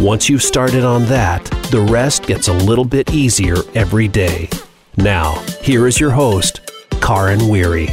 Once 0.00 0.28
you've 0.28 0.42
started 0.42 0.84
on 0.84 1.06
that, 1.06 1.42
the 1.70 1.80
rest 1.90 2.26
gets 2.26 2.48
a 2.48 2.52
little 2.52 2.84
bit 2.84 3.10
easier 3.14 3.56
every 3.74 4.06
day. 4.06 4.46
Now, 4.98 5.40
here 5.62 5.86
is 5.86 5.98
your 5.98 6.10
host, 6.10 6.60
Karin 7.00 7.40
Weiri. 7.40 7.88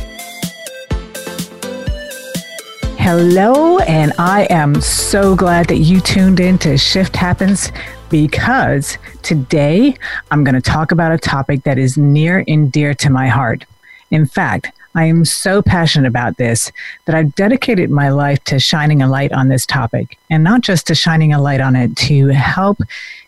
Hello, 2.97 3.79
and 3.79 4.11
I 4.17 4.47
am 4.49 4.81
so 4.81 5.33
glad 5.33 5.67
that 5.67 5.77
you 5.77 6.01
tuned 6.01 6.41
in 6.41 6.57
to 6.59 6.77
Shift 6.77 7.15
Happens 7.15 7.71
because 8.09 8.97
today 9.21 9.95
I'm 10.29 10.43
going 10.43 10.55
to 10.55 10.61
talk 10.61 10.91
about 10.91 11.13
a 11.13 11.17
topic 11.17 11.63
that 11.63 11.77
is 11.77 11.97
near 11.97 12.43
and 12.49 12.69
dear 12.69 12.93
to 12.95 13.09
my 13.09 13.29
heart. 13.29 13.65
In 14.11 14.25
fact, 14.25 14.73
I 14.95 15.05
am 15.05 15.25
so 15.25 15.61
passionate 15.61 16.07
about 16.07 16.37
this 16.37 16.71
that 17.05 17.15
I've 17.15 17.35
dedicated 17.35 17.89
my 17.89 18.09
life 18.09 18.43
to 18.45 18.59
shining 18.59 19.01
a 19.01 19.09
light 19.09 19.31
on 19.31 19.47
this 19.47 19.65
topic, 19.65 20.17
and 20.29 20.43
not 20.43 20.61
just 20.61 20.87
to 20.87 20.95
shining 20.95 21.33
a 21.33 21.41
light 21.41 21.61
on 21.61 21.75
it, 21.75 21.95
to 21.97 22.27
help 22.27 22.79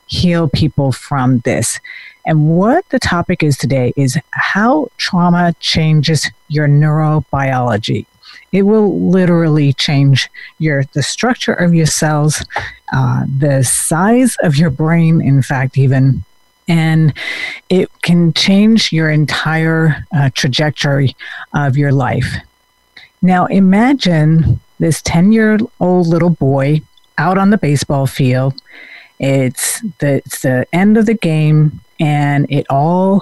heal 0.07 0.47
people 0.47 0.91
from 0.91 1.39
this. 1.39 1.79
And 2.25 2.49
what 2.49 2.87
the 2.89 2.99
topic 2.99 3.43
is 3.43 3.57
today 3.57 3.93
is 3.95 4.17
how 4.31 4.89
trauma 4.97 5.53
changes 5.59 6.29
your 6.47 6.67
neurobiology. 6.67 8.05
It 8.51 8.63
will 8.63 9.09
literally 9.09 9.73
change 9.73 10.29
your 10.59 10.83
the 10.93 11.03
structure 11.03 11.53
of 11.53 11.73
your 11.73 11.85
cells, 11.85 12.45
uh, 12.93 13.25
the 13.37 13.63
size 13.63 14.37
of 14.43 14.55
your 14.55 14.69
brain, 14.69 15.21
in 15.21 15.41
fact, 15.41 15.77
even, 15.77 16.23
and 16.67 17.13
it 17.69 17.89
can 18.01 18.33
change 18.33 18.91
your 18.91 19.09
entire 19.09 20.05
uh, 20.15 20.29
trajectory 20.33 21.15
of 21.53 21.77
your 21.77 21.91
life. 21.91 22.35
Now, 23.21 23.45
imagine 23.45 24.59
this 24.79 25.01
10 25.01 25.31
year 25.31 25.57
old 25.79 26.07
little 26.07 26.29
boy 26.29 26.81
out 27.17 27.37
on 27.37 27.49
the 27.49 27.57
baseball 27.57 28.07
field. 28.07 28.53
It's 29.19 29.81
the, 29.99 30.15
it's 30.15 30.41
the 30.41 30.67
end 30.73 30.97
of 30.97 31.05
the 31.05 31.13
game, 31.13 31.79
and 31.99 32.45
it 32.49 32.65
all 32.69 33.21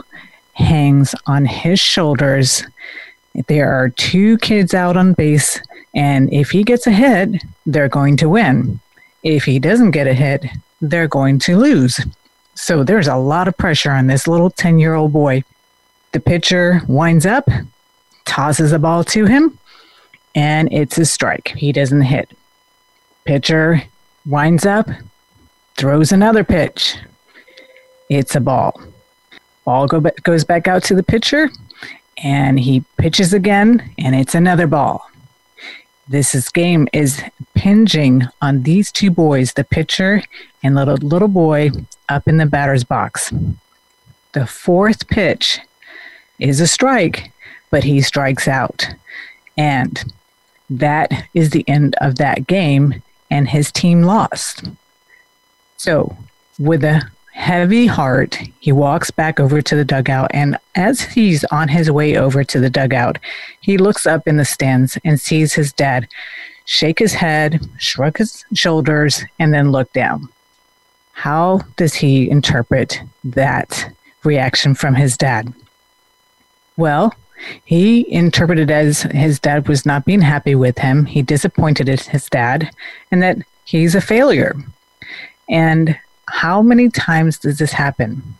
hangs 0.53 1.13
on 1.27 1.45
his 1.45 1.79
shoulders 1.79 2.63
there 3.47 3.71
are 3.71 3.89
two 3.89 4.37
kids 4.39 4.73
out 4.73 4.95
on 4.95 5.13
base, 5.13 5.59
and 5.95 6.31
if 6.31 6.51
he 6.51 6.63
gets 6.63 6.85
a 6.85 6.91
hit, 6.91 7.43
they're 7.65 7.89
going 7.89 8.17
to 8.17 8.29
win. 8.29 8.79
If 9.23 9.45
he 9.45 9.59
doesn't 9.59 9.91
get 9.91 10.07
a 10.07 10.13
hit, 10.13 10.45
they're 10.81 11.07
going 11.07 11.39
to 11.39 11.57
lose. 11.57 11.99
So 12.55 12.83
there's 12.83 13.07
a 13.07 13.15
lot 13.15 13.47
of 13.47 13.57
pressure 13.57 13.91
on 13.91 14.07
this 14.07 14.27
little 14.27 14.49
10 14.49 14.79
year 14.79 14.93
old 14.93 15.13
boy. 15.13 15.43
The 16.11 16.19
pitcher 16.19 16.81
winds 16.87 17.25
up, 17.25 17.47
tosses 18.25 18.71
a 18.71 18.79
ball 18.79 19.03
to 19.05 19.25
him, 19.25 19.57
and 20.35 20.71
it's 20.71 20.97
a 20.97 21.05
strike. 21.05 21.49
He 21.49 21.71
doesn't 21.71 22.01
hit. 22.01 22.29
Pitcher 23.25 23.83
winds 24.25 24.65
up, 24.65 24.87
throws 25.75 26.11
another 26.11 26.43
pitch. 26.43 26.97
It's 28.09 28.35
a 28.35 28.39
ball. 28.39 28.79
Ball 29.65 29.87
go, 29.87 30.01
goes 30.23 30.43
back 30.43 30.67
out 30.67 30.83
to 30.83 30.95
the 30.95 31.03
pitcher 31.03 31.49
and 32.23 32.59
he 32.59 32.83
pitches 32.97 33.33
again, 33.33 33.93
and 33.97 34.15
it's 34.15 34.35
another 34.35 34.67
ball. 34.67 35.09
This 36.07 36.35
is, 36.35 36.49
game 36.49 36.87
is 36.93 37.23
pinging 37.55 38.27
on 38.41 38.63
these 38.63 38.91
two 38.91 39.09
boys, 39.09 39.53
the 39.53 39.63
pitcher 39.63 40.23
and 40.61 40.75
little 40.75 40.97
little 40.97 41.27
boy 41.27 41.71
up 42.09 42.27
in 42.27 42.37
the 42.37 42.45
batter's 42.45 42.83
box. 42.83 43.33
The 44.33 44.47
fourth 44.47 45.07
pitch 45.07 45.59
is 46.39 46.59
a 46.59 46.67
strike, 46.67 47.31
but 47.69 47.83
he 47.83 48.01
strikes 48.01 48.47
out. 48.47 48.87
And 49.57 50.13
that 50.69 51.11
is 51.33 51.51
the 51.51 51.67
end 51.67 51.95
of 52.01 52.15
that 52.15 52.47
game, 52.47 53.01
and 53.29 53.47
his 53.47 53.71
team 53.71 54.03
lost. 54.03 54.63
So, 55.77 56.17
with 56.57 56.83
a 56.83 57.09
heavy 57.33 57.87
heart, 57.87 58.39
he 58.59 58.71
walks 58.71 59.11
back 59.11 59.39
over 59.39 59.61
to 59.61 59.75
the 59.75 59.85
dugout. 59.85 60.31
And 60.33 60.57
as 60.75 61.01
he's 61.01 61.43
on 61.45 61.67
his 61.67 61.91
way 61.91 62.15
over 62.15 62.43
to 62.43 62.59
the 62.59 62.69
dugout, 62.69 63.19
he 63.61 63.77
looks 63.77 64.05
up 64.05 64.27
in 64.27 64.37
the 64.37 64.45
stands 64.45 64.97
and 65.03 65.19
sees 65.19 65.53
his 65.53 65.73
dad 65.73 66.07
shake 66.65 66.99
his 66.99 67.13
head, 67.13 67.65
shrug 67.77 68.17
his 68.17 68.45
shoulders, 68.53 69.23
and 69.39 69.53
then 69.53 69.71
look 69.71 69.91
down. 69.93 70.29
How 71.13 71.61
does 71.77 71.93
he 71.93 72.29
interpret 72.29 73.01
that 73.23 73.93
reaction 74.23 74.75
from 74.75 74.95
his 74.95 75.15
dad? 75.15 75.53
Well, 76.75 77.13
he 77.65 78.11
interpreted 78.11 78.71
as 78.71 79.03
his 79.03 79.39
dad 79.39 79.67
was 79.67 79.85
not 79.85 80.05
being 80.05 80.21
happy 80.21 80.55
with 80.55 80.77
him. 80.79 81.05
He 81.05 81.21
disappointed 81.21 81.87
his 81.87 82.29
dad 82.29 82.69
and 83.11 83.21
that 83.21 83.37
he's 83.65 83.95
a 83.95 84.01
failure. 84.01 84.55
And 85.49 85.97
how 86.27 86.61
many 86.61 86.89
times 86.89 87.37
does 87.37 87.57
this 87.57 87.73
happen? 87.73 88.35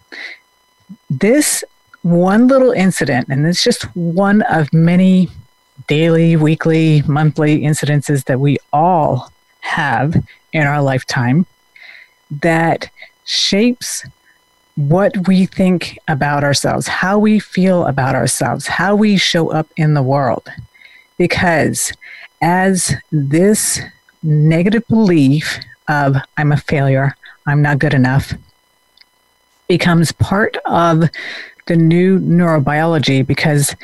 This 1.10 1.64
one 2.02 2.48
little 2.48 2.72
incident, 2.72 3.30
and 3.30 3.46
it's 3.46 3.64
just 3.64 3.84
one 3.96 4.42
of 4.44 4.74
many 4.74 5.30
daily, 5.88 6.36
weekly, 6.36 7.02
monthly 7.04 7.62
incidences 7.62 8.26
that 8.26 8.40
we 8.40 8.58
all 8.72 9.32
have 9.62 10.16
in 10.52 10.64
our 10.64 10.82
lifetime 10.82 11.46
that 12.42 12.90
shapes 13.26 14.06
what 14.76 15.28
we 15.28 15.46
think 15.46 15.98
about 16.08 16.44
ourselves, 16.44 16.88
how 16.88 17.20
we 17.20 17.40
feel 17.40 17.86
about 17.86 18.16
ourselves, 18.16 18.68
how 18.68 18.96
we 18.96 19.18
show 19.18 19.52
up 19.52 19.68
in 19.78 19.94
the 19.94 20.02
world. 20.02 20.48
Because 21.18 21.94
as 22.42 22.96
this 23.12 23.80
negative 24.24 24.88
belief 24.88 25.60
of 25.88 26.18
I'm 26.38 26.52
a 26.52 26.58
failure, 26.58 27.16
I'm 27.46 27.62
not 27.62 27.80
good 27.80 27.94
enough 27.94 28.34
becomes 29.68 30.12
part 30.12 30.58
of 30.66 31.10
the 31.66 31.76
new 31.76 32.20
neurobiology 32.20 33.26
because 33.26 33.76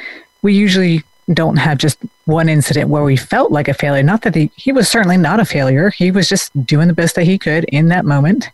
we 0.41 0.53
usually 0.53 1.03
don't 1.33 1.57
have 1.57 1.77
just 1.77 1.99
one 2.25 2.49
incident 2.49 2.89
where 2.89 3.03
we 3.03 3.15
felt 3.15 3.51
like 3.51 3.67
a 3.67 3.73
failure. 3.73 4.03
Not 4.03 4.23
that 4.23 4.35
he, 4.35 4.51
he 4.55 4.71
was 4.71 4.89
certainly 4.89 5.17
not 5.17 5.39
a 5.39 5.45
failure. 5.45 5.89
He 5.89 6.11
was 6.11 6.27
just 6.27 6.65
doing 6.65 6.87
the 6.87 6.93
best 6.93 7.15
that 7.15 7.25
he 7.25 7.37
could 7.37 7.65
in 7.65 7.89
that 7.89 8.05
moment. 8.05 8.49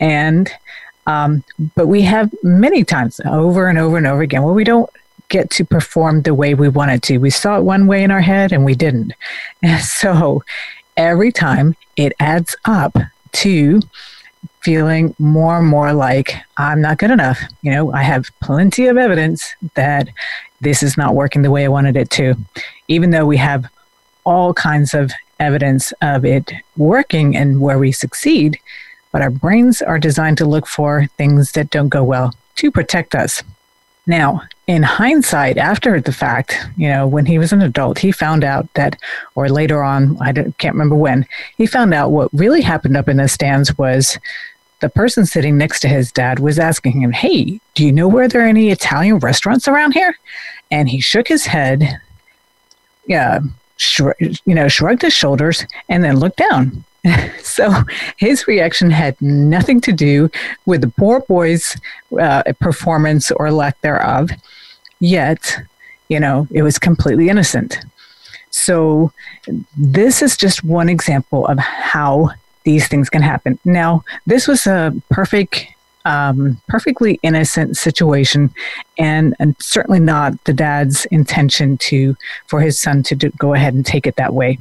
And, 0.00 0.50
um, 1.06 1.42
but 1.74 1.86
we 1.86 2.02
have 2.02 2.32
many 2.42 2.84
times 2.84 3.20
over 3.26 3.68
and 3.68 3.78
over 3.78 3.96
and 3.96 4.06
over 4.06 4.22
again 4.22 4.42
where 4.42 4.54
we 4.54 4.64
don't 4.64 4.90
get 5.28 5.50
to 5.50 5.64
perform 5.64 6.22
the 6.22 6.34
way 6.34 6.54
we 6.54 6.68
wanted 6.68 7.02
to. 7.04 7.18
We 7.18 7.30
saw 7.30 7.58
it 7.58 7.62
one 7.62 7.86
way 7.86 8.02
in 8.02 8.10
our 8.10 8.20
head 8.20 8.52
and 8.52 8.64
we 8.64 8.74
didn't. 8.74 9.12
And 9.62 9.82
so 9.84 10.42
every 10.96 11.32
time 11.32 11.76
it 11.96 12.12
adds 12.20 12.56
up 12.64 12.96
to 13.32 13.80
feeling 14.62 15.14
more 15.18 15.58
and 15.58 15.66
more 15.66 15.92
like 15.92 16.34
I'm 16.56 16.80
not 16.80 16.98
good 16.98 17.10
enough. 17.10 17.40
You 17.62 17.72
know, 17.72 17.92
I 17.92 18.02
have 18.02 18.30
plenty 18.40 18.86
of 18.86 18.96
evidence 18.96 19.54
that 19.74 20.08
this 20.60 20.82
is 20.82 20.96
not 20.96 21.14
working 21.14 21.42
the 21.42 21.50
way 21.50 21.64
I 21.64 21.68
wanted 21.68 21.96
it 21.96 22.10
to, 22.10 22.34
even 22.88 23.10
though 23.10 23.26
we 23.26 23.36
have 23.36 23.66
all 24.24 24.52
kinds 24.54 24.94
of 24.94 25.12
evidence 25.40 25.92
of 26.02 26.24
it 26.24 26.52
working 26.76 27.36
and 27.36 27.60
where 27.60 27.78
we 27.78 27.92
succeed. 27.92 28.58
But 29.12 29.22
our 29.22 29.30
brains 29.30 29.80
are 29.80 29.98
designed 29.98 30.38
to 30.38 30.44
look 30.44 30.66
for 30.66 31.06
things 31.16 31.52
that 31.52 31.70
don't 31.70 31.88
go 31.88 32.04
well 32.04 32.34
to 32.56 32.70
protect 32.70 33.14
us. 33.14 33.42
Now, 34.06 34.42
in 34.66 34.82
hindsight, 34.82 35.58
after 35.58 36.00
the 36.00 36.12
fact, 36.12 36.56
you 36.78 36.88
know, 36.88 37.06
when 37.06 37.26
he 37.26 37.38
was 37.38 37.52
an 37.52 37.60
adult, 37.60 37.98
he 37.98 38.10
found 38.10 38.42
out 38.42 38.66
that, 38.72 38.98
or 39.34 39.50
later 39.50 39.82
on, 39.82 40.16
I 40.20 40.32
can't 40.32 40.74
remember 40.74 40.94
when, 40.94 41.26
he 41.58 41.66
found 41.66 41.92
out 41.92 42.10
what 42.10 42.30
really 42.32 42.62
happened 42.62 42.96
up 42.96 43.08
in 43.08 43.18
the 43.18 43.28
stands 43.28 43.76
was 43.76 44.18
the 44.80 44.88
person 44.88 45.26
sitting 45.26 45.58
next 45.58 45.80
to 45.80 45.88
his 45.88 46.12
dad 46.12 46.38
was 46.38 46.58
asking 46.58 47.00
him, 47.00 47.12
Hey, 47.12 47.60
do 47.74 47.84
you 47.84 47.92
know 47.92 48.08
where 48.08 48.28
there 48.28 48.42
are 48.42 48.48
any 48.48 48.70
Italian 48.70 49.18
restaurants 49.18 49.66
around 49.68 49.92
here? 49.92 50.16
And 50.70 50.88
he 50.88 51.00
shook 51.00 51.28
his 51.28 51.46
head, 51.46 52.00
yeah, 53.06 53.40
you 54.44 54.54
know, 54.54 54.68
shrugged 54.68 55.02
his 55.02 55.12
shoulders, 55.12 55.64
and 55.88 56.04
then 56.04 56.18
looked 56.18 56.38
down. 56.38 56.84
so 57.42 57.72
his 58.16 58.46
reaction 58.46 58.90
had 58.90 59.20
nothing 59.20 59.80
to 59.80 59.92
do 59.92 60.30
with 60.66 60.80
the 60.80 60.88
poor 60.88 61.20
boy's 61.20 61.76
uh, 62.20 62.42
performance 62.60 63.30
or 63.30 63.50
lack 63.50 63.80
thereof. 63.80 64.30
Yet, 65.00 65.58
you 66.08 66.20
know, 66.20 66.46
it 66.50 66.62
was 66.62 66.78
completely 66.78 67.28
innocent. 67.28 67.78
So 68.50 69.12
this 69.76 70.22
is 70.22 70.36
just 70.36 70.64
one 70.64 70.88
example 70.88 71.46
of 71.46 71.58
how 71.58 72.30
these 72.64 72.88
things 72.88 73.08
can 73.10 73.22
happen. 73.22 73.58
Now, 73.64 74.04
this 74.26 74.48
was 74.48 74.66
a 74.66 74.94
perfect 75.10 75.66
um, 76.04 76.60
perfectly 76.68 77.18
innocent 77.22 77.76
situation, 77.76 78.50
and, 78.96 79.34
and 79.38 79.54
certainly 79.60 80.00
not 80.00 80.42
the 80.44 80.54
dad's 80.54 81.04
intention 81.06 81.76
to 81.78 82.16
for 82.46 82.60
his 82.60 82.80
son 82.80 83.02
to 83.04 83.14
do, 83.14 83.30
go 83.38 83.52
ahead 83.52 83.74
and 83.74 83.84
take 83.84 84.06
it 84.06 84.16
that 84.16 84.32
way. 84.32 84.58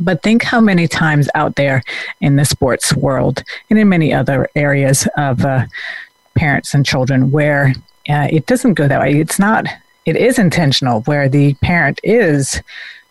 But 0.00 0.22
think 0.22 0.42
how 0.42 0.60
many 0.60 0.88
times 0.88 1.28
out 1.34 1.56
there 1.56 1.82
in 2.20 2.36
the 2.36 2.44
sports 2.44 2.94
world 2.94 3.42
and 3.70 3.78
in 3.78 3.88
many 3.88 4.12
other 4.12 4.48
areas 4.54 5.08
of 5.16 5.44
uh, 5.44 5.66
parents 6.34 6.74
and 6.74 6.84
children 6.84 7.30
where 7.30 7.74
uh, 8.08 8.28
it 8.30 8.46
doesn't 8.46 8.74
go 8.74 8.88
that 8.88 9.00
way. 9.00 9.20
It's 9.20 9.38
not. 9.38 9.66
It 10.04 10.16
is 10.16 10.38
intentional 10.38 11.02
where 11.02 11.28
the 11.28 11.54
parent 11.54 12.00
is 12.02 12.60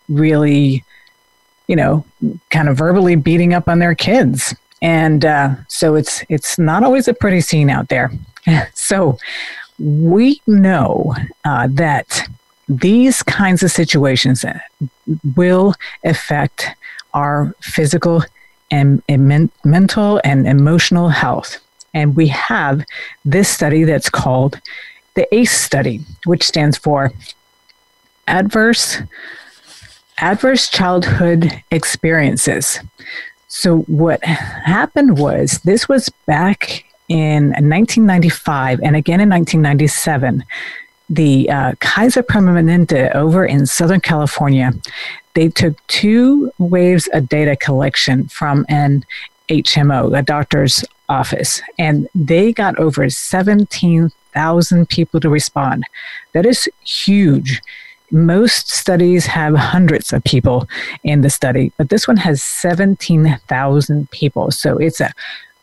really, 0.10 0.84
you 1.72 1.76
know, 1.78 2.04
kind 2.52 2.68
of 2.70 2.78
verbally 2.78 3.16
beating 3.16 3.54
up 3.54 3.68
on 3.68 3.80
their 3.80 3.96
kids 3.96 4.54
and 4.82 5.26
uh, 5.26 5.56
so 5.68 5.96
it's 5.96 6.24
it's 6.28 6.58
not 6.58 6.84
always 6.84 7.08
a 7.08 7.14
pretty 7.14 7.42
scene 7.42 7.70
out 7.70 7.90
there. 7.90 8.12
so 8.74 9.18
we 9.80 10.42
know 10.48 11.16
uh, 11.46 11.68
that 11.72 12.28
these 12.68 13.22
kinds 13.24 13.64
of 13.64 13.72
situations 13.72 14.46
will 15.36 15.76
affect 16.04 16.68
our 17.14 17.54
physical 17.62 18.24
and, 18.70 19.04
and 19.10 19.28
men- 19.28 19.52
mental 19.66 20.22
and 20.24 20.48
emotional 20.48 21.10
health. 21.10 21.58
And 21.94 22.16
we 22.16 22.28
have 22.28 22.86
this 23.26 23.50
study 23.50 23.84
that's 23.84 24.10
called 24.10 24.62
the 25.16 25.28
ACE 25.36 25.52
study, 25.52 26.02
which 26.26 26.44
stands 26.44 26.78
for 26.78 27.12
Adverse 28.28 29.02
Adverse 30.22 30.70
Childhood 30.70 31.64
Experiences. 31.72 32.80
So, 33.48 33.80
what 33.80 34.24
happened 34.24 35.18
was 35.18 35.60
this 35.64 35.90
was 35.90 36.10
back 36.28 36.86
in 37.10 37.50
1995 37.50 38.80
and 38.82 38.96
again 38.96 39.20
in 39.20 39.30
1997. 39.30 40.46
The 41.10 41.50
uh, 41.50 41.74
Kaiser 41.80 42.24
Permanente 42.24 43.14
over 43.14 43.46
in 43.46 43.66
Southern 43.66 44.00
California, 44.00 44.72
they 45.34 45.50
took 45.50 45.76
two 45.88 46.52
waves 46.60 47.10
of 47.12 47.28
data 47.28 47.58
collection 47.58 48.28
from 48.30 48.66
an 48.70 49.04
HMO, 49.50 50.18
a 50.18 50.22
doctor's 50.22 50.86
office, 51.10 51.62
and 51.78 52.08
they 52.16 52.54
got 52.54 52.78
over 52.80 53.10
17,000 53.10 54.88
people 54.88 55.20
to 55.20 55.30
respond. 55.30 55.84
That 56.32 56.46
is 56.46 56.70
huge 56.86 57.62
most 58.12 58.70
studies 58.70 59.26
have 59.26 59.56
hundreds 59.56 60.14
of 60.14 60.24
people 60.24 60.68
in 61.04 61.22
the 61.22 61.30
study, 61.30 61.72
but 61.78 61.90
this 61.90 62.08
one 62.08 62.18
has 62.18 62.44
17,000 62.44 64.12
people. 64.12 64.52
So 64.52 64.78
it's 64.78 65.00
a 65.00 65.12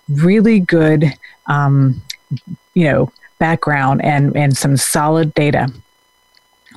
really 0.08 0.60
good, 0.60 1.12
um, 1.46 2.02
you 2.74 2.84
know, 2.84 3.12
background 3.38 4.02
and, 4.04 4.36
and 4.36 4.56
some 4.56 4.76
solid 4.76 5.34
data. 5.34 5.68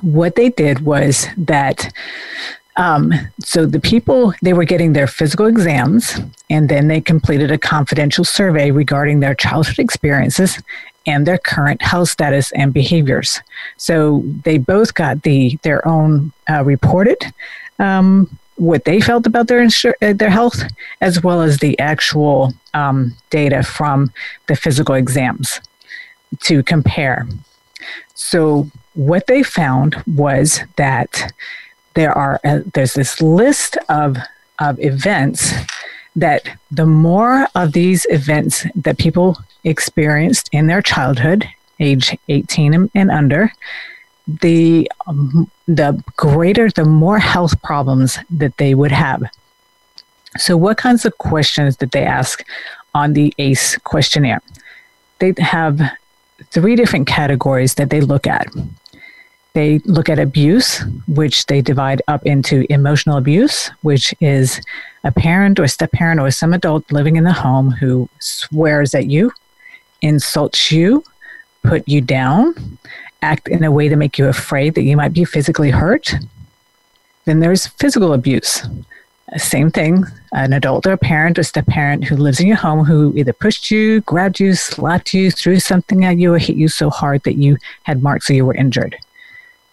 What 0.02 0.34
they 0.34 0.50
did 0.50 0.80
was 0.80 1.26
that 1.36 1.92
um, 2.76 3.12
so 3.44 3.66
the 3.66 3.80
people 3.80 4.32
they 4.42 4.54
were 4.54 4.64
getting 4.64 4.94
their 4.94 5.06
physical 5.06 5.46
exams 5.46 6.18
and 6.48 6.68
then 6.68 6.88
they 6.88 7.02
completed 7.02 7.50
a 7.50 7.58
confidential 7.58 8.24
survey 8.24 8.70
regarding 8.70 9.20
their 9.20 9.34
childhood 9.34 9.78
experiences 9.78 10.58
and 11.06 11.26
their 11.26 11.38
current 11.38 11.82
health 11.82 12.08
status 12.08 12.52
and 12.52 12.72
behaviors. 12.72 13.40
So 13.76 14.22
they 14.44 14.58
both 14.58 14.94
got 14.94 15.22
the 15.22 15.58
their 15.62 15.86
own 15.86 16.32
uh, 16.48 16.64
reported 16.64 17.18
um, 17.78 18.38
what 18.56 18.84
they 18.84 19.00
felt 19.00 19.26
about 19.26 19.48
their 19.48 19.60
insur- 19.60 19.94
uh, 20.02 20.12
their 20.12 20.30
health, 20.30 20.62
as 21.00 21.22
well 21.22 21.42
as 21.42 21.58
the 21.58 21.78
actual 21.78 22.52
um, 22.74 23.14
data 23.30 23.62
from 23.62 24.12
the 24.46 24.56
physical 24.56 24.94
exams 24.94 25.60
to 26.40 26.62
compare. 26.62 27.26
So 28.14 28.68
what 28.94 29.26
they 29.26 29.42
found 29.42 29.96
was 30.06 30.60
that 30.76 31.32
there 31.94 32.12
are 32.12 32.40
uh, 32.44 32.60
there's 32.74 32.94
this 32.94 33.20
list 33.20 33.76
of 33.88 34.16
of 34.58 34.78
events 34.80 35.52
that 36.16 36.48
the 36.70 36.86
more 36.86 37.46
of 37.54 37.72
these 37.72 38.06
events 38.10 38.66
that 38.74 38.98
people 38.98 39.38
experienced 39.64 40.48
in 40.52 40.66
their 40.66 40.82
childhood, 40.82 41.48
age 41.80 42.16
18 42.28 42.90
and 42.94 43.10
under, 43.10 43.52
the 44.26 44.90
um, 45.06 45.50
the 45.66 46.02
greater, 46.16 46.70
the 46.70 46.84
more 46.84 47.18
health 47.18 47.60
problems 47.62 48.18
that 48.30 48.56
they 48.56 48.74
would 48.74 48.92
have. 48.92 49.22
So, 50.38 50.56
what 50.56 50.76
kinds 50.76 51.04
of 51.04 51.18
questions 51.18 51.76
did 51.76 51.90
they 51.90 52.04
ask 52.04 52.44
on 52.94 53.14
the 53.14 53.34
ACE 53.38 53.78
questionnaire? 53.78 54.40
They 55.18 55.34
have 55.38 55.80
three 56.50 56.76
different 56.76 57.06
categories 57.06 57.74
that 57.74 57.90
they 57.90 58.00
look 58.00 58.26
at. 58.26 58.46
They 59.54 59.78
look 59.80 60.08
at 60.08 60.18
abuse, 60.18 60.82
which 61.06 61.46
they 61.46 61.60
divide 61.60 62.00
up 62.08 62.24
into 62.24 62.64
emotional 62.70 63.18
abuse, 63.18 63.70
which 63.82 64.14
is 64.20 64.60
a 65.04 65.12
parent 65.12 65.58
or 65.58 65.66
step 65.66 65.92
parent 65.92 66.20
or 66.20 66.30
some 66.30 66.52
adult 66.52 66.90
living 66.92 67.16
in 67.16 67.24
the 67.24 67.32
home 67.32 67.70
who 67.70 68.08
swears 68.20 68.94
at 68.94 69.06
you, 69.06 69.32
insults 70.00 70.70
you, 70.70 71.04
put 71.62 71.86
you 71.88 72.00
down, 72.00 72.78
act 73.22 73.48
in 73.48 73.64
a 73.64 73.70
way 73.70 73.88
to 73.88 73.96
make 73.96 74.18
you 74.18 74.26
afraid 74.26 74.74
that 74.74 74.82
you 74.82 74.96
might 74.96 75.12
be 75.12 75.24
physically 75.24 75.70
hurt. 75.70 76.14
Then 77.24 77.40
there's 77.40 77.66
physical 77.66 78.12
abuse. 78.12 78.66
Same 79.36 79.70
thing, 79.70 80.04
an 80.32 80.52
adult 80.52 80.86
or 80.86 80.92
a 80.92 80.98
parent 80.98 81.38
or 81.38 81.42
step 81.42 81.66
parent 81.66 82.04
who 82.04 82.16
lives 82.16 82.38
in 82.38 82.46
your 82.46 82.56
home 82.56 82.84
who 82.84 83.16
either 83.16 83.32
pushed 83.32 83.70
you, 83.70 84.02
grabbed 84.02 84.40
you, 84.40 84.54
slapped 84.54 85.14
you, 85.14 85.30
threw 85.30 85.58
something 85.58 86.04
at 86.04 86.18
you, 86.18 86.34
or 86.34 86.38
hit 86.38 86.56
you 86.56 86.68
so 86.68 86.90
hard 86.90 87.22
that 87.22 87.36
you 87.36 87.56
had 87.84 88.02
marks 88.02 88.28
or 88.28 88.34
you 88.34 88.44
were 88.44 88.54
injured. 88.54 88.96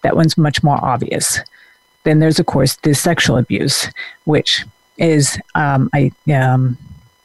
That 0.02 0.16
one's 0.16 0.38
much 0.38 0.64
more 0.64 0.80
obvious. 0.84 1.40
Then 2.04 2.20
there's, 2.20 2.40
of 2.40 2.46
course, 2.46 2.78
the 2.78 2.94
sexual 2.96 3.38
abuse, 3.38 3.90
which 4.24 4.64
is 5.00 5.40
um, 5.56 5.90
I, 5.94 6.12
um, 6.31 6.78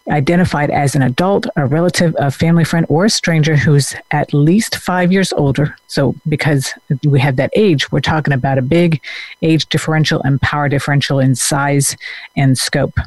identified 0.09 0.71
as 0.71 0.94
an 0.94 1.03
adult, 1.03 1.47
a 1.56 1.67
relative, 1.67 2.15
a 2.19 2.31
family 2.31 2.65
friend, 2.65 2.87
or 2.88 3.06
a 3.06 3.11
stranger 3.11 3.56
who's 3.56 3.94
at 4.11 4.35
least 4.35 4.76
five 4.76 5.11
years 5.11 5.32
older. 5.32 5.76
So, 5.87 6.15
because 6.29 6.73
we 7.05 7.21
have 7.21 7.37
that 7.37 7.50
age, 7.55 7.91
we're 7.91 8.00
talking 8.00 8.35
about 8.35 8.59
a 8.59 8.62
big 8.62 9.00
age 9.43 9.67
differential 9.67 10.21
and 10.23 10.41
power 10.41 10.69
differential 10.69 11.21
in 11.21 11.35
size 11.35 11.97
and 12.37 12.56
scope. 12.56 12.99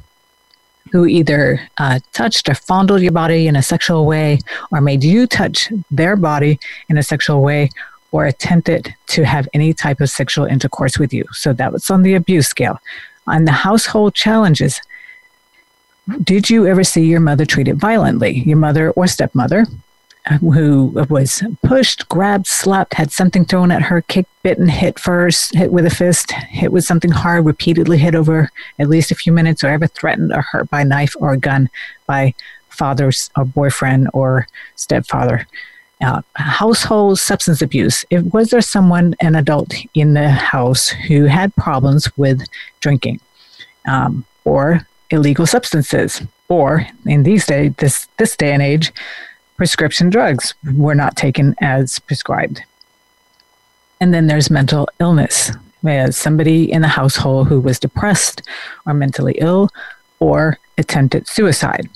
Who 0.94 1.06
either 1.06 1.60
uh, 1.78 2.00
touched 2.14 2.48
or 2.48 2.56
fondled 2.56 3.02
your 3.02 3.12
body 3.12 3.48
in 3.48 3.58
a 3.58 3.62
sexual 3.62 4.06
way, 4.06 4.40
or 4.72 4.80
made 4.80 5.04
you 5.04 5.28
touch 5.28 5.70
their 5.92 6.16
body 6.16 6.60
in 6.88 6.98
a 6.98 7.04
sexual 7.04 7.42
way, 7.42 7.70
or 8.14 8.26
attempted 8.26 8.96
to 9.08 9.26
have 9.26 9.50
any 9.54 9.74
type 9.74 10.00
of 10.00 10.10
sexual 10.10 10.46
intercourse 10.46 10.98
with 10.98 11.14
you. 11.14 11.26
So 11.34 11.52
that 11.54 11.74
was 11.74 11.90
on 11.90 12.04
the 12.04 12.14
abuse 12.14 12.48
scale. 12.48 12.80
On 13.28 13.46
the 13.46 13.52
household 13.52 14.14
challenges, 14.14 14.82
did 16.24 16.50
you 16.50 16.66
ever 16.66 16.84
see 16.84 17.06
your 17.06 17.20
mother 17.20 17.46
treated 17.46 17.78
violently, 17.78 18.40
your 18.46 18.58
mother 18.58 18.92
or 18.92 19.08
stepmother, 19.08 19.66
uh, 20.26 20.38
who 20.38 21.06
was 21.10 21.44
pushed, 21.64 22.08
grabbed, 22.08 22.48
slapped, 22.48 22.94
had 22.94 23.12
something 23.12 23.44
thrown 23.44 23.72
at 23.72 23.82
her, 23.82 24.02
kicked, 24.02 24.30
bitten, 24.44 24.70
hit 24.70 24.98
first, 24.98 25.54
hit 25.56 25.72
with 25.72 25.86
a 25.86 25.90
fist, 25.90 26.32
hit 26.32 26.72
with 26.72 26.86
something 26.86 27.12
hard, 27.12 27.46
repeatedly 27.46 27.98
hit 27.98 28.16
over 28.16 28.50
at 28.80 28.90
least 28.90 29.12
a 29.12 29.16
few 29.16 29.34
minutes, 29.34 29.64
or 29.64 29.68
ever 29.68 29.88
threatened 29.88 30.32
or 30.32 30.42
hurt 30.42 30.70
by 30.70 30.84
knife 30.84 31.14
or 31.20 31.36
gun 31.36 31.70
by 32.06 32.34
father's 32.70 33.30
or 33.36 33.44
boyfriend 33.44 34.10
or 34.14 34.48
stepfather? 34.76 35.46
Uh, 36.00 36.22
household 36.36 37.18
substance 37.18 37.60
abuse. 37.60 38.06
If, 38.12 38.24
was 38.32 38.52
there 38.52 38.62
someone, 38.62 39.16
an 39.20 39.34
adult 39.34 39.74
in 39.96 40.14
the 40.14 40.30
house, 40.30 40.90
who 40.90 41.26
had 41.26 41.56
problems 41.56 42.16
with 42.18 42.44
drinking 42.82 43.20
um, 43.88 44.24
or 44.46 44.86
illegal 45.10 45.48
substances? 45.48 46.22
Or 46.50 46.86
in 47.06 47.24
these 47.24 47.48
days, 47.48 47.74
this 47.78 48.08
this 48.18 48.38
day 48.38 48.54
and 48.54 48.62
age, 48.62 48.94
prescription 49.58 50.10
drugs 50.12 50.54
were 50.76 50.96
not 50.96 51.16
taken 51.16 51.56
as 51.62 52.00
prescribed. 52.00 52.62
And 54.00 54.14
then 54.14 54.28
there's 54.28 54.52
mental 54.52 54.88
illness. 55.00 55.52
We 55.82 56.12
somebody 56.12 56.72
in 56.72 56.82
the 56.84 56.88
household 56.88 57.48
who 57.48 57.60
was 57.60 57.80
depressed 57.80 58.42
or 58.86 58.94
mentally 58.94 59.36
ill 59.40 59.70
or 60.20 60.60
attempted 60.78 61.28
suicide. 61.28 61.90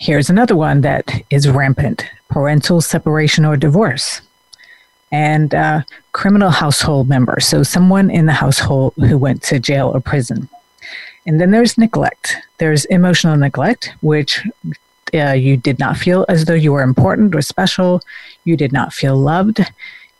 Here's 0.00 0.30
another 0.30 0.54
one 0.54 0.82
that 0.82 1.22
is 1.28 1.48
rampant 1.48 2.04
parental 2.28 2.80
separation 2.80 3.44
or 3.44 3.56
divorce, 3.56 4.20
and 5.10 5.52
uh, 5.54 5.82
criminal 6.12 6.50
household 6.50 7.08
member. 7.08 7.40
So, 7.40 7.64
someone 7.64 8.08
in 8.08 8.26
the 8.26 8.32
household 8.32 8.94
who 8.96 9.18
went 9.18 9.42
to 9.44 9.58
jail 9.58 9.90
or 9.92 10.00
prison. 10.00 10.48
And 11.26 11.40
then 11.40 11.50
there's 11.50 11.76
neglect. 11.76 12.36
There's 12.58 12.84
emotional 12.86 13.36
neglect, 13.36 13.92
which 14.00 14.46
uh, 15.12 15.32
you 15.32 15.56
did 15.56 15.80
not 15.80 15.96
feel 15.96 16.24
as 16.28 16.44
though 16.44 16.54
you 16.54 16.72
were 16.72 16.82
important 16.82 17.34
or 17.34 17.42
special. 17.42 18.00
You 18.44 18.56
did 18.56 18.72
not 18.72 18.92
feel 18.92 19.16
loved. 19.16 19.60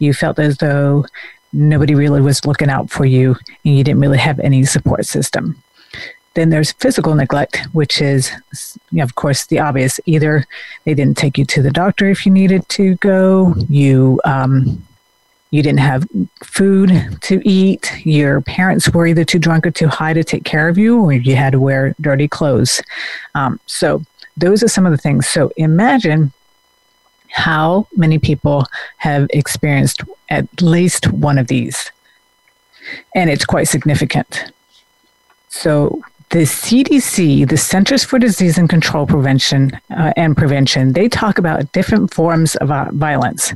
You 0.01 0.13
felt 0.13 0.41
as 0.41 0.59
though 0.59 1.07
nobody 1.53 1.95
really 1.95 2.21
was 2.21 2.45
looking 2.45 2.69
out 2.69 2.91
for 2.91 3.07
you 3.07 3.37
and 3.65 3.77
you 3.77 3.85
didn't 3.85 4.01
really 4.01 4.19
have 4.19 4.41
any 4.41 4.65
support 4.65 5.07
system. 5.07 5.63
Then 6.39 6.51
there's 6.51 6.71
physical 6.71 7.17
neglect, 7.17 7.67
which 7.73 8.01
is, 8.01 8.31
you 8.93 8.99
know, 8.99 9.03
of 9.03 9.17
course, 9.17 9.47
the 9.47 9.59
obvious. 9.59 9.99
Either 10.07 10.47
they 10.85 10.95
didn't 10.95 11.17
take 11.17 11.37
you 11.37 11.45
to 11.47 11.63
the 11.63 11.73
doctor 11.73 12.09
if 12.09 12.25
you 12.25 12.31
needed 12.31 12.63
to 12.69 12.95
go, 12.99 13.57
you 13.69 14.21
um, 14.25 14.87
you 15.51 15.65
didn't 15.65 15.81
have 15.81 16.07
food 16.45 17.19
to 17.23 17.43
eat, 17.45 17.93
your 18.07 18.41
parents 18.41 18.89
were 18.89 19.09
either 19.09 19.25
too 19.25 19.41
drunk 19.41 19.67
or 19.67 19.73
too 19.73 19.89
high 19.89 20.13
to 20.13 20.23
take 20.23 20.45
care 20.45 20.69
of 20.69 20.79
you, 20.79 21.01
or 21.01 21.13
you 21.13 21.35
had 21.35 21.55
to 21.55 21.59
wear 21.59 21.97
dirty 22.01 22.29
clothes. 22.29 22.81
Um, 23.35 23.59
so 23.67 24.05
those 24.37 24.63
are 24.63 24.69
some 24.69 24.87
of 24.87 24.93
the 24.93 24.99
things. 24.99 25.29
So 25.29 25.51
imagine 25.57 26.31
how 27.31 27.89
many 27.97 28.21
people 28.21 28.65
have 28.99 29.27
experienced 29.31 30.03
at 30.29 30.47
least 30.63 31.11
one 31.11 31.37
of 31.37 31.49
these. 31.49 31.91
And 33.17 33.29
it's 33.29 33.45
quite 33.45 33.67
significant. 33.67 34.53
So 35.49 36.01
the 36.31 36.41
CDC, 36.41 37.49
the 37.49 37.57
Centers 37.57 38.05
for 38.05 38.19
Disease 38.19 38.59
and 38.59 38.69
Control 38.69 39.07
Prevention 39.07 39.73
uh, 39.91 40.13
and 40.17 40.37
Prevention, 40.37 40.93
they 40.93 41.09
talk 41.09 41.39
about 41.39 41.73
different 41.73 42.13
forms 42.13 42.55
of 42.57 42.71
uh, 42.71 42.89
violence. 42.93 43.55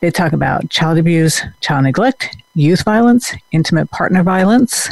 They 0.00 0.10
talk 0.10 0.32
about 0.32 0.70
child 0.70 0.98
abuse, 0.98 1.42
child 1.60 1.82
neglect, 1.84 2.36
youth 2.54 2.84
violence, 2.84 3.34
intimate 3.50 3.90
partner 3.90 4.22
violence, 4.22 4.88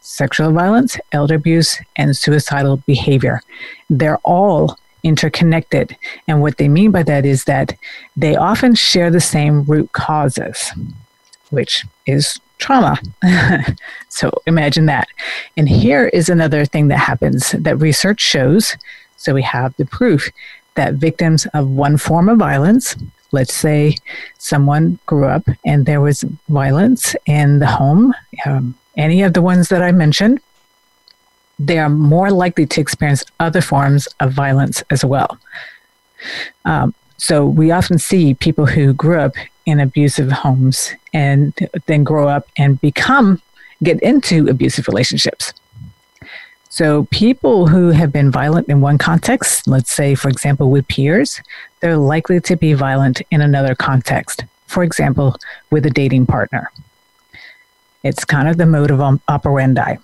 sexual 0.00 0.50
violence, 0.50 0.98
elder 1.12 1.36
abuse, 1.36 1.78
and 1.94 2.16
suicidal 2.16 2.78
behavior. 2.78 3.42
They're 3.88 4.18
all 4.24 4.76
interconnected. 5.04 5.96
And 6.26 6.42
what 6.42 6.56
they 6.56 6.68
mean 6.68 6.90
by 6.90 7.04
that 7.04 7.24
is 7.24 7.44
that 7.44 7.76
they 8.16 8.34
often 8.34 8.74
share 8.74 9.10
the 9.10 9.20
same 9.20 9.62
root 9.64 9.92
causes, 9.92 10.72
which 11.50 11.84
is 12.06 12.40
trauma. 12.58 12.98
so 14.08 14.30
imagine 14.46 14.86
that. 14.86 15.08
And 15.56 15.68
here 15.68 16.08
is 16.08 16.28
another 16.28 16.64
thing 16.64 16.88
that 16.88 16.98
happens 16.98 17.52
that 17.52 17.76
research 17.76 18.20
shows. 18.20 18.76
So 19.16 19.34
we 19.34 19.42
have 19.42 19.76
the 19.76 19.86
proof 19.86 20.30
that 20.74 20.94
victims 20.94 21.46
of 21.54 21.68
one 21.70 21.96
form 21.96 22.28
of 22.28 22.38
violence, 22.38 22.96
let's 23.32 23.54
say 23.54 23.96
someone 24.38 24.98
grew 25.06 25.26
up 25.26 25.48
and 25.64 25.86
there 25.86 26.00
was 26.00 26.24
violence 26.48 27.16
in 27.26 27.58
the 27.58 27.66
home, 27.66 28.14
um, 28.44 28.74
any 28.96 29.22
of 29.22 29.34
the 29.34 29.42
ones 29.42 29.68
that 29.68 29.82
I 29.82 29.92
mentioned, 29.92 30.40
they 31.58 31.78
are 31.78 31.88
more 31.88 32.30
likely 32.30 32.66
to 32.66 32.80
experience 32.80 33.24
other 33.40 33.60
forms 33.60 34.06
of 34.20 34.32
violence 34.32 34.82
as 34.90 35.04
well. 35.04 35.38
Um, 36.64 36.94
so 37.18 37.46
we 37.46 37.70
often 37.70 37.98
see 37.98 38.34
people 38.34 38.66
who 38.66 38.92
grew 38.92 39.18
up 39.18 39.34
in 39.64 39.80
abusive 39.80 40.30
homes 40.30 40.92
and 41.12 41.52
then 41.86 42.04
grow 42.04 42.28
up 42.28 42.46
and 42.56 42.80
become, 42.80 43.40
get 43.82 44.00
into 44.00 44.48
abusive 44.48 44.86
relationships. 44.86 45.52
So 46.68 47.04
people 47.10 47.68
who 47.68 47.90
have 47.90 48.12
been 48.12 48.30
violent 48.30 48.68
in 48.68 48.82
one 48.82 48.98
context, 48.98 49.66
let's 49.66 49.90
say, 49.90 50.14
for 50.14 50.28
example, 50.28 50.70
with 50.70 50.86
peers, 50.88 51.40
they're 51.80 51.96
likely 51.96 52.38
to 52.40 52.56
be 52.56 52.74
violent 52.74 53.22
in 53.30 53.40
another 53.40 53.74
context. 53.74 54.44
For 54.66 54.82
example, 54.82 55.36
with 55.70 55.86
a 55.86 55.90
dating 55.90 56.26
partner. 56.26 56.70
It's 58.02 58.24
kind 58.24 58.46
of 58.46 58.58
the 58.58 58.66
mode 58.66 58.90
of 58.90 59.00
operandi. 59.28 59.96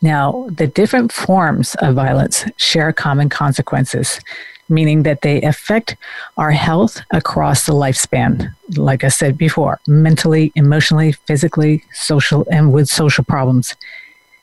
Now, 0.00 0.48
the 0.50 0.66
different 0.66 1.12
forms 1.12 1.76
of 1.76 1.94
violence 1.94 2.44
share 2.56 2.92
common 2.92 3.28
consequences, 3.28 4.20
meaning 4.68 5.02
that 5.02 5.22
they 5.22 5.42
affect 5.42 5.96
our 6.36 6.50
health 6.50 7.00
across 7.10 7.66
the 7.66 7.72
lifespan. 7.72 8.54
Like 8.76 9.04
I 9.04 9.08
said 9.08 9.36
before, 9.36 9.80
mentally, 9.86 10.52
emotionally, 10.54 11.12
physically, 11.12 11.84
social, 11.92 12.46
and 12.50 12.72
with 12.72 12.88
social 12.88 13.24
problems. 13.24 13.74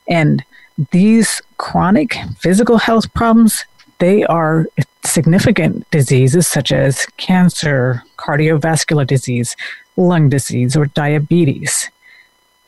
And 0.08 0.44
these 0.92 1.42
chronic 1.58 2.16
physical 2.38 2.78
health 2.78 3.14
problems, 3.14 3.66
they 4.00 4.24
are 4.26 4.68
significant 5.04 5.90
diseases 5.92 6.48
such 6.48 6.72
as 6.72 7.06
cancer, 7.18 8.04
cardiovascular 8.18 9.06
disease, 9.06 9.56
lung 9.98 10.30
disease, 10.30 10.76
or 10.76 10.86
diabetes. 10.88 11.90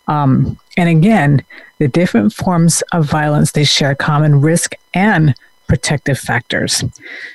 Um, 0.08 0.60
and 0.78 0.90
again, 0.90 1.46
the 1.78 1.88
different 1.88 2.34
forms 2.34 2.84
of 2.92 3.06
violence, 3.06 3.54
they 3.54 3.64
share 3.64 3.96
common 3.96 4.42
risk 4.42 4.76
and 4.94 5.36
protective 5.72 6.20
factors. 6.20 6.84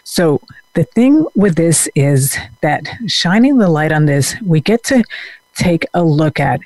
So 0.05 0.43
the 0.75 0.85
thing 0.85 1.25
with 1.35 1.55
this 1.55 1.89
is 1.95 2.37
that 2.61 2.83
shining 3.07 3.57
the 3.57 3.71
light 3.71 3.93
on 3.93 4.05
this, 4.05 4.37
we 4.43 4.61
get 4.61 4.85
to 4.93 5.03
take 5.55 5.87
a 5.95 6.05
look 6.05 6.39
at 6.39 6.61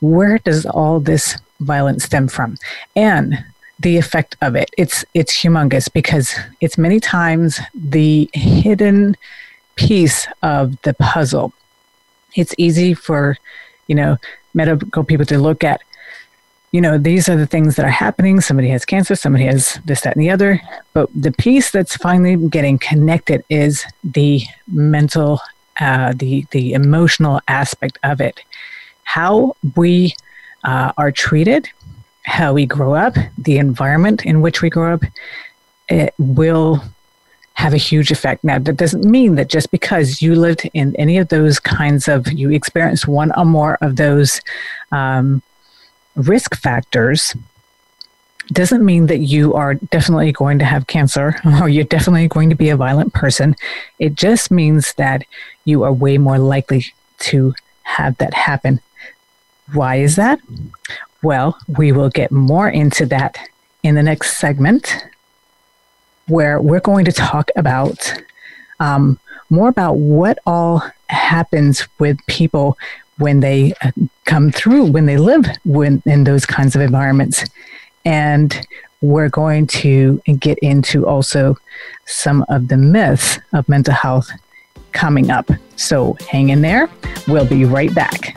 where 0.00 0.36
does 0.36 0.66
all 0.66 1.00
this 1.00 1.38
violence 1.60 2.04
stem 2.04 2.28
from 2.28 2.58
and 2.94 3.42
the 3.80 3.96
effect 3.96 4.36
of 4.42 4.54
it. 4.54 4.68
It's 4.76 5.02
it's 5.14 5.34
humongous 5.42 5.90
because 5.90 6.34
it's 6.60 6.76
many 6.76 7.00
times 7.00 7.58
the 7.74 8.28
hidden 8.34 9.16
piece 9.76 10.28
of 10.42 10.76
the 10.82 10.92
puzzle. 10.92 11.54
It's 12.34 12.54
easy 12.58 12.92
for, 12.92 13.38
you 13.86 13.94
know, 13.94 14.18
medical 14.52 15.04
people 15.04 15.24
to 15.24 15.38
look 15.38 15.64
at 15.64 15.80
you 16.72 16.80
know, 16.80 16.98
these 16.98 17.28
are 17.28 17.36
the 17.36 17.46
things 17.46 17.76
that 17.76 17.86
are 17.86 17.90
happening. 17.90 18.40
Somebody 18.40 18.68
has 18.68 18.84
cancer, 18.84 19.14
somebody 19.14 19.44
has 19.44 19.80
this, 19.84 20.02
that, 20.02 20.16
and 20.16 20.22
the 20.22 20.30
other. 20.30 20.60
But 20.92 21.08
the 21.14 21.32
piece 21.32 21.70
that's 21.70 21.96
finally 21.96 22.36
getting 22.48 22.78
connected 22.78 23.44
is 23.48 23.84
the 24.04 24.42
mental, 24.70 25.40
uh, 25.80 26.12
the 26.14 26.46
the 26.50 26.74
emotional 26.74 27.40
aspect 27.48 27.98
of 28.02 28.20
it. 28.20 28.40
How 29.04 29.56
we 29.76 30.14
uh, 30.64 30.92
are 30.98 31.10
treated, 31.10 31.68
how 32.24 32.52
we 32.52 32.66
grow 32.66 32.94
up, 32.94 33.14
the 33.38 33.58
environment 33.58 34.26
in 34.26 34.42
which 34.42 34.60
we 34.60 34.68
grow 34.68 34.94
up, 34.94 35.02
it 35.88 36.12
will 36.18 36.82
have 37.54 37.74
a 37.74 37.78
huge 37.78 38.12
effect. 38.12 38.44
Now, 38.44 38.58
that 38.58 38.76
doesn't 38.76 39.04
mean 39.04 39.34
that 39.34 39.48
just 39.48 39.70
because 39.72 40.22
you 40.22 40.36
lived 40.36 40.68
in 40.74 40.94
any 40.94 41.18
of 41.18 41.28
those 41.28 41.58
kinds 41.58 42.06
of, 42.06 42.30
you 42.30 42.52
experienced 42.52 43.08
one 43.08 43.32
or 43.36 43.44
more 43.44 43.78
of 43.80 43.96
those 43.96 44.40
um, 44.92 45.42
risk 46.18 46.56
factors 46.56 47.34
doesn't 48.52 48.84
mean 48.84 49.06
that 49.06 49.18
you 49.18 49.54
are 49.54 49.74
definitely 49.74 50.32
going 50.32 50.58
to 50.58 50.64
have 50.64 50.86
cancer 50.86 51.36
or 51.60 51.68
you're 51.68 51.84
definitely 51.84 52.28
going 52.28 52.50
to 52.50 52.56
be 52.56 52.70
a 52.70 52.76
violent 52.76 53.12
person. 53.12 53.54
It 53.98 54.14
just 54.14 54.50
means 54.50 54.94
that 54.94 55.24
you 55.64 55.82
are 55.84 55.92
way 55.92 56.18
more 56.18 56.38
likely 56.38 56.86
to 57.20 57.54
have 57.82 58.16
that 58.18 58.34
happen. 58.34 58.80
Why 59.72 59.96
is 59.96 60.16
that? 60.16 60.40
Well, 61.22 61.58
we 61.66 61.92
will 61.92 62.10
get 62.10 62.30
more 62.30 62.68
into 62.68 63.04
that 63.06 63.38
in 63.82 63.94
the 63.94 64.02
next 64.02 64.38
segment 64.38 65.04
where 66.26 66.60
we're 66.60 66.80
going 66.80 67.04
to 67.06 67.12
talk 67.12 67.50
about 67.56 68.14
um, 68.80 69.18
more 69.50 69.68
about 69.68 69.94
what 69.96 70.38
all 70.46 70.82
happens 71.08 71.86
with 71.98 72.18
people 72.26 72.76
when 73.18 73.40
they 73.40 73.74
uh, 73.82 73.90
come 74.24 74.50
through, 74.50 74.86
when 74.86 75.06
they 75.06 75.16
live 75.16 75.46
when, 75.64 76.02
in 76.06 76.24
those 76.24 76.46
kinds 76.46 76.74
of 76.74 76.82
environments. 76.82 77.44
And 78.04 78.58
we're 79.00 79.28
going 79.28 79.66
to 79.66 80.20
get 80.38 80.58
into 80.58 81.06
also 81.06 81.56
some 82.06 82.44
of 82.48 82.68
the 82.68 82.76
myths 82.76 83.38
of 83.52 83.68
mental 83.68 83.94
health 83.94 84.28
coming 84.92 85.30
up. 85.30 85.50
So 85.76 86.16
hang 86.28 86.48
in 86.48 86.62
there. 86.62 86.88
We'll 87.28 87.46
be 87.46 87.64
right 87.64 87.94
back. 87.94 88.36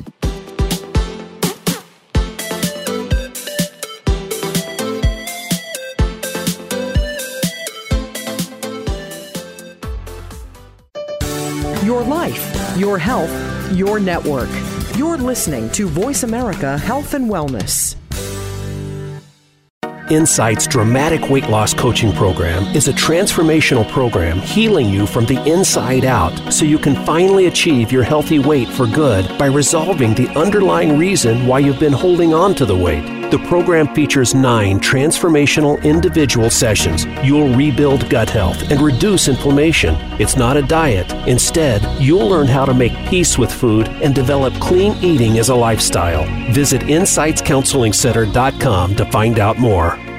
Your 11.84 12.04
life, 12.04 12.78
your 12.78 13.00
health, 13.00 13.32
your 13.72 14.00
network. 14.00 14.50
You're 14.98 15.18
listening 15.18 15.70
to 15.72 15.88
Voice 15.88 16.24
America 16.24 16.78
Health 16.78 17.13
and 17.13 17.30
Wellness. 17.30 17.96
Insight's 20.12 20.68
dramatic 20.68 21.30
weight 21.30 21.48
loss 21.48 21.74
coaching 21.74 22.12
program 22.12 22.63
is 22.75 22.90
a 22.90 22.94
transformational 22.94 23.90
program 23.90 24.40
healing 24.40 24.90
you 24.90 25.08
from 25.08 25.25
the 25.25 25.42
inside 25.50 26.04
out 26.04 26.51
so 26.51 26.66
you 26.66 26.78
can 26.78 26.96
finally 27.06 27.46
achieve 27.46 27.94
your 27.94 28.04
healthy 28.04 28.38
weight 28.38 28.68
for 28.68 28.88
good 28.88 29.25
by 29.38 29.46
resolving 29.46 30.13
the 30.13 30.28
underlying 30.38 31.00
reason 31.00 31.48
why 31.48 31.60
you've 31.60 31.80
been 31.80 31.94
holding 31.94 32.34
on 32.34 32.54
to 32.56 32.66
the 32.66 32.75
weight. 32.75 33.21
The 33.32 33.40
program 33.48 33.88
features 33.96 34.36
nine 34.36 34.82
transformational 34.82 35.82
individual 35.84 36.50
sessions. 36.50 37.06
You'll 37.24 37.56
rebuild 37.56 38.10
gut 38.10 38.30
health 38.30 38.70
and 38.70 38.82
reduce 38.82 39.30
inflammation. 39.30 39.96
It's 40.20 40.36
not 40.36 40.58
a 40.58 40.62
diet. 40.62 41.14
Instead, 41.30 41.82
you'll 42.02 42.28
learn 42.28 42.48
how 42.48 42.66
to 42.66 42.74
make 42.74 42.92
peace 43.08 43.38
with 43.38 43.50
food 43.50 43.88
and 43.88 44.14
develop 44.14 44.54
clean 44.56 45.02
eating 45.02 45.40
as 45.40 45.48
a 45.48 45.56
lifestyle. 45.56 46.26
Visit 46.52 46.82
InsightsCounselingCenter.com 46.82 48.96
to 48.98 49.12
find 49.12 49.40
out 49.40 49.58
more. 49.58 50.11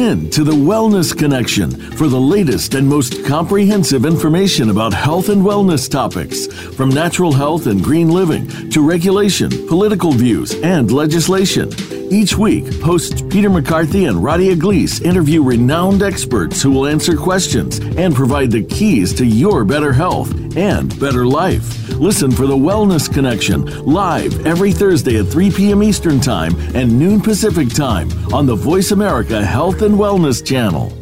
In 0.00 0.30
to 0.30 0.44
the 0.44 0.52
Wellness 0.52 1.14
Connection 1.14 1.70
for 1.92 2.08
the 2.08 2.18
latest 2.18 2.72
and 2.72 2.88
most 2.88 3.22
comprehensive 3.26 4.06
information 4.06 4.70
about 4.70 4.94
health 4.94 5.28
and 5.28 5.42
wellness 5.42 5.90
topics, 5.90 6.46
from 6.46 6.88
natural 6.88 7.34
health 7.34 7.66
and 7.66 7.84
green 7.84 8.08
living 8.08 8.48
to 8.70 8.80
regulation, 8.80 9.50
political 9.68 10.12
views, 10.12 10.54
and 10.62 10.90
legislation. 10.90 11.70
Each 12.10 12.34
week, 12.34 12.72
hosts 12.80 13.20
Peter 13.20 13.50
McCarthy 13.50 14.06
and 14.06 14.16
Radia 14.16 14.56
Gleese 14.56 15.02
interview 15.02 15.42
renowned 15.42 16.02
experts 16.02 16.62
who 16.62 16.70
will 16.70 16.86
answer 16.86 17.14
questions 17.14 17.78
and 17.78 18.14
provide 18.14 18.50
the 18.50 18.64
keys 18.64 19.12
to 19.14 19.26
your 19.26 19.66
better 19.66 19.92
health 19.92 20.32
and 20.56 20.98
better 21.00 21.26
life. 21.26 21.88
Listen 21.98 22.30
for 22.30 22.46
the 22.46 22.56
Wellness 22.56 23.12
Connection 23.12 23.64
live 23.84 24.46
every 24.46 24.72
Thursday 24.72 25.18
at 25.18 25.26
3 25.26 25.50
p.m. 25.50 25.82
Eastern 25.82 26.20
Time 26.20 26.54
and 26.74 26.98
noon 26.98 27.20
Pacific 27.20 27.68
Time 27.68 28.08
on 28.32 28.46
the 28.46 28.54
Voice 28.54 28.90
America 28.90 29.44
Health 29.44 29.82
and 29.82 29.94
Wellness 29.94 30.44
channel. 30.44 30.92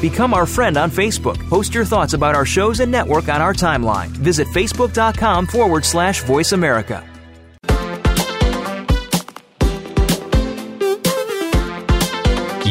Become 0.00 0.32
our 0.32 0.46
friend 0.46 0.76
on 0.76 0.90
Facebook. 0.90 1.38
Post 1.48 1.74
your 1.74 1.84
thoughts 1.84 2.12
about 2.12 2.36
our 2.36 2.46
shows 2.46 2.80
and 2.80 2.90
network 2.92 3.28
on 3.28 3.42
our 3.42 3.52
timeline. 3.52 4.08
Visit 4.08 4.46
facebook.com 4.48 5.46
forward 5.46 5.84
slash 5.84 6.22
voice 6.22 6.52
America. 6.52 7.04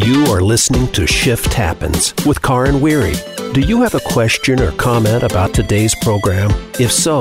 You 0.05 0.23
are 0.27 0.41
listening 0.41 0.89
to 0.93 1.05
Shift 1.05 1.53
Happens 1.53 2.13
with 2.25 2.41
Karin 2.41 2.75
Weiri. 2.75 3.36
Do 3.53 3.61
you 3.61 3.81
have 3.81 3.95
a 3.95 3.99
question 4.01 4.59
or 4.61 4.71
comment 4.73 5.23
about 5.23 5.53
today's 5.53 5.95
program? 5.95 6.51
If 6.79 6.91
so, 6.91 7.19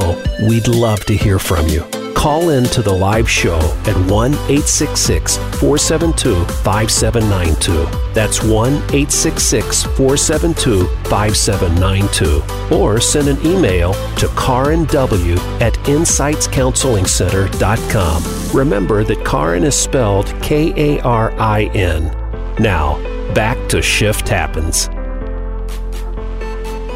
we'd 0.49 0.67
love 0.69 1.05
to 1.07 1.17
hear 1.17 1.39
from 1.39 1.67
you. 1.69 1.83
Call 2.15 2.51
in 2.51 2.65
to 2.65 2.83
the 2.83 2.93
live 2.93 3.31
show 3.31 3.57
at 3.87 3.97
1 4.11 4.35
866 4.35 5.37
472 5.37 6.45
5792. 6.63 7.87
That's 8.13 8.43
1 8.43 8.73
866 8.75 9.85
472 9.85 10.87
5792. 11.09 12.75
Or 12.75 13.01
send 13.01 13.29
an 13.29 13.39
email 13.47 13.93
to 13.93 14.27
karinw 14.29 15.39
at 15.61 15.75
insightscounselingcenter.com. 15.75 18.57
Remember 18.57 19.05
that 19.05 19.25
Karin 19.25 19.65
is 19.65 19.75
spelled 19.75 20.35
K 20.43 20.73
A 20.77 21.01
R 21.03 21.33
I 21.39 21.71
N. 21.75 22.11
Now, 22.59 22.99
back 23.35 23.57
to 23.69 23.81
Shift 23.81 24.29
Happens. 24.29 24.91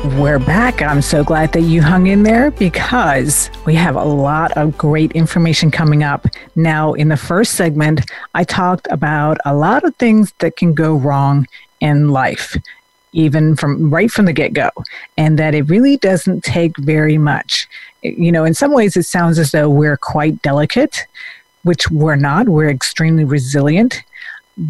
We're 0.02 0.38
back. 0.38 0.80
I'm 0.80 1.02
so 1.02 1.22
glad 1.22 1.52
that 1.52 1.60
you 1.60 1.82
hung 1.82 2.06
in 2.06 2.22
there 2.22 2.52
because 2.52 3.50
we 3.66 3.74
have 3.74 3.96
a 3.96 4.04
lot 4.04 4.50
of 4.56 4.78
great 4.78 5.12
information 5.12 5.70
coming 5.70 6.02
up. 6.02 6.26
Now, 6.56 6.94
in 6.94 7.10
the 7.10 7.18
first 7.18 7.52
segment, 7.52 8.10
I 8.34 8.44
talked 8.44 8.88
about 8.90 9.36
a 9.44 9.54
lot 9.54 9.84
of 9.84 9.94
things 9.96 10.32
that 10.38 10.56
can 10.56 10.72
go 10.72 10.94
wrong 10.94 11.46
in 11.80 12.08
life, 12.08 12.56
even 13.12 13.56
from 13.56 13.90
right 13.90 14.10
from 14.10 14.24
the 14.24 14.32
get 14.32 14.54
go, 14.54 14.70
and 15.18 15.38
that 15.38 15.54
it 15.54 15.68
really 15.68 15.98
doesn't 15.98 16.44
take 16.44 16.78
very 16.78 17.18
much. 17.18 17.68
You 18.00 18.32
know, 18.32 18.44
in 18.46 18.54
some 18.54 18.72
ways, 18.72 18.96
it 18.96 19.04
sounds 19.04 19.38
as 19.38 19.50
though 19.50 19.68
we're 19.68 19.98
quite 19.98 20.40
delicate, 20.40 21.06
which 21.62 21.90
we're 21.90 22.16
not. 22.16 22.48
We're 22.48 22.70
extremely 22.70 23.24
resilient 23.24 24.02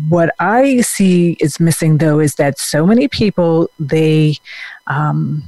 what 0.09 0.35
I 0.39 0.83
see 0.83 1.37
is 1.41 1.59
missing 1.59 1.99
though 1.99 2.21
is 2.21 2.37
that 2.37 2.59
so 2.59 2.87
many 2.87 3.09
people 3.09 3.69
they 3.81 4.37
um, 4.91 5.45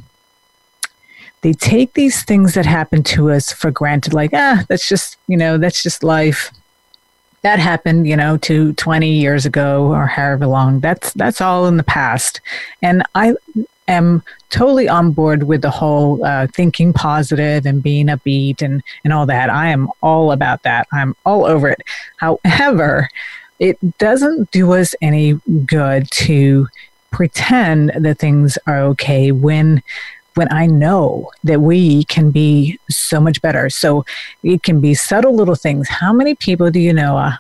they 1.43 1.53
take 1.53 1.95
these 1.95 2.23
things 2.23 2.55
that 2.55 2.65
happen 2.65 3.03
to 3.03 3.31
us 3.31 3.53
for 3.53 3.71
granted, 3.71 4.15
like 4.15 4.31
ah, 4.33 4.65
that's 4.69 4.89
just 4.89 5.19
you 5.27 5.37
know 5.37 5.59
that's 5.59 5.83
just 5.83 6.03
life. 6.03 6.51
That 7.43 7.59
happened, 7.59 8.07
you 8.07 8.17
know, 8.17 8.37
to 8.37 8.73
20 8.75 9.11
years 9.11 9.45
ago 9.45 9.87
or 9.87 10.07
however 10.07 10.47
long. 10.47 10.79
That's 10.79 11.13
that's 11.15 11.41
all 11.41 11.67
in 11.67 11.77
the 11.77 11.83
past, 11.83 12.41
and 12.81 13.03
I 13.17 13.35
am 13.89 14.23
totally 14.49 14.89
on 14.89 15.11
board 15.11 15.43
with 15.43 15.63
the 15.63 15.71
whole 15.71 16.25
uh, 16.25 16.47
thinking 16.47 16.93
positive 16.93 17.67
and 17.67 17.83
being 17.83 18.07
upbeat 18.07 18.63
and 18.63 18.81
and 19.03 19.13
all 19.13 19.27
that. 19.27 19.51
I 19.51 19.69
am 19.69 19.91
all 20.01 20.31
about 20.31 20.63
that. 20.63 20.87
I'm 20.93 21.17
all 21.27 21.45
over 21.45 21.69
it. 21.69 21.83
However, 22.19 23.09
it 23.59 23.99
doesn't 23.99 24.53
do 24.53 24.73
us 24.75 24.95
any 25.03 25.41
good 25.67 26.09
to 26.13 26.69
pretend 27.13 27.93
that 27.95 28.19
things 28.19 28.59
are 28.67 28.81
okay 28.81 29.31
when 29.31 29.83
when 30.35 30.51
I 30.51 30.67
know 30.67 31.31
that 31.45 31.61
we 31.61 32.05
can 32.05 32.31
be 32.31 32.79
so 32.89 33.21
much 33.21 33.43
better. 33.43 33.69
So 33.69 34.05
it 34.43 34.63
can 34.63 34.81
be 34.81 34.95
subtle 34.95 35.35
little 35.35 35.55
things. 35.55 35.89
How 35.89 36.13
many 36.13 36.35
people 36.35 36.71
do 36.71 36.81
you 36.81 36.93
know 36.93 37.19
uh, 37.19 37.37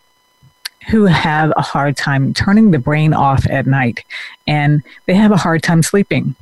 who 0.90 1.06
have 1.06 1.52
a 1.56 1.62
hard 1.62 1.96
time 1.96 2.34
turning 2.34 2.70
the 2.70 2.78
brain 2.78 3.14
off 3.14 3.46
at 3.48 3.66
night 3.66 4.04
and 4.46 4.82
they 5.06 5.14
have 5.14 5.32
a 5.32 5.38
hard 5.38 5.62
time 5.62 5.82
sleeping? 5.82 6.34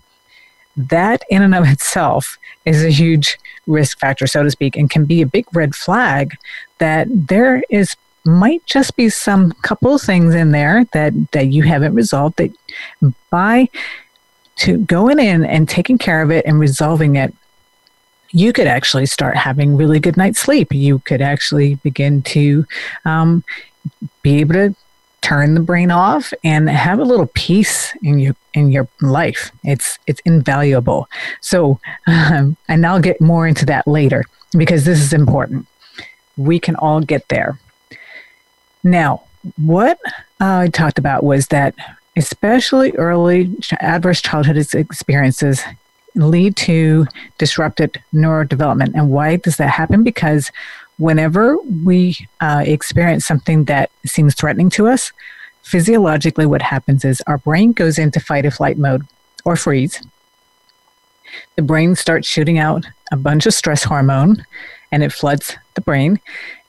That, 0.76 1.22
in 1.30 1.42
and 1.42 1.54
of 1.54 1.68
itself, 1.68 2.38
is 2.64 2.84
a 2.84 2.90
huge 2.90 3.38
risk 3.66 3.98
factor, 3.98 4.26
so 4.26 4.42
to 4.42 4.50
speak, 4.50 4.76
and 4.76 4.90
can 4.90 5.04
be 5.04 5.20
a 5.20 5.26
big 5.26 5.46
red 5.52 5.74
flag 5.74 6.36
that 6.78 7.06
there 7.10 7.62
is 7.70 7.96
might 8.24 8.64
just 8.66 8.96
be 8.96 9.08
some 9.08 9.52
couple 9.62 9.94
of 9.94 10.02
things 10.02 10.34
in 10.34 10.52
there 10.52 10.84
that 10.92 11.12
that 11.32 11.48
you 11.48 11.62
haven't 11.62 11.94
resolved 11.94 12.36
that 12.36 12.52
by 13.30 13.68
to 14.56 14.78
going 14.78 15.18
in 15.18 15.44
and 15.44 15.68
taking 15.68 15.96
care 15.96 16.22
of 16.22 16.30
it 16.30 16.44
and 16.44 16.60
resolving 16.60 17.16
it 17.16 17.34
you 18.32 18.52
could 18.52 18.66
actually 18.66 19.06
start 19.06 19.36
having 19.36 19.76
really 19.76 19.98
good 19.98 20.16
night's 20.16 20.40
sleep. 20.40 20.72
You 20.72 21.00
could 21.00 21.20
actually 21.20 21.76
begin 21.76 22.22
to 22.22 22.64
um, 23.04 23.44
be 24.22 24.40
able 24.40 24.54
to 24.54 24.74
turn 25.20 25.54
the 25.54 25.60
brain 25.60 25.90
off 25.90 26.32
and 26.42 26.68
have 26.70 26.98
a 26.98 27.04
little 27.04 27.30
peace 27.34 27.94
in 28.02 28.18
your 28.18 28.34
in 28.54 28.70
your 28.70 28.88
life. 29.00 29.50
It's 29.64 29.98
it's 30.06 30.20
invaluable. 30.24 31.08
So 31.40 31.78
um, 32.06 32.56
and 32.68 32.86
i'll 32.86 33.00
get 33.00 33.20
more 33.20 33.46
into 33.46 33.66
that 33.66 33.86
later 33.86 34.24
because 34.56 34.84
this 34.84 35.00
is 35.00 35.12
important. 35.12 35.66
We 36.36 36.58
can 36.58 36.76
all 36.76 37.00
get 37.00 37.28
there 37.28 37.58
now, 38.82 39.22
what 39.56 39.98
I 40.38 40.68
talked 40.68 40.98
about 40.98 41.24
was 41.24 41.48
that 41.48 41.74
especially 42.16 42.92
early 42.92 43.50
adverse 43.80 44.20
childhood 44.20 44.56
experiences 44.74 45.62
lead 46.14 46.56
to 46.56 47.06
disrupted 47.38 48.02
neurodevelopment. 48.12 48.94
And 48.94 49.10
why 49.10 49.36
does 49.36 49.56
that 49.58 49.70
happen? 49.70 50.02
Because 50.02 50.50
whenever 50.98 51.56
we 51.84 52.16
uh, 52.40 52.62
experience 52.66 53.26
something 53.26 53.64
that 53.64 53.90
seems 54.04 54.34
threatening 54.34 54.70
to 54.70 54.88
us, 54.88 55.12
physiologically, 55.62 56.46
what 56.46 56.62
happens 56.62 57.04
is 57.04 57.22
our 57.26 57.38
brain 57.38 57.72
goes 57.72 57.98
into 57.98 58.20
fight 58.20 58.44
or 58.44 58.50
flight 58.50 58.76
mode 58.76 59.06
or 59.44 59.56
freeze. 59.56 60.02
The 61.56 61.62
brain 61.62 61.94
starts 61.94 62.26
shooting 62.26 62.58
out 62.58 62.86
a 63.12 63.16
bunch 63.16 63.46
of 63.46 63.54
stress 63.54 63.84
hormone 63.84 64.44
and 64.90 65.02
it 65.02 65.12
floods 65.12 65.56
the 65.74 65.80
brain. 65.80 66.20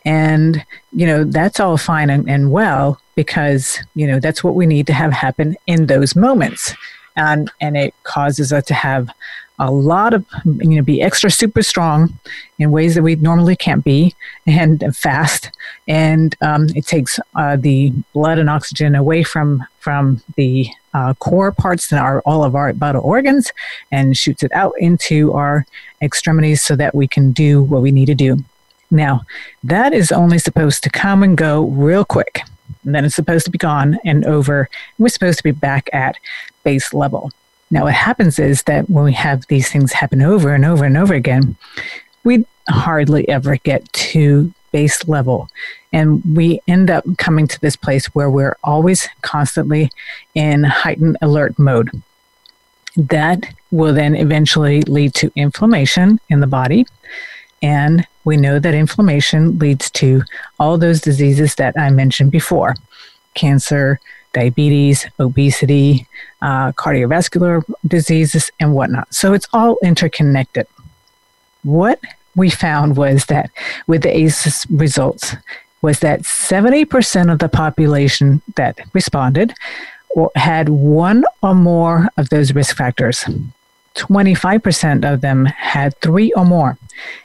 And, 0.06 0.66
you 0.94 1.06
know, 1.06 1.24
that's 1.24 1.60
all 1.60 1.78
fine 1.78 2.10
and, 2.10 2.30
and 2.30 2.52
well 2.52 3.00
because, 3.16 3.80
you 3.96 4.08
know, 4.08 4.20
that's 4.20 4.44
what 4.44 4.56
we 4.56 4.66
need 4.66 4.88
to 4.88 4.94
have 4.94 5.14
happen 5.14 5.56
in 5.68 5.86
those 5.88 6.16
moments. 6.16 6.74
And, 7.16 7.52
and 7.60 7.78
it 7.78 7.94
causes 8.04 8.52
us 8.52 8.66
to 8.66 8.74
have 8.74 9.10
a 9.60 9.70
lot 9.70 10.14
of, 10.14 10.26
you 10.44 10.70
know, 10.70 10.82
be 10.82 11.04
extra 11.04 11.30
super 11.30 11.62
strong 11.62 12.18
in 12.58 12.72
ways 12.72 12.96
that 12.96 13.04
we 13.04 13.16
normally 13.18 13.56
can't 13.56 13.84
be 13.84 14.16
and 14.48 14.84
fast. 14.96 15.52
And 15.88 16.36
um, 16.42 16.68
it 16.76 16.88
takes 16.88 17.20
uh, 17.36 17.58
the 17.58 17.94
blood 18.14 18.40
and 18.40 18.50
oxygen 18.50 18.96
away 18.96 19.22
from, 19.24 19.64
from 19.80 20.24
the 20.36 20.68
uh, 20.96 21.14
core 21.16 21.52
parts 21.52 21.92
and 21.92 22.02
our, 22.02 22.22
all 22.22 22.44
of 22.44 22.56
our 22.56 22.74
vital 22.74 23.04
organs 23.04 23.52
and 23.92 24.18
shoots 24.18 24.42
it 24.42 24.52
out 24.54 24.74
into 24.80 25.32
our 25.34 25.68
extremities 26.02 26.64
so 26.64 26.76
that 26.76 26.96
we 26.96 27.08
can 27.08 27.32
do 27.32 27.62
what 27.62 27.84
we 27.84 27.92
need 27.92 28.08
to 28.08 28.16
do. 28.16 28.44
Now, 28.92 29.22
that 29.64 29.94
is 29.94 30.12
only 30.12 30.38
supposed 30.38 30.84
to 30.84 30.90
come 30.90 31.24
and 31.24 31.38
go 31.38 31.64
real 31.64 32.04
quick. 32.04 32.42
And 32.84 32.94
then 32.94 33.06
it's 33.06 33.16
supposed 33.16 33.46
to 33.46 33.52
be 33.52 33.58
gone 33.58 33.98
and 34.04 34.26
over. 34.26 34.70
We're 35.00 35.10
supposed 35.10 35.38
to 35.38 35.44
be 35.44 35.52
back 35.52 35.90
at 35.94 36.18
base 36.64 36.94
level. 36.94 37.32
Now, 37.70 37.84
what 37.84 37.94
happens 37.94 38.38
is 38.38 38.64
that 38.64 38.90
when 38.90 39.06
we 39.06 39.14
have 39.14 39.48
these 39.48 39.72
things 39.72 39.94
happen 39.94 40.22
over 40.22 40.54
and 40.54 40.66
over 40.66 40.84
and 40.84 40.98
over 40.98 41.14
again, 41.14 41.56
we 42.24 42.46
hardly 42.68 43.28
ever 43.30 43.56
get 43.58 43.92
to 43.94 44.54
base 44.72 45.08
level. 45.08 45.50
And 45.94 46.22
we 46.36 46.62
end 46.68 46.90
up 46.90 47.06
coming 47.18 47.48
to 47.48 47.60
this 47.62 47.76
place 47.76 48.08
where 48.08 48.30
we're 48.30 48.58
always 48.64 49.08
constantly 49.22 49.90
in 50.36 50.64
heightened 50.64 51.18
alert 51.22 51.58
mode. 51.58 51.92
That 52.98 53.54
will 53.72 53.94
then 53.94 54.16
eventually 54.16 54.82
lead 54.82 55.14
to 55.16 55.32
inflammation 55.36 56.20
in 56.30 56.42
the 56.42 56.48
body. 56.48 56.86
And 57.62 58.08
we 58.24 58.38
know 58.38 58.60
that 58.60 58.74
inflammation 58.74 59.60
leads 59.60 59.90
to 59.92 60.24
all 60.60 60.78
those 60.78 61.02
diseases 61.02 61.56
that 61.56 61.78
I 61.78 61.90
mentioned 61.90 62.32
before 62.32 62.76
cancer, 63.34 64.00
diabetes, 64.34 65.06
obesity, 65.20 66.06
uh, 66.42 66.72
cardiovascular 66.74 67.64
diseases, 67.88 68.52
and 68.60 68.74
whatnot. 68.74 69.14
So 69.14 69.34
it's 69.34 69.48
all 69.54 69.78
interconnected. 69.84 70.68
What 71.64 72.00
we 72.36 72.50
found 72.50 72.98
was 72.98 73.26
that 73.26 73.52
with 73.88 74.04
the 74.04 74.16
ACEs 74.16 74.66
results, 74.70 75.36
was 75.82 76.00
that 76.00 76.22
70% 76.22 77.32
of 77.32 77.40
the 77.40 77.50
population 77.50 78.42
that 78.56 78.80
responded 78.94 79.54
had 80.36 80.70
one 80.70 81.24
or 81.42 81.56
more 81.56 82.10
of 82.18 82.30
those 82.30 82.54
risk 82.54 82.76
factors. 82.76 83.26
25% 83.96 85.12
of 85.12 85.22
them 85.22 85.46
had 85.46 85.98
three 86.00 86.32
or 86.34 86.46
more. 86.46 86.78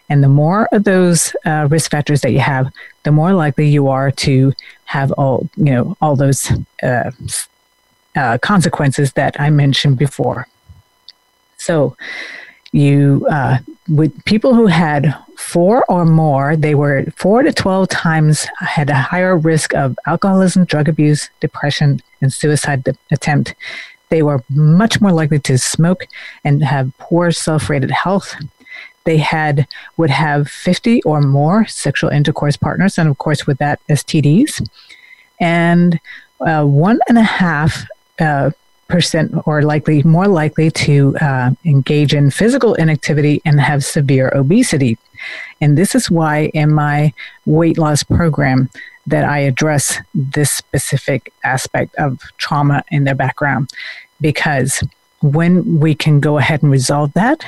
And 0.08 0.22
the 0.22 0.28
more 0.28 0.68
of 0.72 0.84
those 0.84 1.34
uh, 1.44 1.68
risk 1.70 1.90
factors 1.90 2.20
that 2.22 2.32
you 2.32 2.40
have, 2.40 2.72
the 3.04 3.12
more 3.12 3.32
likely 3.32 3.68
you 3.68 3.88
are 3.88 4.10
to 4.10 4.52
have 4.84 5.10
all 5.12 5.48
you 5.56 5.72
know 5.72 5.96
all 6.00 6.16
those 6.16 6.50
uh, 6.82 7.10
uh, 8.16 8.38
consequences 8.38 9.12
that 9.12 9.38
I 9.40 9.50
mentioned 9.50 9.98
before. 9.98 10.48
So, 11.58 11.96
you 12.72 13.26
uh, 13.30 13.58
with 13.88 14.24
people 14.24 14.54
who 14.54 14.66
had 14.66 15.14
four 15.36 15.84
or 15.88 16.04
more, 16.04 16.56
they 16.56 16.74
were 16.74 17.04
four 17.16 17.42
to 17.42 17.52
12 17.52 17.88
times 17.88 18.46
had 18.58 18.90
a 18.90 18.94
higher 18.94 19.36
risk 19.36 19.74
of 19.74 19.96
alcoholism, 20.06 20.64
drug 20.64 20.88
abuse, 20.88 21.30
depression, 21.40 22.00
and 22.20 22.32
suicide 22.32 22.84
attempt. 23.10 23.54
They 24.08 24.22
were 24.22 24.42
much 24.48 25.00
more 25.00 25.12
likely 25.12 25.38
to 25.40 25.58
smoke 25.58 26.06
and 26.44 26.62
have 26.64 26.96
poor 26.98 27.30
self-rated 27.30 27.90
health. 27.90 28.34
They 29.04 29.18
had 29.18 29.66
would 29.96 30.10
have 30.10 30.48
50 30.48 31.02
or 31.02 31.20
more 31.20 31.66
sexual 31.66 32.10
intercourse 32.10 32.56
partners, 32.56 32.98
and 32.98 33.08
of 33.08 33.18
course, 33.18 33.46
with 33.46 33.58
that, 33.58 33.80
STDs. 33.88 34.66
And 35.40 36.00
uh, 36.40 36.64
one 36.64 36.98
and 37.08 37.18
a 37.18 37.22
half 37.22 37.86
uh, 38.18 38.50
percent 38.88 39.34
or 39.46 39.62
likely 39.62 40.02
more 40.02 40.28
likely 40.28 40.70
to 40.70 41.16
uh, 41.20 41.50
engage 41.64 42.14
in 42.14 42.30
physical 42.30 42.74
inactivity 42.74 43.42
and 43.44 43.60
have 43.60 43.84
severe 43.84 44.32
obesity 44.34 44.96
and 45.60 45.76
this 45.76 45.94
is 45.94 46.10
why 46.10 46.46
in 46.54 46.72
my 46.72 47.12
weight 47.44 47.78
loss 47.78 48.02
program 48.02 48.70
that 49.06 49.24
i 49.24 49.38
address 49.38 49.98
this 50.14 50.50
specific 50.50 51.32
aspect 51.44 51.94
of 51.96 52.20
trauma 52.38 52.82
in 52.90 53.04
their 53.04 53.14
background 53.14 53.70
because 54.20 54.82
when 55.20 55.80
we 55.80 55.94
can 55.94 56.20
go 56.20 56.38
ahead 56.38 56.62
and 56.62 56.70
resolve 56.70 57.12
that 57.14 57.44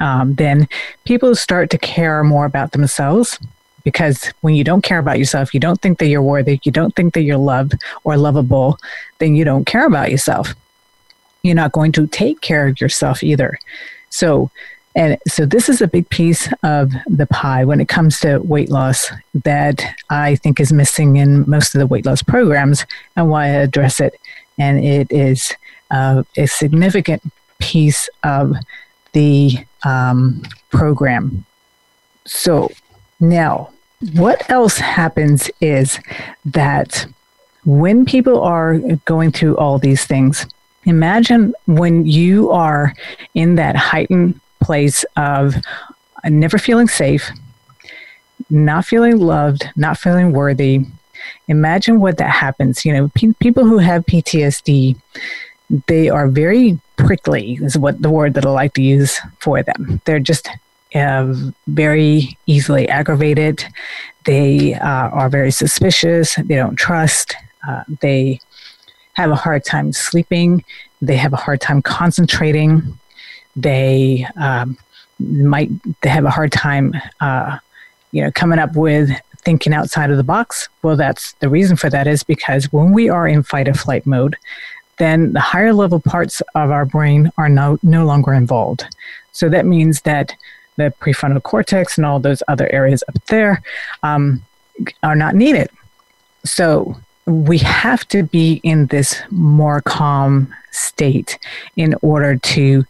um, 0.00 0.34
then 0.34 0.68
people 1.04 1.34
start 1.34 1.70
to 1.70 1.78
care 1.78 2.24
more 2.24 2.44
about 2.44 2.72
themselves 2.72 3.38
because 3.84 4.32
when 4.40 4.54
you 4.54 4.64
don't 4.64 4.82
care 4.82 4.98
about 4.98 5.18
yourself, 5.18 5.54
you 5.54 5.60
don't 5.60 5.80
think 5.80 5.98
that 5.98 6.08
you're 6.08 6.22
worthy, 6.22 6.58
you 6.64 6.72
don't 6.72 6.96
think 6.96 7.14
that 7.14 7.22
you're 7.22 7.36
loved 7.36 7.74
or 8.02 8.16
lovable, 8.16 8.78
then 9.18 9.36
you 9.36 9.44
don't 9.44 9.66
care 9.66 9.86
about 9.86 10.10
yourself. 10.10 10.54
You're 11.42 11.54
not 11.54 11.72
going 11.72 11.92
to 11.92 12.06
take 12.06 12.40
care 12.40 12.66
of 12.66 12.80
yourself 12.80 13.22
either. 13.22 13.58
So, 14.08 14.50
and 14.96 15.18
so 15.26 15.44
this 15.44 15.68
is 15.68 15.80
a 15.80 15.88
big 15.88 16.08
piece 16.08 16.48
of 16.62 16.92
the 17.06 17.26
pie 17.26 17.64
when 17.64 17.80
it 17.80 17.88
comes 17.88 18.20
to 18.20 18.38
weight 18.38 18.70
loss 18.70 19.10
that 19.44 19.84
I 20.08 20.36
think 20.36 20.60
is 20.60 20.72
missing 20.72 21.16
in 21.16 21.48
most 21.50 21.74
of 21.74 21.80
the 21.80 21.86
weight 21.86 22.06
loss 22.06 22.22
programs 22.22 22.86
and 23.16 23.28
why 23.28 23.46
I 23.46 23.48
address 23.48 23.98
it. 23.98 24.14
And 24.56 24.84
it 24.84 25.10
is 25.10 25.52
uh, 25.90 26.22
a 26.36 26.46
significant 26.46 27.22
piece 27.58 28.08
of 28.22 28.54
the 29.12 29.58
um, 29.84 30.42
program. 30.70 31.44
So 32.24 32.70
now 33.18 33.70
what 34.14 34.48
else 34.48 34.78
happens 34.78 35.50
is 35.60 35.98
that 36.44 37.06
when 37.64 38.04
people 38.04 38.40
are 38.42 38.78
going 39.06 39.32
through 39.32 39.56
all 39.56 39.78
these 39.78 40.04
things, 40.04 40.46
imagine 40.84 41.54
when 41.66 42.06
you 42.06 42.50
are 42.50 42.94
in 43.34 43.56
that 43.56 43.74
heightened 43.74 44.40
place 44.64 45.04
of 45.16 45.54
never 46.24 46.58
feeling 46.58 46.88
safe, 46.88 47.30
not 48.50 48.84
feeling 48.84 49.18
loved, 49.18 49.68
not 49.76 49.98
feeling 49.98 50.32
worthy. 50.32 50.86
Imagine 51.48 52.00
what 52.00 52.18
that 52.18 52.30
happens. 52.30 52.84
You 52.84 52.92
know, 52.92 53.10
pe- 53.14 53.34
people 53.40 53.64
who 53.64 53.78
have 53.78 54.06
PTSD, 54.06 54.96
they 55.86 56.08
are 56.08 56.28
very 56.28 56.80
prickly, 56.96 57.58
is 57.60 57.76
what 57.76 58.00
the 58.00 58.10
word 58.10 58.34
that 58.34 58.46
I 58.46 58.50
like 58.50 58.74
to 58.74 58.82
use 58.82 59.20
for 59.38 59.62
them. 59.62 60.00
They're 60.04 60.20
just 60.20 60.48
uh, 60.94 61.34
very 61.66 62.38
easily 62.46 62.88
aggravated. 62.88 63.64
They 64.24 64.74
uh, 64.74 65.08
are 65.10 65.28
very 65.28 65.50
suspicious. 65.50 66.36
They 66.36 66.56
don't 66.56 66.76
trust. 66.76 67.36
Uh, 67.66 67.84
they 68.00 68.40
have 69.14 69.30
a 69.30 69.36
hard 69.36 69.64
time 69.64 69.92
sleeping. 69.92 70.64
They 71.02 71.16
have 71.16 71.32
a 71.32 71.36
hard 71.36 71.60
time 71.60 71.82
concentrating. 71.82 72.98
They 73.56 74.26
um, 74.36 74.76
might 75.18 75.70
have 76.02 76.24
a 76.24 76.30
hard 76.30 76.52
time, 76.52 76.94
uh, 77.20 77.58
you 78.12 78.22
know, 78.22 78.30
coming 78.32 78.58
up 78.58 78.74
with 78.76 79.10
thinking 79.44 79.74
outside 79.74 80.10
of 80.10 80.16
the 80.16 80.24
box. 80.24 80.68
Well, 80.82 80.96
that's 80.96 81.32
the 81.34 81.48
reason 81.48 81.76
for 81.76 81.90
that 81.90 82.06
is 82.06 82.22
because 82.22 82.72
when 82.72 82.92
we 82.92 83.08
are 83.08 83.28
in 83.28 83.42
fight 83.42 83.68
or 83.68 83.74
flight 83.74 84.06
mode, 84.06 84.36
then 84.98 85.32
the 85.32 85.40
higher 85.40 85.72
level 85.72 86.00
parts 86.00 86.40
of 86.54 86.70
our 86.70 86.84
brain 86.84 87.30
are 87.36 87.48
no, 87.48 87.78
no 87.82 88.04
longer 88.04 88.32
involved. 88.32 88.84
So 89.32 89.48
that 89.48 89.66
means 89.66 90.02
that 90.02 90.34
the 90.76 90.92
prefrontal 91.00 91.42
cortex 91.42 91.96
and 91.98 92.06
all 92.06 92.20
those 92.20 92.42
other 92.48 92.72
areas 92.72 93.04
up 93.08 93.22
there 93.26 93.62
um, 94.02 94.42
are 95.02 95.16
not 95.16 95.34
needed. 95.34 95.68
So 96.44 96.96
we 97.26 97.58
have 97.58 98.06
to 98.08 98.22
be 98.22 98.60
in 98.62 98.86
this 98.86 99.20
more 99.30 99.80
calm 99.80 100.54
state 100.70 101.38
in 101.76 101.94
order 102.02 102.36
to 102.36 102.84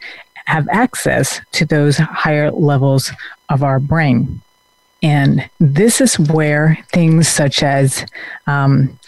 have 0.44 0.68
access 0.68 1.40
to 1.52 1.64
those 1.64 1.96
higher 1.96 2.50
levels 2.50 3.10
of 3.48 3.62
our 3.62 3.80
brain. 3.80 4.40
And 5.02 5.48
this 5.60 6.00
is 6.00 6.18
where 6.18 6.78
things 6.92 7.28
such 7.28 7.62
as 7.62 8.06
um, 8.46 8.98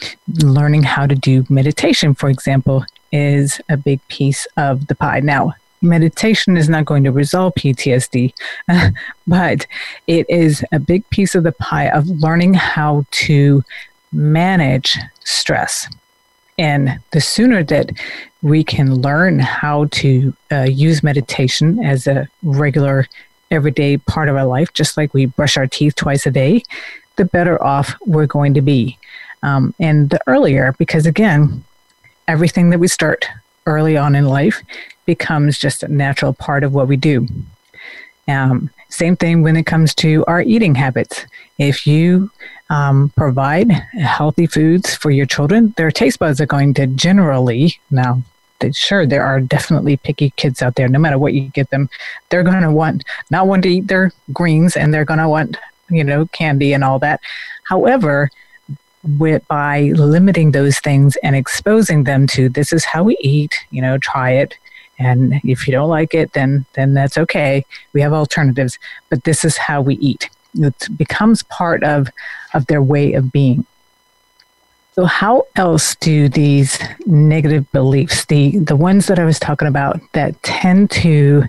learning 0.42 0.82
how 0.82 1.06
to 1.06 1.14
do 1.14 1.44
meditation, 1.48 2.14
for 2.14 2.28
example, 2.28 2.84
is 3.12 3.60
a 3.70 3.76
big 3.76 4.06
piece 4.08 4.46
of 4.56 4.88
the 4.88 4.94
pie. 4.94 5.20
Now, 5.20 5.54
meditation 5.80 6.56
is 6.56 6.68
not 6.68 6.84
going 6.84 7.04
to 7.04 7.12
resolve 7.12 7.54
PTSD, 7.54 8.34
but 9.26 9.66
it 10.06 10.26
is 10.28 10.64
a 10.72 10.78
big 10.78 11.08
piece 11.10 11.34
of 11.34 11.44
the 11.44 11.52
pie 11.52 11.88
of 11.88 12.08
learning 12.08 12.54
how 12.54 13.06
to 13.12 13.64
manage 14.12 14.98
stress. 15.24 15.88
And 16.58 16.98
the 17.12 17.20
sooner 17.20 17.62
that 17.64 17.90
we 18.42 18.64
can 18.64 18.94
learn 18.94 19.38
how 19.38 19.86
to 19.86 20.34
uh, 20.50 20.62
use 20.62 21.02
meditation 21.02 21.84
as 21.84 22.06
a 22.06 22.28
regular, 22.42 23.06
everyday 23.50 23.98
part 23.98 24.28
of 24.28 24.36
our 24.36 24.46
life, 24.46 24.72
just 24.72 24.96
like 24.96 25.12
we 25.12 25.26
brush 25.26 25.56
our 25.56 25.66
teeth 25.66 25.94
twice 25.96 26.26
a 26.26 26.30
day, 26.30 26.62
the 27.16 27.24
better 27.24 27.62
off 27.62 27.94
we're 28.06 28.26
going 28.26 28.54
to 28.54 28.62
be. 28.62 28.98
Um, 29.42 29.74
and 29.78 30.10
the 30.10 30.20
earlier, 30.26 30.74
because 30.78 31.06
again, 31.06 31.64
everything 32.26 32.70
that 32.70 32.78
we 32.78 32.88
start 32.88 33.26
early 33.66 33.96
on 33.96 34.14
in 34.14 34.26
life 34.26 34.62
becomes 35.04 35.58
just 35.58 35.82
a 35.82 35.88
natural 35.88 36.32
part 36.32 36.64
of 36.64 36.74
what 36.74 36.88
we 36.88 36.96
do. 36.96 37.28
Um, 38.28 38.70
same 38.88 39.16
thing 39.16 39.42
when 39.42 39.56
it 39.56 39.66
comes 39.66 39.94
to 39.96 40.24
our 40.26 40.42
eating 40.42 40.74
habits. 40.74 41.26
If 41.58 41.86
you 41.86 42.30
um, 42.68 43.10
provide 43.16 43.70
healthy 43.70 44.46
foods 44.46 44.94
for 44.94 45.10
your 45.10 45.26
children, 45.26 45.74
their 45.76 45.90
taste 45.90 46.18
buds 46.18 46.40
are 46.40 46.46
going 46.46 46.74
to 46.74 46.86
generally, 46.86 47.78
now, 47.90 48.22
sure, 48.72 49.06
there 49.06 49.24
are 49.24 49.40
definitely 49.40 49.96
picky 49.96 50.30
kids 50.36 50.62
out 50.62 50.74
there. 50.74 50.88
No 50.88 50.98
matter 50.98 51.18
what 51.18 51.32
you 51.32 51.48
get 51.48 51.70
them, 51.70 51.88
they're 52.28 52.42
going 52.42 52.62
to 52.62 52.70
want, 52.70 53.04
not 53.30 53.46
want 53.46 53.62
to 53.62 53.70
eat 53.70 53.88
their 53.88 54.12
greens 54.32 54.76
and 54.76 54.92
they're 54.92 55.04
going 55.04 55.20
to 55.20 55.28
want, 55.28 55.56
you 55.90 56.04
know, 56.04 56.26
candy 56.26 56.72
and 56.72 56.84
all 56.84 56.98
that. 56.98 57.20
However, 57.64 58.30
with 59.18 59.46
by 59.48 59.92
limiting 59.94 60.52
those 60.52 60.78
things 60.80 61.16
and 61.22 61.36
exposing 61.36 62.04
them 62.04 62.26
to 62.26 62.48
this 62.48 62.72
is 62.72 62.84
how 62.84 63.04
we 63.04 63.16
eat, 63.20 63.54
you 63.70 63.80
know, 63.80 63.98
try 63.98 64.32
it. 64.32 64.56
And 64.98 65.40
if 65.44 65.66
you 65.66 65.72
don't 65.72 65.88
like 65.88 66.14
it, 66.14 66.32
then 66.32 66.66
then 66.72 66.94
that's 66.94 67.18
okay. 67.18 67.64
We 67.92 68.00
have 68.00 68.12
alternatives, 68.12 68.78
but 69.08 69.24
this 69.24 69.44
is 69.44 69.56
how 69.56 69.80
we 69.80 69.96
eat. 69.96 70.28
It 70.58 70.88
becomes 70.96 71.42
part 71.44 71.82
of 71.84 72.08
of 72.54 72.66
their 72.66 72.82
way 72.82 73.12
of 73.14 73.32
being. 73.32 73.66
So 74.94 75.04
how 75.04 75.46
else 75.56 75.94
do 75.96 76.28
these 76.28 76.78
negative 77.04 77.70
beliefs, 77.72 78.24
the 78.26 78.58
the 78.58 78.76
ones 78.76 79.06
that 79.06 79.18
I 79.18 79.24
was 79.24 79.38
talking 79.38 79.68
about, 79.68 80.00
that 80.12 80.42
tend 80.42 80.90
to 80.92 81.44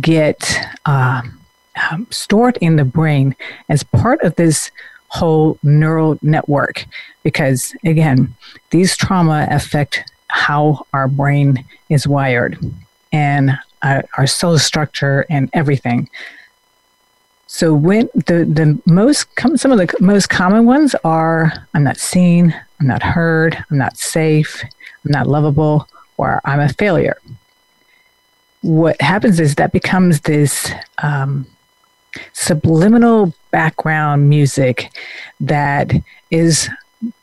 get 0.00 0.58
uh, 0.86 1.22
um, 1.90 2.06
stored 2.10 2.58
in 2.60 2.76
the 2.76 2.84
brain 2.84 3.34
as 3.68 3.82
part 3.82 4.22
of 4.22 4.36
this 4.36 4.70
whole 5.08 5.58
neural 5.62 6.18
network 6.22 6.86
because 7.22 7.74
again 7.84 8.34
these 8.70 8.96
trauma 8.96 9.46
affect 9.50 10.10
how 10.28 10.86
our 10.94 11.06
brain 11.06 11.62
is 11.90 12.06
wired 12.06 12.58
and 13.12 13.58
our, 13.82 14.04
our 14.16 14.26
cell 14.26 14.58
structure 14.58 15.26
and 15.28 15.50
everything 15.52 16.08
so 17.52 17.74
when 17.74 18.08
the, 18.14 18.44
the 18.44 18.80
most 18.86 19.26
some 19.56 19.72
of 19.72 19.78
the 19.78 19.94
most 20.00 20.28
common 20.30 20.64
ones 20.64 20.94
are 21.04 21.52
i'm 21.74 21.84
not 21.84 21.98
seen 21.98 22.54
i'm 22.80 22.86
not 22.86 23.02
heard 23.02 23.62
i'm 23.70 23.78
not 23.78 23.96
safe 23.96 24.62
i'm 25.04 25.12
not 25.12 25.26
lovable 25.26 25.86
or 26.22 26.40
i'm 26.44 26.60
a 26.60 26.68
failure. 26.68 27.16
What 28.60 29.00
happens 29.00 29.40
is 29.40 29.56
that 29.56 29.72
becomes 29.72 30.20
this 30.20 30.70
um, 31.02 31.46
subliminal 32.32 33.34
background 33.50 34.28
music 34.28 34.92
that 35.40 35.92
is 36.30 36.68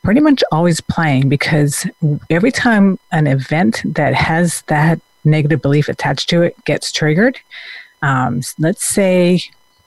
pretty 0.04 0.20
much 0.20 0.44
always 0.52 0.82
playing 0.82 1.30
because 1.30 1.86
every 2.28 2.52
time 2.52 2.98
an 3.10 3.26
event 3.26 3.82
that 3.86 4.12
has 4.14 4.60
that 4.62 5.00
negative 5.24 5.62
belief 5.62 5.88
attached 5.88 6.28
to 6.28 6.42
it 6.42 6.62
gets 6.66 6.92
triggered, 6.92 7.38
um, 8.02 8.42
let's 8.58 8.84
say 8.84 9.40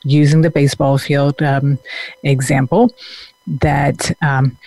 using 0.04 0.42
the 0.42 0.50
baseball 0.50 0.98
field 0.98 1.42
um, 1.42 1.80
example, 2.24 2.94
that 3.48 4.16
um, 4.22 4.58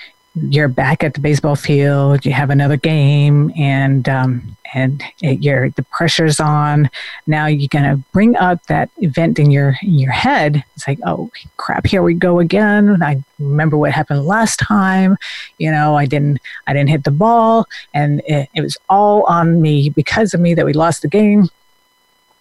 you're 0.50 0.68
back 0.68 1.02
at 1.02 1.14
the 1.14 1.20
baseball 1.20 1.56
field, 1.56 2.24
you 2.26 2.32
have 2.32 2.50
another 2.50 2.76
game, 2.76 3.50
and 3.56 4.08
um, 4.08 4.56
and 4.74 5.02
it, 5.22 5.42
you're 5.42 5.70
the 5.70 5.82
pressure's 5.84 6.40
on. 6.40 6.90
Now 7.26 7.46
you're 7.46 7.68
gonna 7.68 7.96
bring 8.12 8.36
up 8.36 8.64
that 8.66 8.90
event 8.98 9.38
in 9.38 9.50
your 9.50 9.76
in 9.82 9.98
your 9.98 10.12
head. 10.12 10.62
It's 10.74 10.86
like, 10.86 10.98
oh 11.06 11.30
crap, 11.56 11.86
here 11.86 12.02
we 12.02 12.14
go 12.14 12.38
again. 12.38 13.02
I 13.02 13.22
remember 13.38 13.78
what 13.78 13.92
happened 13.92 14.26
last 14.26 14.58
time. 14.58 15.16
You 15.58 15.70
know, 15.70 15.96
I 15.96 16.04
didn't 16.04 16.38
I 16.66 16.74
didn't 16.74 16.90
hit 16.90 17.04
the 17.04 17.10
ball, 17.10 17.66
and 17.94 18.20
it, 18.26 18.48
it 18.54 18.60
was 18.60 18.76
all 18.90 19.22
on 19.24 19.62
me 19.62 19.88
because 19.88 20.34
of 20.34 20.40
me 20.40 20.54
that 20.54 20.66
we 20.66 20.74
lost 20.74 21.02
the 21.02 21.08
game. 21.08 21.48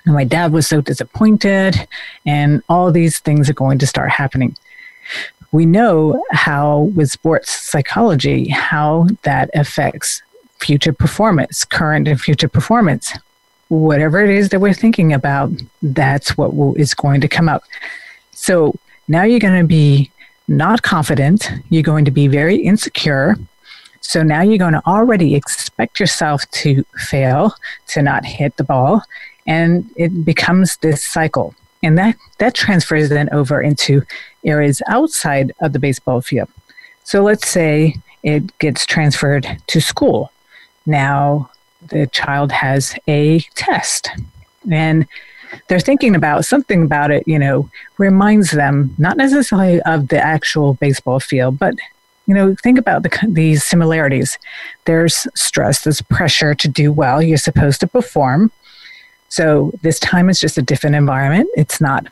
And 0.06 0.14
my 0.14 0.24
dad 0.24 0.52
was 0.52 0.68
so 0.68 0.82
disappointed, 0.82 1.88
and 2.26 2.62
all 2.70 2.92
these 2.92 3.20
things 3.20 3.50
are 3.50 3.54
going 3.54 3.80
to 3.80 3.88
start 3.88 4.10
happening. 4.10 4.56
We 5.52 5.66
know 5.66 6.24
how 6.32 6.92
with 6.96 7.12
sports 7.12 7.52
psychology 7.52 8.50
how 8.50 9.08
that 9.24 9.50
affects 9.54 10.22
future 10.60 10.94
performance 10.94 11.64
current 11.64 12.08
and 12.08 12.20
future 12.20 12.48
performance. 12.48 13.14
Whatever 13.70 14.24
it 14.24 14.30
is 14.30 14.50
that 14.50 14.60
we're 14.60 14.74
thinking 14.74 15.14
about 15.14 15.52
that's 15.82 16.38
what 16.38 16.56
will, 16.56 16.76
is 16.76 16.94
going 16.94 17.22
to 17.22 17.28
come 17.28 17.50
up. 17.50 17.64
So 18.32 18.76
now 19.08 19.24
you're 19.24 19.40
going 19.40 19.60
to 19.60 19.68
be 19.68 20.12
not 20.48 20.82
confident 20.84 21.50
you're 21.70 21.84
going 21.84 22.06
to 22.06 22.12
be 22.12 22.28
very 22.28 22.58
insecure. 22.58 23.36
So 24.02 24.22
now 24.22 24.42
you're 24.42 24.60
going 24.60 24.74
to 24.74 24.86
already 24.86 25.34
expect 25.34 26.00
yourself 26.00 26.50
to 26.52 26.84
fail 26.98 27.56
to 27.88 28.02
not 28.04 28.24
hit 28.24 28.56
the 28.58 28.64
ball 28.64 29.02
and 29.46 29.90
it 29.96 30.26
becomes 30.26 30.78
this 30.78 31.04
cycle 31.04 31.56
and 31.86 31.98
that, 31.98 32.16
that 32.40 32.56
transfers 32.56 33.10
then 33.10 33.30
over 33.32 33.62
into 33.62 34.02
areas 34.44 34.82
outside 34.88 35.52
of 35.62 35.72
the 35.72 35.80
baseball 35.80 36.20
field. 36.20 36.50
So 37.04 37.22
let's 37.22 37.48
say 37.48 37.98
it 38.24 38.58
gets 38.58 38.86
transferred 38.86 39.62
to 39.68 39.80
school. 39.80 40.32
Now 40.88 41.52
the 41.90 42.08
child 42.08 42.52
has 42.52 42.96
a 43.08 43.42
test 43.54 44.10
and 44.72 45.08
they're 45.68 45.80
thinking 45.80 46.16
about 46.16 46.46
something 46.46 46.84
about 46.84 47.12
it, 47.12 47.28
you 47.28 47.38
know, 47.38 47.70
reminds 48.00 48.52
them 48.52 48.96
not 48.98 49.16
necessarily 49.16 49.80
of 49.84 50.08
the 50.08 50.20
actual 50.20 50.74
baseball 50.74 51.20
field, 51.20 51.60
but 51.60 51.76
you 52.26 52.34
know, 52.34 52.56
think 52.64 52.80
about 52.80 53.04
the, 53.04 53.28
these 53.28 53.64
similarities. 53.64 54.40
There's 54.86 55.28
stress, 55.36 55.84
there's 55.84 56.02
pressure 56.02 56.56
to 56.56 56.68
do 56.68 56.92
well. 56.92 57.22
You're 57.22 57.38
supposed 57.38 57.80
to 57.82 57.88
perform. 57.88 58.52
So 59.36 59.74
this 59.82 60.00
time 60.00 60.30
is 60.30 60.40
just 60.40 60.58
a 60.58 60.62
different 60.62 60.96
environment. 60.96 61.50
It's 61.58 61.82
not 61.82 62.08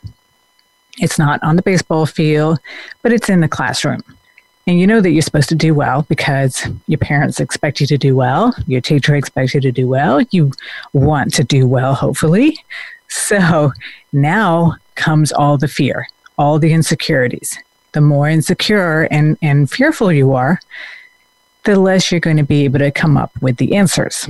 it's 0.98 1.18
not 1.18 1.42
on 1.42 1.56
the 1.56 1.62
baseball 1.62 2.04
field, 2.04 2.58
but 3.00 3.14
it's 3.14 3.30
in 3.30 3.40
the 3.40 3.48
classroom. 3.48 4.02
And 4.66 4.78
you 4.78 4.86
know 4.86 5.00
that 5.00 5.10
you're 5.10 5.22
supposed 5.22 5.48
to 5.48 5.54
do 5.54 5.72
well 5.72 6.02
because 6.02 6.68
your 6.86 6.98
parents 6.98 7.40
expect 7.40 7.80
you 7.80 7.86
to 7.86 7.96
do 7.96 8.14
well, 8.14 8.54
your 8.66 8.82
teacher 8.82 9.14
expects 9.14 9.54
you 9.54 9.62
to 9.62 9.72
do 9.72 9.88
well, 9.88 10.20
you 10.32 10.52
want 10.92 11.32
to 11.34 11.44
do 11.44 11.66
well, 11.66 11.94
hopefully. 11.94 12.62
So 13.08 13.72
now 14.12 14.76
comes 14.94 15.32
all 15.32 15.56
the 15.56 15.66
fear, 15.66 16.06
all 16.36 16.58
the 16.58 16.74
insecurities. 16.74 17.58
The 17.92 18.02
more 18.02 18.28
insecure 18.28 19.08
and, 19.10 19.38
and 19.40 19.70
fearful 19.70 20.12
you 20.12 20.34
are, 20.34 20.60
the 21.64 21.80
less 21.80 22.12
you're 22.12 22.20
going 22.20 22.36
to 22.36 22.44
be 22.44 22.64
able 22.64 22.80
to 22.80 22.90
come 22.90 23.16
up 23.16 23.32
with 23.40 23.56
the 23.56 23.76
answers 23.76 24.28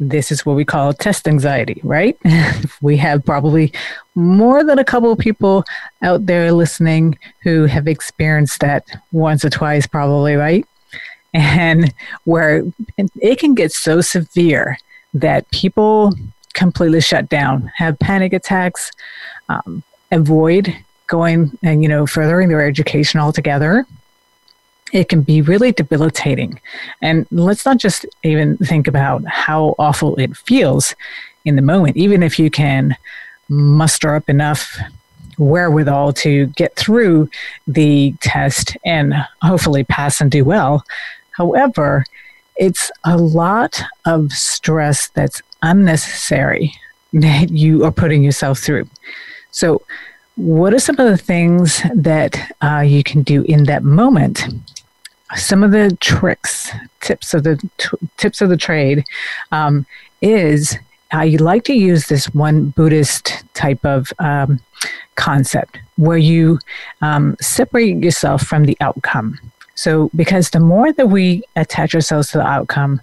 this 0.00 0.32
is 0.32 0.46
what 0.46 0.56
we 0.56 0.64
call 0.64 0.94
test 0.94 1.28
anxiety, 1.28 1.80
right? 1.84 2.18
we 2.80 2.96
have 2.96 3.24
probably 3.24 3.72
more 4.14 4.64
than 4.64 4.78
a 4.78 4.84
couple 4.84 5.12
of 5.12 5.18
people 5.18 5.62
out 6.02 6.24
there 6.26 6.50
listening 6.52 7.18
who 7.42 7.66
have 7.66 7.86
experienced 7.86 8.60
that 8.60 8.84
once 9.12 9.44
or 9.44 9.50
twice, 9.50 9.86
probably, 9.86 10.34
right? 10.34 10.66
And 11.34 11.94
where 12.24 12.64
it 12.96 13.38
can 13.38 13.54
get 13.54 13.72
so 13.72 14.00
severe 14.00 14.78
that 15.14 15.48
people 15.50 16.12
completely 16.54 17.02
shut 17.02 17.28
down, 17.28 17.70
have 17.76 17.98
panic 17.98 18.32
attacks, 18.32 18.90
um, 19.48 19.82
avoid 20.10 20.74
going 21.06 21.56
and, 21.62 21.82
you 21.82 21.88
know, 21.88 22.06
furthering 22.06 22.48
their 22.48 22.66
education 22.66 23.20
altogether 23.20 23.86
it 24.92 25.08
can 25.08 25.22
be 25.22 25.42
really 25.42 25.72
debilitating. 25.72 26.60
And 27.00 27.26
let's 27.30 27.64
not 27.64 27.78
just 27.78 28.06
even 28.22 28.56
think 28.58 28.86
about 28.86 29.24
how 29.26 29.74
awful 29.78 30.16
it 30.16 30.36
feels 30.36 30.94
in 31.44 31.56
the 31.56 31.62
moment, 31.62 31.96
even 31.96 32.22
if 32.22 32.38
you 32.38 32.50
can 32.50 32.96
muster 33.48 34.14
up 34.14 34.28
enough 34.28 34.78
wherewithal 35.38 36.12
to 36.12 36.46
get 36.48 36.76
through 36.76 37.28
the 37.66 38.14
test 38.20 38.76
and 38.84 39.14
hopefully 39.42 39.84
pass 39.84 40.20
and 40.20 40.30
do 40.30 40.44
well. 40.44 40.84
However, 41.32 42.04
it's 42.56 42.90
a 43.04 43.16
lot 43.16 43.82
of 44.04 44.30
stress 44.32 45.08
that's 45.08 45.40
unnecessary 45.62 46.74
that 47.14 47.50
you 47.50 47.84
are 47.84 47.90
putting 47.90 48.22
yourself 48.22 48.58
through. 48.58 48.88
So, 49.50 49.82
what 50.36 50.72
are 50.72 50.78
some 50.78 50.98
of 50.98 51.10
the 51.10 51.18
things 51.18 51.82
that 51.94 52.52
uh, 52.62 52.80
you 52.80 53.02
can 53.02 53.22
do 53.22 53.42
in 53.42 53.64
that 53.64 53.82
moment 53.82 54.44
some 55.36 55.62
of 55.62 55.70
the 55.70 55.96
tricks, 56.00 56.70
tips 57.00 57.34
of 57.34 57.44
the 57.44 57.56
t- 57.78 58.08
tips 58.16 58.40
of 58.40 58.48
the 58.48 58.56
trade, 58.56 59.04
um, 59.52 59.86
is 60.20 60.78
uh, 61.14 61.22
you 61.22 61.38
like 61.38 61.64
to 61.64 61.74
use 61.74 62.06
this 62.06 62.26
one 62.34 62.70
Buddhist 62.70 63.44
type 63.54 63.84
of 63.84 64.12
um, 64.18 64.60
concept 65.16 65.78
where 65.96 66.18
you 66.18 66.58
um, 67.02 67.36
separate 67.40 68.02
yourself 68.02 68.42
from 68.42 68.64
the 68.64 68.76
outcome. 68.80 69.38
So, 69.74 70.10
because 70.14 70.50
the 70.50 70.60
more 70.60 70.92
that 70.92 71.08
we 71.08 71.42
attach 71.56 71.94
ourselves 71.94 72.30
to 72.30 72.38
the 72.38 72.46
outcome, 72.46 73.00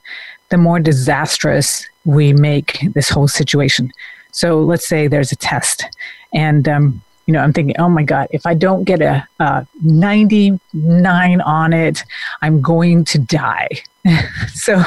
the 0.50 0.58
more 0.58 0.80
disastrous 0.80 1.86
we 2.06 2.34
make 2.34 2.80
this 2.94 3.10
whole 3.10 3.28
situation. 3.28 3.92
So, 4.32 4.62
let's 4.62 4.88
say 4.88 5.08
there's 5.08 5.32
a 5.32 5.36
test, 5.36 5.86
and 6.34 6.68
um, 6.68 7.02
you 7.28 7.34
know, 7.34 7.42
I'm 7.42 7.52
thinking, 7.52 7.76
oh 7.78 7.90
my 7.90 8.04
God, 8.04 8.30
if 8.32 8.46
I 8.46 8.54
don't 8.54 8.86
get 8.86 9.02
a, 9.02 9.28
a 9.40 9.68
99 9.84 11.42
on 11.42 11.74
it, 11.74 12.04
I'm 12.42 12.62
going 12.62 13.04
to 13.06 13.20
die. 13.20 13.68
so 14.54 14.82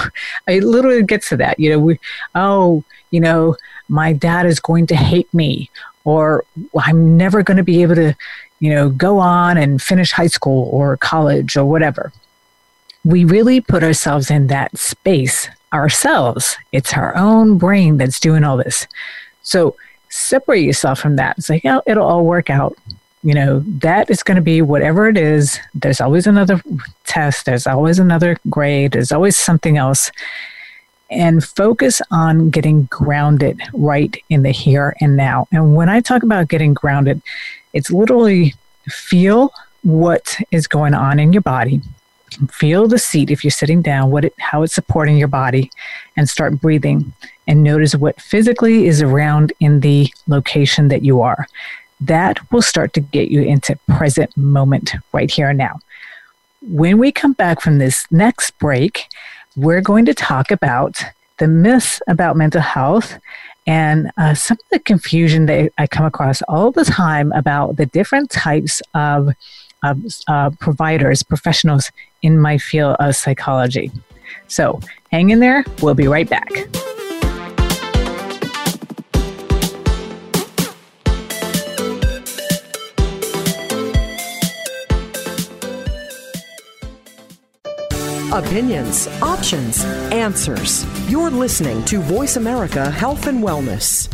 it 0.49 0.65
literally 0.65 1.03
gets 1.03 1.29
to 1.29 1.37
that. 1.37 1.61
You 1.61 1.71
know, 1.71 1.79
we, 1.79 2.01
oh, 2.35 2.83
you 3.11 3.21
know, 3.21 3.57
my 3.89 4.15
dad 4.15 4.47
is 4.47 4.59
going 4.59 4.87
to 4.87 4.97
hate 4.97 5.33
me, 5.35 5.71
or 6.05 6.45
I'm 6.75 7.19
never 7.19 7.43
going 7.43 7.59
to 7.59 7.63
be 7.63 7.83
able 7.83 7.97
to, 7.97 8.17
you 8.59 8.71
know, 8.71 8.89
go 8.89 9.19
on 9.19 9.59
and 9.59 9.81
finish 9.83 10.11
high 10.11 10.27
school 10.27 10.71
or 10.73 10.97
college 10.97 11.59
or 11.59 11.67
whatever. 11.67 12.11
We 13.05 13.25
really 13.25 13.61
put 13.61 13.83
ourselves 13.83 14.31
in 14.31 14.47
that 14.47 14.77
space 14.79 15.49
ourselves. 15.75 16.57
It's 16.73 16.95
our 16.95 17.15
own 17.17 17.59
brain 17.59 17.99
that's 17.99 18.19
doing 18.19 18.45
all 18.45 18.57
this. 18.57 18.87
So 19.43 19.77
separate 20.11 20.61
yourself 20.61 20.99
from 20.99 21.17
that. 21.17 21.39
It's 21.39 21.49
like, 21.49 21.65
oh, 21.65 21.83
it'll 21.87 22.07
all 22.07 22.25
work 22.25 22.51
out. 22.51 22.77
You 23.23 23.35
know, 23.35 23.61
that 23.81 24.11
is 24.11 24.23
going 24.23 24.37
to 24.37 24.43
be 24.43 24.63
whatever 24.63 25.09
it 25.09 25.17
is. 25.17 25.59
There's 25.75 26.01
always 26.01 26.27
another 26.27 26.63
test, 27.05 27.47
there's 27.47 27.67
always 27.67 27.99
another 27.99 28.39
grade, 28.49 28.93
there's 28.93 29.13
always 29.13 29.37
something 29.37 29.77
else. 29.77 30.11
And 31.11 31.45
focus 31.45 32.01
on 32.13 32.51
getting 32.51 32.85
grounded 32.85 33.61
right 33.75 34.17
in 34.31 34.43
the 34.43 34.53
here 34.53 34.95
and 35.01 35.17
now. 35.17 35.49
And 35.51 35.75
when 35.75 35.89
I 35.89 36.01
talk 36.01 36.23
about 36.23 36.49
getting 36.49 36.73
grounded, 36.73 37.21
it's 37.73 37.91
literally 37.91 38.55
feel 38.89 39.53
what 39.83 40.39
is 40.53 40.69
going 40.69 40.95
on 40.95 41.19
in 41.19 41.33
your 41.33 41.43
body 41.43 41.81
feel 42.51 42.87
the 42.87 42.99
seat 42.99 43.31
if 43.31 43.45
you're 43.45 43.51
sitting 43.51 43.83
down 43.83 44.11
what 44.11 44.25
it, 44.25 44.35
how 44.39 44.63
it's 44.63 44.75
supporting 44.75 45.17
your 45.17 45.29
body 45.29 45.71
and 46.17 46.29
start 46.29 46.61
breathing 46.61 47.13
and 47.47 47.63
notice 47.63 47.95
what 47.95 48.21
physically 48.21 48.87
is 48.87 49.03
around 49.03 49.53
in 49.61 49.81
the 49.81 50.13
location 50.27 50.89
that 50.89 51.05
you 51.05 51.21
are 51.21 51.47
that 52.01 52.39
will 52.51 52.63
start 52.63 52.95
to 52.95 53.01
get 53.01 53.31
you 53.31 53.43
into 53.43 53.79
present 53.89 54.35
moment 54.37 54.95
right 55.13 55.31
here 55.31 55.49
and 55.51 55.59
now 55.59 55.79
when 56.63 56.99
we 56.99 57.11
come 57.11 57.33
back 57.33 57.61
from 57.61 57.79
this 57.79 58.07
next 58.11 58.57
break 58.59 59.07
we're 59.57 59.81
going 59.81 60.05
to 60.05 60.15
talk 60.15 60.51
about 60.51 61.03
the 61.39 61.49
myths 61.49 62.01
about 62.07 62.37
mental 62.37 62.61
health 62.61 63.19
and 63.67 64.11
uh, 64.17 64.35
some 64.35 64.57
of 64.61 64.69
the 64.71 64.79
confusion 64.79 65.47
that 65.47 65.73
I 65.79 65.87
come 65.87 66.07
across 66.07 66.43
all 66.43 66.71
the 66.71 66.85
time 66.85 67.33
about 67.33 67.77
the 67.77 67.87
different 67.87 68.31
types 68.31 68.83
of 68.95 69.31
uh, 69.83 70.51
providers, 70.59 71.23
professionals 71.23 71.91
in 72.23 72.39
my 72.39 72.59
field 72.59 72.97
of 72.99 73.17
psychology. 73.17 73.91
So 74.49 74.81
hang 75.11 75.31
in 75.31 75.41
there. 75.41 75.65
We'll 75.81 75.95
be 75.95 76.09
right 76.09 76.29
back. 76.29 76.51
Opinions, 88.33 89.09
options, 89.23 89.85
answers. 90.13 90.87
You're 91.11 91.31
listening 91.31 91.85
to 91.87 91.99
Voice 91.99 92.37
America 92.37 92.89
Health 92.89 93.27
and 93.27 93.43
Wellness. 93.43 94.09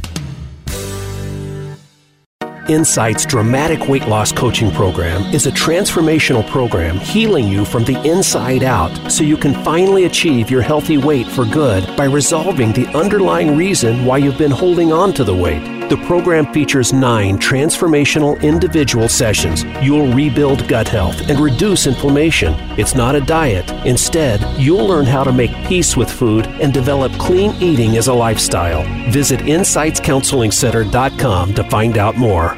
Insight's 2.70 3.26
dramatic 3.26 3.88
weight 3.88 4.09
loss 4.09 4.33
coaching 4.33 4.70
program 4.70 5.22
is 5.35 5.46
a 5.46 5.50
transformational 5.50 6.48
program 6.48 6.96
healing 6.96 7.46
you 7.46 7.66
from 7.66 7.85
the 7.85 8.02
inside 8.11 8.62
out 8.64 8.90
so 9.12 9.22
you 9.22 9.37
can 9.37 9.52
finally 9.62 10.07
achieve 10.07 10.50
your 10.50 10.62
healthy 10.62 10.96
weight 10.96 11.26
for 11.26 11.44
good 11.44 11.87
by 11.94 12.07
resolving 12.07 12.72
the 12.72 12.87
underlying 12.96 13.55
reason 13.55 14.07
why 14.07 14.16
you've 14.16 14.38
been 14.38 14.50
holding 14.50 14.94
on 14.94 15.12
to 15.12 15.24
the 15.24 15.35
weight. 15.35 15.75
The 15.88 15.96
program 15.99 16.53
features 16.53 16.92
nine 16.92 17.38
transformational 17.38 18.42
individual 18.42 19.09
sessions. 19.09 19.62
You'll 19.81 20.12
rebuild 20.12 20.66
gut 20.66 20.88
health 20.88 21.31
and 21.31 21.38
reduce 21.38 21.87
inflammation. 21.87 22.55
It's 22.77 22.96
not 22.96 23.14
a 23.14 23.20
diet. 23.20 23.70
Instead, 23.87 24.40
you'll 24.59 24.88
learn 24.88 25.07
how 25.07 25.22
to 25.22 25.31
make 25.31 25.53
peace 25.68 25.96
with 25.96 26.11
food 26.11 26.49
and 26.61 26.75
develop 26.75 27.12
clean 27.20 27.53
eating 27.62 27.96
as 27.96 28.09
a 28.09 28.12
lifestyle. 28.12 28.83
Visit 29.12 29.38
InsightsCounselingCenter.com 29.40 31.55
to 31.55 31.70
find 31.70 31.99
out 31.99 32.16
more. 32.16 32.57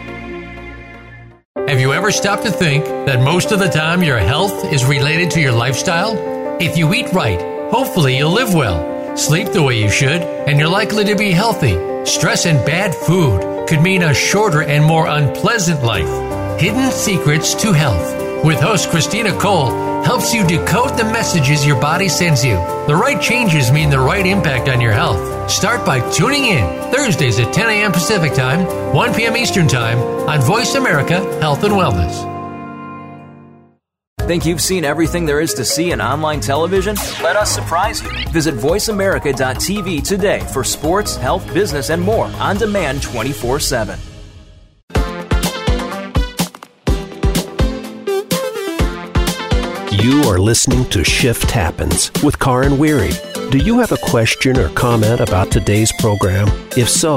Have 1.69 1.81
you 1.81 1.93
ever 1.93 2.11
stopped 2.11 2.45
to 2.45 2.51
think 2.51 2.87
that 2.87 3.23
most 3.23 3.53
of 3.53 3.59
the 3.59 3.69
time 3.69 4.03
your 4.03 4.17
health 4.17 4.73
is 4.73 4.87
related 4.87 5.31
to 5.33 5.41
your 5.41 5.53
lifestyle? 5.53 6.17
If 6.63 6.79
you 6.79 6.95
eat 6.95 7.13
right, 7.13 7.39
hopefully 7.71 8.17
you'll 8.17 8.33
live 8.33 8.55
well, 8.55 8.98
sleep 9.19 9.49
the 9.49 9.63
way 9.63 9.81
you 9.81 9.91
should, 9.91 10.23
and 10.23 10.59
you're 10.59 10.69
likely 10.69 11.05
to 11.05 11.15
be 11.17 11.31
healthy. 11.31 11.77
Stress 12.07 12.47
and 12.47 12.65
bad 12.65 12.95
food 12.95 13.69
could 13.69 13.83
mean 13.83 14.03
a 14.03 14.15
shorter 14.15 14.63
and 14.63 14.85
more 14.85 15.07
unpleasant 15.07 15.83
life. 15.83 16.61
Hidden 16.61 16.91
Secrets 16.91 17.55
to 17.63 17.73
Health 17.73 18.45
with 18.45 18.61
host 18.61 18.91
Christina 18.91 19.33
Cole 19.39 20.05
helps 20.05 20.33
you 20.33 20.47
decode 20.47 20.97
the 20.97 21.05
messages 21.05 21.67
your 21.67 21.81
body 21.81 22.09
sends 22.09 22.45
you. 22.45 22.55
The 22.87 22.95
right 22.95 23.21
changes 23.21 23.73
mean 23.73 23.91
the 23.91 23.99
right 23.99 24.25
impact 24.25 24.69
on 24.69 24.81
your 24.81 24.93
health. 24.93 25.51
Start 25.51 25.85
by 25.85 26.09
tuning 26.11 26.47
in 26.47 26.65
Thursdays 26.93 27.39
at 27.41 27.53
10 27.53 27.69
a.m. 27.69 27.93
Pacific 27.93 28.35
Time, 28.35 28.95
1 28.95 29.15
p.m. 29.15 29.37
Eastern 29.37 29.67
Time 29.67 29.99
on 29.99 30.41
Voice 30.41 30.75
America 30.75 31.19
Health 31.41 31.65
and 31.65 31.75
Wellness. 31.75 32.38
Think 34.29 34.45
you've 34.45 34.61
seen 34.61 34.85
everything 34.85 35.25
there 35.25 35.41
is 35.41 35.55
to 35.55 35.65
see 35.65 35.93
in 35.93 36.03
online 36.03 36.41
television? 36.41 36.97
Let 37.23 37.35
us 37.37 37.51
surprise 37.51 38.03
you. 38.03 38.11
Visit 38.29 38.57
VoiceAmerica.tv 38.57 40.07
today 40.07 40.41
for 40.53 40.63
sports, 40.63 41.17
health, 41.17 41.55
business, 41.55 41.89
and 41.89 42.03
more 42.03 42.27
on 42.39 42.59
demand 42.59 43.03
24 43.03 43.59
7. 43.59 43.99
You 49.93 50.21
are 50.25 50.39
listening 50.39 50.85
to 50.91 51.03
Shift 51.03 51.51
Happens 51.51 52.13
with 52.23 52.39
Karin 52.39 52.73
Weiri. 52.73 53.15
Do 53.51 53.57
you 53.57 53.79
have 53.79 53.93
a 53.93 54.11
question 54.11 54.59
or 54.59 54.69
comment 54.75 55.21
about 55.21 55.51
today's 55.51 55.91
program? 56.01 56.49
If 56.77 56.91
so, 56.91 57.17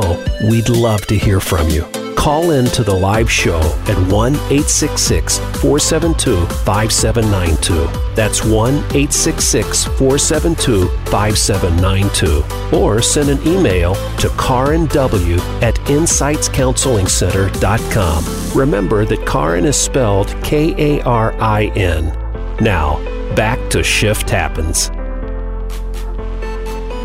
we'd 0.50 0.69
love 0.69 1.06
to 1.08 1.17
hear 1.17 1.41
from 1.41 1.67
you 1.67 1.86
Call 2.21 2.51
in 2.51 2.65
to 2.65 2.84
the 2.84 2.93
live 2.93 3.31
show 3.31 3.60
at 3.88 3.97
1 4.13 4.36
866 4.36 5.39
472 5.39 6.45
5792. 6.63 7.88
That's 8.13 8.45
1 8.45 8.75
866 8.75 9.86
472 9.86 10.88
5792. 11.10 12.77
Or 12.77 13.01
send 13.01 13.31
an 13.31 13.41
email 13.47 13.95
to 14.19 14.27
karinw 14.38 15.39
at 15.63 15.73
insightscounselingcenter.com. 15.86 18.60
Remember 18.60 19.03
that 19.03 19.25
Karin 19.25 19.65
is 19.65 19.75
spelled 19.75 20.36
K 20.43 20.75
A 20.77 21.01
R 21.01 21.34
I 21.41 21.71
N. 21.75 22.15
Now, 22.62 22.99
back 23.34 23.57
to 23.71 23.81
Shift 23.81 24.29
Happens. 24.29 24.91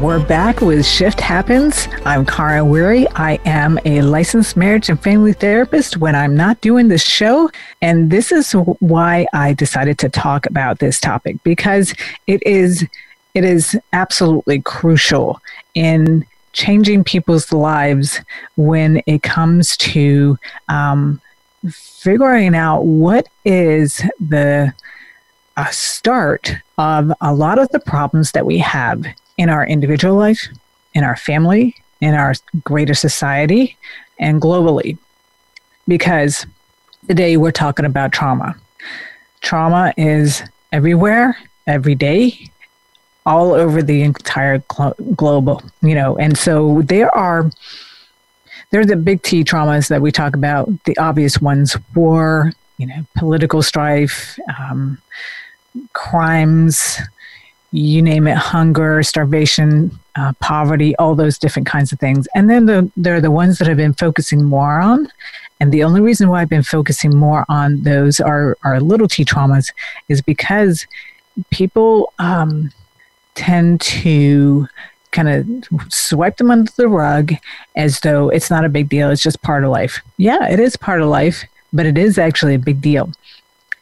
We're 0.00 0.22
back 0.22 0.60
with 0.60 0.84
Shift 0.84 1.22
Happens. 1.22 1.88
I'm 2.04 2.26
Karin 2.26 2.66
Weiri. 2.66 3.06
I 3.14 3.38
am 3.46 3.78
a 3.86 4.02
licensed 4.02 4.54
marriage 4.54 4.90
and 4.90 5.02
family 5.02 5.32
therapist 5.32 5.96
when 5.96 6.14
I'm 6.14 6.36
not 6.36 6.60
doing 6.60 6.88
this 6.88 7.02
show. 7.02 7.50
And 7.80 8.10
this 8.10 8.30
is 8.30 8.52
why 8.52 9.26
I 9.32 9.54
decided 9.54 9.98
to 10.00 10.10
talk 10.10 10.44
about 10.44 10.80
this 10.80 11.00
topic 11.00 11.42
because 11.44 11.94
it 12.26 12.46
is 12.46 12.86
it 13.32 13.42
is 13.42 13.74
absolutely 13.94 14.60
crucial 14.60 15.40
in 15.74 16.26
changing 16.52 17.02
people's 17.02 17.50
lives 17.50 18.20
when 18.56 19.02
it 19.06 19.22
comes 19.22 19.78
to 19.78 20.38
um, 20.68 21.22
figuring 21.70 22.54
out 22.54 22.82
what 22.82 23.28
is 23.46 24.02
the 24.20 24.74
uh, 25.56 25.70
start 25.70 26.54
of 26.76 27.10
a 27.22 27.32
lot 27.32 27.58
of 27.58 27.70
the 27.70 27.80
problems 27.80 28.32
that 28.32 28.44
we 28.44 28.58
have 28.58 29.06
in 29.36 29.48
our 29.48 29.66
individual 29.66 30.16
life, 30.16 30.48
in 30.94 31.04
our 31.04 31.16
family, 31.16 31.74
in 32.00 32.14
our 32.14 32.34
greater 32.64 32.94
society, 32.94 33.76
and 34.18 34.40
globally. 34.40 34.98
Because 35.86 36.46
today 37.08 37.36
we're 37.36 37.52
talking 37.52 37.84
about 37.84 38.12
trauma. 38.12 38.56
Trauma 39.40 39.92
is 39.96 40.42
everywhere, 40.72 41.36
every 41.66 41.94
day, 41.94 42.50
all 43.24 43.52
over 43.52 43.82
the 43.82 44.02
entire 44.02 44.58
glo- 44.68 44.94
globe, 45.14 45.62
you 45.82 45.94
know, 45.94 46.16
and 46.16 46.38
so 46.38 46.82
there 46.82 47.14
are 47.14 47.50
there 48.70 48.80
are 48.80 48.86
the 48.86 48.96
big 48.96 49.22
T 49.22 49.44
traumas 49.44 49.88
that 49.88 50.02
we 50.02 50.10
talk 50.10 50.34
about, 50.34 50.68
the 50.84 50.96
obvious 50.98 51.40
ones 51.40 51.76
war, 51.94 52.52
you 52.78 52.86
know, 52.86 53.06
political 53.16 53.62
strife, 53.62 54.38
um, 54.58 54.98
crimes, 55.92 56.98
you 57.76 58.00
name 58.00 58.26
it 58.26 58.36
hunger 58.36 59.02
starvation 59.02 59.90
uh, 60.16 60.32
poverty 60.40 60.96
all 60.96 61.14
those 61.14 61.38
different 61.38 61.68
kinds 61.68 61.92
of 61.92 62.00
things. 62.00 62.26
And 62.34 62.48
then 62.48 62.64
the, 62.64 62.90
they're 62.96 63.20
the 63.20 63.30
ones 63.30 63.58
that 63.58 63.68
i've 63.68 63.76
been 63.76 63.92
focusing 63.92 64.44
more 64.44 64.80
on. 64.80 65.08
And 65.60 65.72
the 65.72 65.84
only 65.84 66.00
reason 66.00 66.28
why 66.28 66.40
i've 66.40 66.48
been 66.48 66.62
focusing 66.62 67.14
more 67.14 67.44
on 67.48 67.82
those 67.82 68.18
are, 68.18 68.56
are 68.64 68.80
little 68.80 69.08
t 69.08 69.24
traumas 69.24 69.72
is 70.08 70.22
because 70.22 70.86
people 71.50 72.12
um, 72.18 72.72
tend 73.34 73.82
to 73.82 74.66
kind 75.10 75.28
of 75.28 75.92
swipe 75.92 76.38
them 76.38 76.50
under 76.50 76.72
the 76.76 76.88
rug 76.88 77.32
as 77.74 78.00
though 78.00 78.30
it's 78.30 78.50
not 78.50 78.64
a 78.64 78.70
big 78.70 78.88
deal 78.88 79.10
it's 79.10 79.22
just 79.22 79.42
part 79.42 79.64
of 79.64 79.70
life. 79.70 80.00
Yeah 80.16 80.48
it 80.48 80.60
is 80.60 80.76
part 80.76 81.02
of 81.02 81.08
life 81.08 81.44
but 81.74 81.84
it 81.84 81.98
is 81.98 82.16
actually 82.16 82.54
a 82.54 82.58
big 82.58 82.80
deal. 82.80 83.12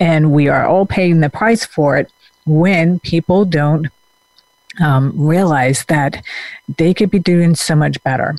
And 0.00 0.33
we 0.33 0.48
are 0.48 0.66
all 0.66 0.85
paying 0.85 1.20
the 1.20 1.30
price 1.30 1.64
for 1.64 1.96
it 1.96 2.11
when 2.46 2.98
people 3.00 3.44
don't 3.44 3.88
um, 4.80 5.12
realize 5.16 5.85
that 5.87 6.22
they 6.76 6.94
could 6.94 7.11
be 7.11 7.18
doing 7.18 7.54
so 7.54 7.74
much 7.74 8.02
better. 8.02 8.37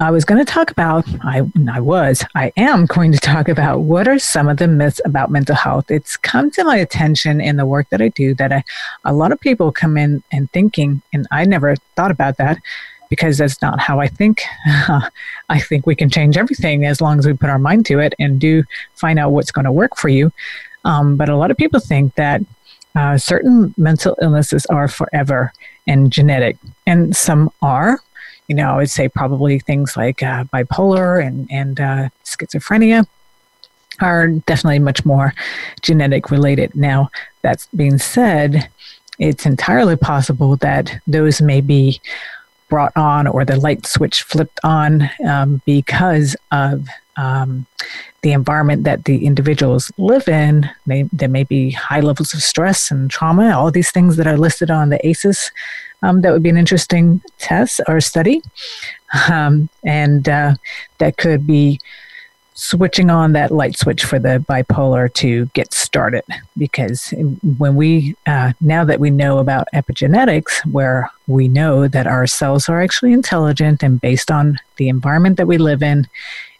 I 0.00 0.10
was 0.10 0.24
going 0.24 0.42
to 0.42 0.50
talk 0.50 0.70
about, 0.70 1.04
I, 1.22 1.42
I 1.70 1.80
was, 1.80 2.24
I 2.34 2.50
am 2.56 2.86
going 2.86 3.12
to 3.12 3.18
talk 3.18 3.48
about 3.48 3.80
what 3.80 4.08
are 4.08 4.18
some 4.18 4.48
of 4.48 4.56
the 4.56 4.68
myths 4.68 5.02
about 5.04 5.30
mental 5.30 5.54
health. 5.54 5.90
It's 5.90 6.16
come 6.16 6.50
to 6.52 6.64
my 6.64 6.76
attention 6.76 7.42
in 7.42 7.56
the 7.56 7.66
work 7.66 7.90
that 7.90 8.00
I 8.00 8.08
do 8.08 8.34
that 8.34 8.52
I, 8.52 8.64
a 9.04 9.12
lot 9.12 9.32
of 9.32 9.40
people 9.40 9.70
come 9.72 9.98
in 9.98 10.22
and 10.32 10.50
thinking, 10.52 11.02
and 11.12 11.26
I 11.30 11.44
never 11.44 11.76
thought 11.94 12.10
about 12.10 12.38
that 12.38 12.58
because 13.10 13.38
that's 13.38 13.60
not 13.62 13.78
how 13.78 14.00
I 14.00 14.08
think. 14.08 14.42
I 14.66 15.60
think 15.60 15.86
we 15.86 15.94
can 15.94 16.10
change 16.10 16.36
everything 16.36 16.84
as 16.84 17.00
long 17.00 17.18
as 17.18 17.26
we 17.26 17.34
put 17.34 17.50
our 17.50 17.58
mind 17.58 17.86
to 17.86 17.98
it 17.98 18.14
and 18.18 18.40
do 18.40 18.64
find 18.94 19.18
out 19.18 19.32
what's 19.32 19.52
going 19.52 19.66
to 19.66 19.72
work 19.72 19.96
for 19.96 20.08
you. 20.08 20.32
Um, 20.86 21.16
but 21.16 21.28
a 21.28 21.36
lot 21.36 21.50
of 21.50 21.56
people 21.56 21.80
think 21.80 22.14
that 22.14 22.40
uh, 22.94 23.18
certain 23.18 23.74
mental 23.76 24.16
illnesses 24.22 24.64
are 24.66 24.88
forever 24.88 25.52
and 25.86 26.10
genetic, 26.10 26.56
and 26.86 27.14
some 27.14 27.50
are. 27.60 28.00
You 28.48 28.54
know, 28.54 28.70
I 28.70 28.76
would 28.76 28.90
say 28.90 29.08
probably 29.08 29.58
things 29.58 29.96
like 29.96 30.22
uh, 30.22 30.44
bipolar 30.44 31.24
and 31.24 31.48
and 31.50 31.80
uh, 31.80 32.08
schizophrenia 32.24 33.04
are 34.00 34.28
definitely 34.28 34.78
much 34.78 35.04
more 35.04 35.34
genetic 35.82 36.30
related. 36.30 36.74
Now, 36.74 37.10
that 37.42 37.66
being 37.74 37.98
said, 37.98 38.68
it's 39.18 39.46
entirely 39.46 39.96
possible 39.96 40.56
that 40.56 41.00
those 41.06 41.40
may 41.40 41.60
be 41.60 42.00
brought 42.68 42.92
on 42.96 43.26
or 43.26 43.44
the 43.44 43.56
light 43.56 43.86
switch 43.86 44.22
flipped 44.22 44.60
on 44.62 45.08
um, 45.26 45.62
because 45.64 46.36
of 46.52 46.88
um, 47.16 47.66
the 48.22 48.32
environment 48.32 48.84
that 48.84 49.04
the 49.04 49.24
individuals 49.24 49.90
live 49.98 50.28
in. 50.28 50.68
They, 50.86 51.04
there 51.12 51.28
may 51.28 51.44
be 51.44 51.70
high 51.70 52.00
levels 52.00 52.34
of 52.34 52.42
stress 52.42 52.90
and 52.90 53.10
trauma, 53.10 53.56
all 53.56 53.70
these 53.70 53.90
things 53.90 54.16
that 54.16 54.26
are 54.26 54.36
listed 54.36 54.70
on 54.70 54.90
the 54.90 55.06
ACEs. 55.06 55.50
Um, 56.02 56.20
that 56.20 56.32
would 56.32 56.42
be 56.42 56.50
an 56.50 56.58
interesting 56.58 57.22
test 57.38 57.80
or 57.88 58.00
study. 58.00 58.42
Um, 59.30 59.68
and 59.84 60.28
uh, 60.28 60.54
that 60.98 61.16
could 61.16 61.46
be 61.46 61.80
switching 62.56 63.10
on 63.10 63.32
that 63.32 63.50
light 63.50 63.76
switch 63.76 64.04
for 64.04 64.18
the 64.18 64.42
bipolar 64.48 65.12
to 65.12 65.44
get 65.46 65.74
started 65.74 66.24
because 66.56 67.12
when 67.58 67.76
we 67.76 68.16
uh, 68.26 68.52
now 68.62 68.82
that 68.82 68.98
we 68.98 69.10
know 69.10 69.38
about 69.38 69.68
epigenetics 69.74 70.64
where 70.72 71.10
we 71.26 71.48
know 71.48 71.86
that 71.86 72.06
our 72.06 72.26
cells 72.26 72.66
are 72.68 72.80
actually 72.80 73.12
intelligent 73.12 73.82
and 73.82 74.00
based 74.00 74.30
on 74.30 74.58
the 74.76 74.88
environment 74.88 75.36
that 75.36 75.46
we 75.46 75.58
live 75.58 75.82
in 75.82 76.08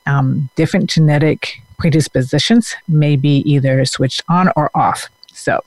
um, 0.06 0.48
different 0.56 0.88
genetic 0.90 1.60
predispositions 1.78 2.74
may 2.88 3.16
be 3.16 3.38
either 3.50 3.84
switched 3.84 4.22
on 4.28 4.50
or 4.56 4.70
off 4.74 5.08
so 5.32 5.62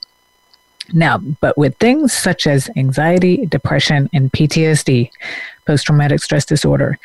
now 0.93 1.17
but 1.41 1.57
with 1.57 1.75
things 1.77 2.11
such 2.11 2.47
as 2.47 2.69
anxiety 2.75 3.45
depression 3.45 4.09
and 4.13 4.31
ptsd 4.31 5.09
post-traumatic 5.65 6.19
stress 6.21 6.45
disorder 6.45 6.97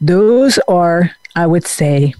those 0.00 0.58
are 0.68 1.10
I 1.36 1.46
would 1.46 1.66
say 1.66 2.14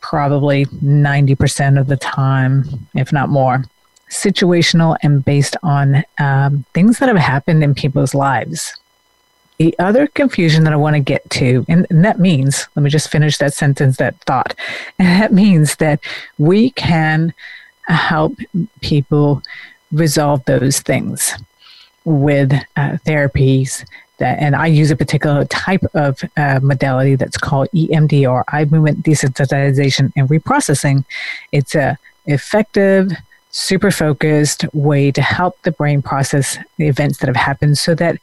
probably 0.00 0.66
90% 0.66 1.80
of 1.80 1.88
the 1.88 1.96
time, 1.96 2.88
if 2.94 3.12
not 3.12 3.28
more, 3.28 3.64
situational 4.08 4.96
and 5.02 5.24
based 5.24 5.56
on 5.64 6.04
um, 6.18 6.64
things 6.74 7.00
that 7.00 7.08
have 7.08 7.18
happened 7.18 7.64
in 7.64 7.74
people's 7.74 8.14
lives. 8.14 8.76
The 9.58 9.78
other 9.78 10.06
confusion 10.06 10.64
that 10.64 10.72
I 10.72 10.76
want 10.76 10.94
to 10.96 11.00
get 11.00 11.28
to, 11.30 11.64
and, 11.68 11.86
and 11.88 12.04
that 12.04 12.18
means, 12.18 12.68
let 12.74 12.82
me 12.82 12.90
just 12.90 13.10
finish 13.10 13.38
that 13.38 13.54
sentence, 13.54 13.96
that 13.96 14.16
thought. 14.20 14.54
And 14.98 15.08
that 15.22 15.32
means 15.32 15.76
that 15.76 16.00
we 16.38 16.70
can 16.70 17.32
help 17.86 18.36
people 18.80 19.42
resolve 19.92 20.44
those 20.44 20.80
things 20.80 21.32
with 22.04 22.52
uh, 22.76 22.98
therapies 23.06 23.84
that, 24.18 24.38
and 24.40 24.56
I 24.56 24.66
use 24.66 24.90
a 24.90 24.96
particular 24.96 25.44
type 25.46 25.84
of 25.94 26.22
uh, 26.36 26.60
modality 26.62 27.16
that's 27.16 27.36
called 27.36 27.68
EMDR, 27.74 28.44
eye 28.48 28.64
movement 28.64 29.02
desensitization 29.02 30.12
and 30.16 30.28
reprocessing. 30.28 31.04
It's 31.52 31.74
a 31.74 31.98
effective, 32.26 33.12
super 33.50 33.90
focused 33.90 34.64
way 34.74 35.10
to 35.10 35.22
help 35.22 35.60
the 35.62 35.72
brain 35.72 36.02
process 36.02 36.58
the 36.76 36.86
events 36.86 37.18
that 37.18 37.26
have 37.26 37.36
happened 37.36 37.78
so 37.78 37.94
that 37.94 38.18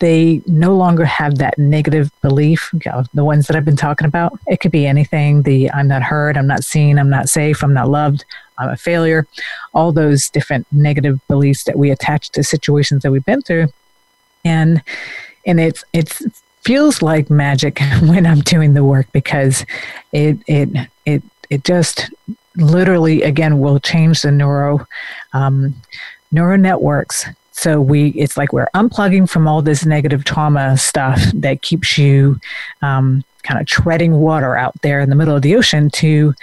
they 0.00 0.42
no 0.46 0.74
longer 0.76 1.04
have 1.04 1.38
that 1.38 1.58
negative 1.58 2.10
belief, 2.20 2.70
you 2.72 2.80
know, 2.86 3.04
the 3.14 3.24
ones 3.24 3.46
that 3.46 3.56
I've 3.56 3.64
been 3.64 3.76
talking 3.76 4.06
about. 4.06 4.38
It 4.46 4.60
could 4.60 4.72
be 4.72 4.86
anything 4.86 5.42
the 5.42 5.70
I'm 5.70 5.88
not 5.88 6.02
heard, 6.02 6.36
I'm 6.36 6.46
not 6.46 6.64
seen, 6.64 6.98
I'm 6.98 7.10
not 7.10 7.28
safe, 7.28 7.62
I'm 7.62 7.74
not 7.74 7.88
loved, 7.88 8.24
I'm 8.58 8.68
a 8.70 8.76
failure, 8.76 9.26
all 9.74 9.92
those 9.92 10.28
different 10.28 10.66
negative 10.72 11.20
beliefs 11.28 11.64
that 11.64 11.78
we 11.78 11.90
attach 11.90 12.30
to 12.30 12.42
situations 12.42 13.02
that 13.02 13.10
we've 13.10 13.24
been 13.24 13.42
through. 13.42 13.68
And 14.44 14.82
and 15.44 15.60
it's 15.60 15.84
it's 15.92 16.22
feels 16.62 17.00
like 17.00 17.30
magic 17.30 17.78
when 18.02 18.26
I'm 18.26 18.40
doing 18.40 18.74
the 18.74 18.84
work 18.84 19.06
because 19.12 19.64
it 20.12 20.38
it 20.46 20.68
it 21.04 21.22
it 21.48 21.64
just 21.64 22.10
literally 22.56 23.22
again 23.22 23.60
will 23.60 23.78
change 23.78 24.22
the 24.22 24.32
neuro 24.32 24.86
um, 25.32 25.74
neural 26.32 26.58
networks 26.58 27.26
so 27.56 27.80
we, 27.80 28.08
it's 28.10 28.36
like 28.36 28.52
we're 28.52 28.68
unplugging 28.74 29.28
from 29.28 29.48
all 29.48 29.62
this 29.62 29.86
negative 29.86 30.24
trauma 30.24 30.76
stuff 30.76 31.20
that 31.34 31.62
keeps 31.62 31.96
you 31.96 32.38
um, 32.82 33.24
kind 33.44 33.58
of 33.58 33.66
treading 33.66 34.18
water 34.18 34.56
out 34.56 34.74
there 34.82 35.00
in 35.00 35.08
the 35.08 35.16
middle 35.16 35.34
of 35.34 35.40
the 35.40 35.56
ocean 35.56 35.88
to 35.90 36.34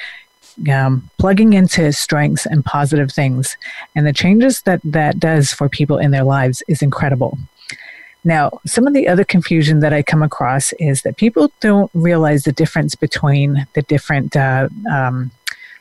um, 0.72 1.08
plugging 1.20 1.54
into 1.54 1.94
strengths 1.94 2.48
and 2.48 2.66
positive 2.66 3.12
things. 3.12 3.58
And 3.96 4.08
the 4.08 4.14
changes 4.14 4.64
that 4.64 4.82
that 4.84 5.20
does 5.20 5.52
for 5.52 5.70
people 5.70 6.00
in 6.00 6.10
their 6.10 6.24
lives 6.24 6.64
is 6.68 6.82
incredible. 6.82 7.38
Now, 8.24 8.60
some 8.66 8.88
of 8.88 8.94
the 8.94 9.08
other 9.08 9.24
confusion 9.24 9.82
that 9.82 9.94
I 9.94 10.02
come 10.02 10.24
across 10.24 10.74
is 10.74 11.04
that 11.04 11.18
people 11.18 11.52
don't 11.60 11.92
realize 11.94 12.44
the 12.44 12.54
difference 12.54 12.96
between 12.96 13.68
the 13.74 13.84
different 13.84 14.36
uh, 14.36 14.70
um, 14.92 15.30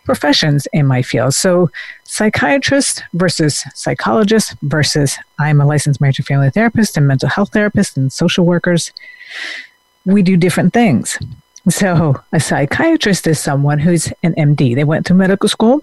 professions 0.05 0.67
in 0.73 0.87
my 0.87 1.03
field. 1.03 1.35
So, 1.35 1.71
psychiatrist 2.05 3.03
versus 3.15 3.65
psychologist 3.75 4.55
versus 4.63 5.17
I'm 5.39 5.61
a 5.61 5.67
licensed 5.67 6.01
marriage 6.01 6.19
and 6.19 6.27
family 6.27 6.51
therapist 6.51 6.97
and 6.97 7.09
mental 7.09 7.29
health 7.29 7.53
therapist 7.53 7.97
and 7.97 8.13
social 8.13 8.45
workers. 8.45 8.93
We 10.05 10.23
do 10.23 10.37
different 10.37 10.73
things. 10.73 11.19
So, 11.69 12.21
a 12.33 12.41
psychiatrist 12.41 13.27
is 13.27 13.39
someone 13.39 13.79
who's 13.79 14.13
an 14.23 14.35
MD. 14.35 14.75
They 14.75 14.85
went 14.85 15.07
through 15.07 15.17
medical 15.17 15.49
school 15.49 15.81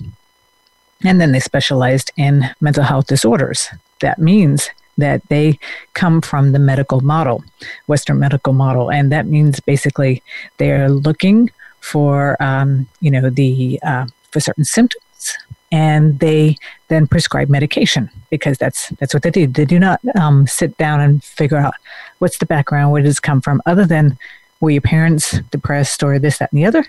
and 1.03 1.21
then 1.21 1.31
they 1.31 1.39
specialized 1.39 2.11
in 2.17 2.49
mental 2.59 2.83
health 2.83 3.07
disorders. 3.07 3.69
That 4.01 4.19
means 4.19 4.69
that 4.97 5.21
they 5.29 5.57
come 5.93 6.21
from 6.21 6.51
the 6.51 6.59
medical 6.59 7.01
model, 7.01 7.43
Western 7.87 8.19
medical 8.19 8.53
model. 8.53 8.91
And 8.91 9.11
that 9.11 9.25
means 9.25 9.59
basically 9.61 10.21
they're 10.57 10.89
looking 10.89 11.49
for 11.81 12.41
um, 12.41 12.87
you 13.01 13.11
know 13.11 13.29
the 13.29 13.79
uh, 13.83 14.05
for 14.31 14.39
certain 14.39 14.65
symptoms, 14.65 15.37
and 15.71 16.19
they 16.19 16.57
then 16.87 17.07
prescribe 17.07 17.49
medication 17.49 18.09
because 18.29 18.57
that's 18.57 18.89
that's 18.99 19.13
what 19.13 19.23
they 19.23 19.31
do. 19.31 19.47
They 19.47 19.65
do 19.65 19.79
not 19.79 19.99
um, 20.15 20.47
sit 20.47 20.77
down 20.77 21.01
and 21.01 21.23
figure 21.23 21.57
out 21.57 21.73
what's 22.19 22.37
the 22.37 22.45
background, 22.45 22.91
where 22.91 23.01
does 23.01 23.17
it 23.17 23.21
come 23.21 23.41
from, 23.41 23.61
other 23.65 23.85
than 23.85 24.17
were 24.59 24.71
your 24.71 24.81
parents 24.81 25.39
depressed 25.51 26.03
or 26.03 26.19
this, 26.19 26.39
that, 26.39 26.51
and 26.51 26.61
the 26.61 26.65
other, 26.65 26.85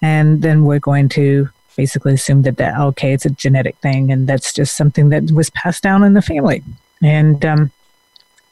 and 0.00 0.42
then 0.42 0.64
we're 0.64 0.78
going 0.78 1.08
to 1.10 1.48
basically 1.76 2.14
assume 2.14 2.42
that 2.42 2.56
that 2.56 2.78
okay, 2.78 3.12
it's 3.12 3.26
a 3.26 3.30
genetic 3.30 3.76
thing, 3.78 4.10
and 4.10 4.26
that's 4.26 4.52
just 4.52 4.76
something 4.76 5.10
that 5.10 5.30
was 5.32 5.50
passed 5.50 5.82
down 5.82 6.02
in 6.02 6.14
the 6.14 6.22
family, 6.22 6.62
and 7.02 7.44
um, 7.44 7.70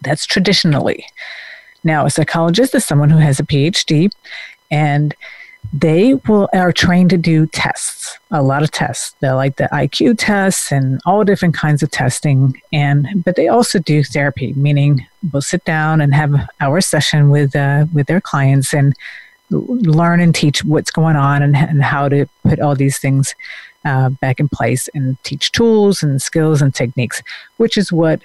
that's 0.03 0.26
traditionally. 0.26 1.05
Now, 1.84 2.07
a 2.07 2.11
psychologist 2.11 2.74
is 2.74 2.84
someone 2.84 3.11
who 3.11 3.18
has 3.18 3.39
a 3.39 3.45
PhD, 3.45 4.11
and 4.70 5.14
they 5.72 6.14
will 6.14 6.48
are 6.54 6.72
trained 6.72 7.11
to 7.11 7.18
do 7.18 7.46
tests 7.46 8.18
a 8.30 8.42
lot 8.42 8.62
of 8.62 8.70
tests. 8.70 9.14
They 9.20 9.30
like 9.30 9.56
the 9.56 9.68
iq 9.72 10.14
tests 10.18 10.70
and 10.72 11.00
all 11.06 11.24
different 11.24 11.54
kinds 11.54 11.82
of 11.82 11.90
testing. 11.90 12.61
And 12.72 13.22
but 13.24 13.36
they 13.36 13.48
also 13.48 13.78
do 13.78 14.02
therapy 14.04 14.52
meaning 14.54 15.06
we'll 15.32 15.42
sit 15.42 15.64
down 15.64 16.00
and 16.00 16.14
have 16.14 16.34
our 16.61 16.80
session 16.80 17.30
with 17.30 17.54
uh, 17.54 17.86
with 17.92 18.06
their 18.06 18.20
clients 18.20 18.72
and 18.74 18.94
learn 19.50 20.20
and 20.20 20.34
teach 20.34 20.62
what's 20.64 20.90
going 20.90 21.16
on 21.16 21.42
and, 21.42 21.56
and 21.56 21.82
how 21.82 22.09
to 22.09 22.26
put 22.42 22.61
all 22.61 22.74
these 22.74 22.98
things 22.98 23.34
uh, 23.86 24.11
back 24.11 24.40
in 24.40 24.48
place 24.48 24.88
and 24.92 25.22
teach 25.22 25.52
tools 25.52 26.02
and 26.02 26.20
skills 26.20 26.61
and 26.61 26.74
techniques 26.74 27.22
which 27.56 27.78
is 27.78 27.90
what 27.90 28.20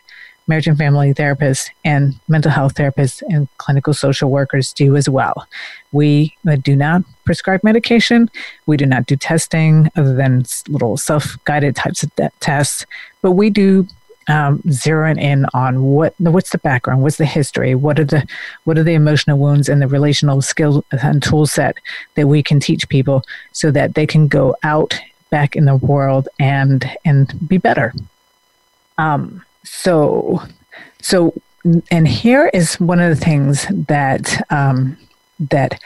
marriage 0.47 0.67
and 0.67 0.77
family 0.77 1.13
therapists 1.13 1.69
and 1.85 2.19
mental 2.27 2.51
health 2.51 2.75
therapists 2.75 3.21
and 3.29 3.47
clinical 3.57 3.93
social 3.93 4.29
workers 4.29 4.73
do 4.73 4.95
as 4.95 5.07
well. 5.07 5.47
We 5.91 6.35
uh, 6.47 6.57
do 6.57 6.75
not 6.75 7.03
prescribe 7.25 7.63
medication. 7.63 8.29
We 8.65 8.77
do 8.77 8.85
not 8.85 9.05
do 9.05 9.15
testing 9.15 9.89
other 9.95 10.13
than 10.13 10.45
little 10.67 10.97
self 10.97 11.37
guided 11.45 11.75
types 11.75 12.03
of 12.03 12.11
tests, 12.39 12.85
but 13.21 13.31
we 13.31 13.49
do 13.49 13.87
um, 14.27 14.59
zeroing 14.63 15.19
in 15.19 15.45
on 15.53 15.83
what 15.83 16.13
what's 16.17 16.51
the 16.51 16.57
background, 16.57 17.01
what's 17.01 17.17
the 17.17 17.25
history, 17.25 17.75
what 17.75 17.99
are 17.99 18.05
the 18.05 18.25
what 18.63 18.77
are 18.77 18.83
the 18.83 18.93
emotional 18.93 19.37
wounds 19.37 19.69
and 19.69 19.81
the 19.81 19.87
relational 19.87 20.41
skill 20.41 20.83
and 20.91 21.21
tool 21.21 21.45
set 21.45 21.77
that 22.15 22.27
we 22.27 22.41
can 22.41 22.59
teach 22.59 22.87
people 22.89 23.23
so 23.51 23.71
that 23.71 23.95
they 23.95 24.07
can 24.07 24.27
go 24.27 24.55
out 24.63 24.99
back 25.29 25.55
in 25.55 25.65
the 25.65 25.75
world 25.75 26.29
and 26.39 26.89
and 27.05 27.47
be 27.47 27.57
better. 27.57 27.93
Um, 28.97 29.43
so, 29.63 30.43
so, 31.01 31.33
and 31.91 32.07
here 32.07 32.49
is 32.53 32.79
one 32.79 32.99
of 32.99 33.09
the 33.09 33.25
things 33.25 33.65
that 33.69 34.45
um, 34.51 34.97
that 35.39 35.79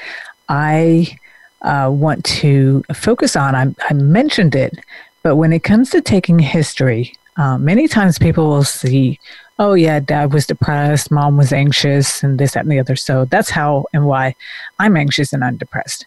I 0.50 1.18
uh, 1.62 1.90
want 1.92 2.24
to 2.26 2.84
focus 2.94 3.36
on. 3.36 3.56
I, 3.56 3.74
I, 3.90 3.94
mentioned 3.94 4.56
it, 4.56 4.80
but 5.24 5.36
when 5.36 5.54
it 5.54 5.64
comes 5.64 5.90
to 5.92 6.02
taking 6.02 6.40
history, 6.40 7.14
uh, 7.38 7.58
many 7.58 7.88
times 7.88 8.18
people 8.18 8.48
will 8.48 8.64
see, 8.64 9.20
oh 9.60 9.74
yeah, 9.74 10.00
dad 10.00 10.34
was 10.34 10.48
depressed, 10.48 11.12
mom 11.12 11.38
was 11.38 11.54
anxious, 11.54 12.24
and 12.24 12.40
this, 12.40 12.54
that, 12.54 12.62
and 12.62 12.72
the 12.72 12.80
other. 12.80 12.96
So 12.96 13.26
that's 13.26 13.50
how 13.50 13.86
and 13.94 14.06
why 14.06 14.36
I'm 14.80 14.98
anxious 14.98 15.34
and 15.34 15.44
I'm 15.44 15.58
depressed. 15.58 16.06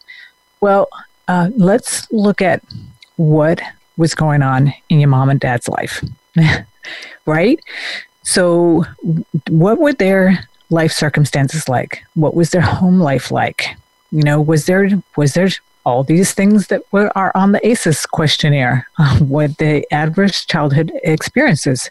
Well, 0.60 0.88
uh, 1.28 1.50
let's 1.56 2.10
look 2.12 2.42
at 2.42 2.62
what 3.16 3.60
was 3.96 4.14
going 4.14 4.42
on 4.42 4.72
in 4.88 4.98
your 5.00 5.08
mom 5.08 5.30
and 5.30 5.40
dad's 5.40 5.68
life. 5.68 6.04
right? 7.26 7.60
So, 8.22 8.84
what 9.48 9.78
were 9.78 9.92
their 9.92 10.48
life 10.70 10.92
circumstances 10.92 11.68
like? 11.68 12.04
What 12.14 12.34
was 12.34 12.50
their 12.50 12.60
home 12.60 13.00
life 13.00 13.30
like? 13.30 13.66
You 14.12 14.22
know, 14.22 14.40
was 14.40 14.66
there 14.66 14.90
was 15.16 15.34
there 15.34 15.48
all 15.84 16.04
these 16.04 16.32
things 16.32 16.66
that 16.68 16.82
were 16.92 17.10
are 17.16 17.32
on 17.34 17.52
the 17.52 17.66
ACEs 17.66 18.06
questionnaire? 18.06 18.86
What 19.18 19.58
the 19.58 19.86
adverse 19.92 20.44
childhood 20.44 20.92
experiences? 21.02 21.90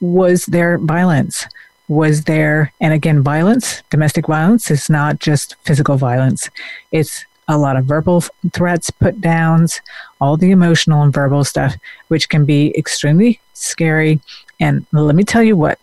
Was 0.00 0.46
there 0.46 0.78
violence? 0.78 1.46
Was 1.88 2.24
there, 2.24 2.72
and 2.80 2.92
again, 2.92 3.22
violence, 3.22 3.82
domestic 3.88 4.26
violence 4.26 4.70
is 4.70 4.90
not 4.90 5.20
just 5.20 5.56
physical 5.64 5.96
violence. 5.96 6.50
It's 6.92 7.24
a 7.48 7.56
lot 7.56 7.76
of 7.76 7.86
verbal 7.86 8.22
threats, 8.52 8.90
put 8.90 9.20
downs, 9.20 9.80
all 10.20 10.36
the 10.36 10.50
emotional 10.50 11.02
and 11.02 11.12
verbal 11.12 11.44
stuff, 11.44 11.74
which 12.08 12.28
can 12.28 12.44
be 12.44 12.76
extremely 12.76 13.40
scary. 13.54 14.20
And 14.60 14.86
let 14.92 15.14
me 15.14 15.24
tell 15.24 15.42
you 15.42 15.56
what 15.56 15.78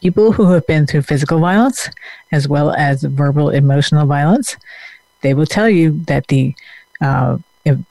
people 0.00 0.32
who 0.32 0.50
have 0.52 0.66
been 0.66 0.86
through 0.86 1.02
physical 1.02 1.38
violence 1.38 1.90
as 2.32 2.48
well 2.48 2.72
as 2.72 3.02
verbal 3.02 3.50
emotional 3.50 4.06
violence, 4.06 4.56
they 5.20 5.34
will 5.34 5.46
tell 5.46 5.68
you 5.68 5.90
that 6.06 6.26
the 6.28 6.54
uh, 7.02 7.36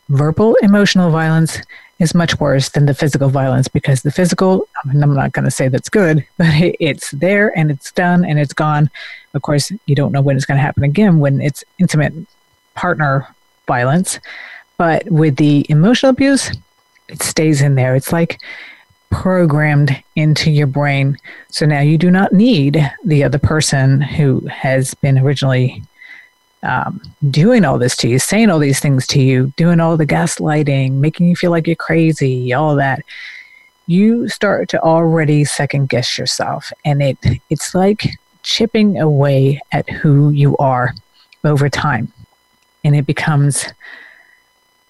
verbal 0.10 0.56
emotional 0.62 1.12
violence 1.12 1.60
is 2.00 2.16
much 2.16 2.40
worse 2.40 2.70
than 2.70 2.86
the 2.86 2.94
physical 2.94 3.30
violence 3.30 3.68
because 3.68 4.02
the 4.02 4.12
physical, 4.12 4.68
I'm 4.86 5.14
not 5.14 5.34
going 5.34 5.46
to 5.46 5.52
say 5.52 5.68
that's 5.68 5.90
good, 5.90 6.26
but 6.38 6.48
it's 6.80 7.12
there 7.12 7.58
and 7.58 7.70
it's 7.70 7.92
done 7.92 8.26
and 8.26 8.40
it's 8.40 8.54
gone. 8.54 8.90
Of 9.34 9.42
course, 9.42 9.72
you 9.86 9.96
don't 9.96 10.12
know 10.12 10.22
when 10.22 10.36
it's 10.36 10.46
going 10.46 10.58
to 10.58 10.62
happen 10.62 10.84
again 10.84 11.20
when 11.20 11.42
it's 11.42 11.64
intimate 11.78 12.14
partner 12.80 13.28
violence. 13.68 14.20
But 14.78 15.04
with 15.12 15.36
the 15.36 15.66
emotional 15.68 16.12
abuse, 16.12 16.50
it 17.10 17.22
stays 17.22 17.62
in 17.62 17.76
there. 17.76 17.94
It's 17.96 18.14
like 18.14 18.40
programmed 19.10 19.92
into 20.16 20.50
your 20.50 20.68
brain. 20.68 21.18
So 21.50 21.66
now 21.66 21.82
you 21.82 21.98
do 21.98 22.10
not 22.10 22.32
need 22.32 22.80
the 23.04 23.24
other 23.26 23.40
person 23.40 24.00
who 24.00 24.40
has 24.48 24.94
been 24.96 25.18
originally 25.20 25.84
um, 26.64 27.02
doing 27.30 27.66
all 27.66 27.78
this 27.78 27.98
to 27.98 28.08
you, 28.08 28.20
saying 28.20 28.50
all 28.50 28.60
these 28.60 28.80
things 28.80 29.06
to 29.08 29.22
you, 29.22 29.52
doing 29.58 29.80
all 29.80 29.98
the 29.98 30.08
gaslighting, 30.08 30.94
making 30.94 31.28
you 31.28 31.36
feel 31.36 31.52
like 31.52 31.68
you're 31.68 31.76
crazy, 31.76 32.54
all 32.54 32.76
that, 32.76 33.02
you 33.88 34.30
start 34.30 34.70
to 34.70 34.82
already 34.82 35.44
second 35.44 35.90
guess 35.90 36.18
yourself. 36.18 36.72
And 36.86 37.02
it 37.02 37.18
it's 37.50 37.74
like 37.76 38.08
chipping 38.44 39.00
away 39.00 39.60
at 39.72 39.90
who 39.90 40.30
you 40.30 40.56
are 40.58 40.94
over 41.44 41.70
time. 41.70 42.12
And 42.84 42.96
it 42.96 43.06
becomes 43.06 43.66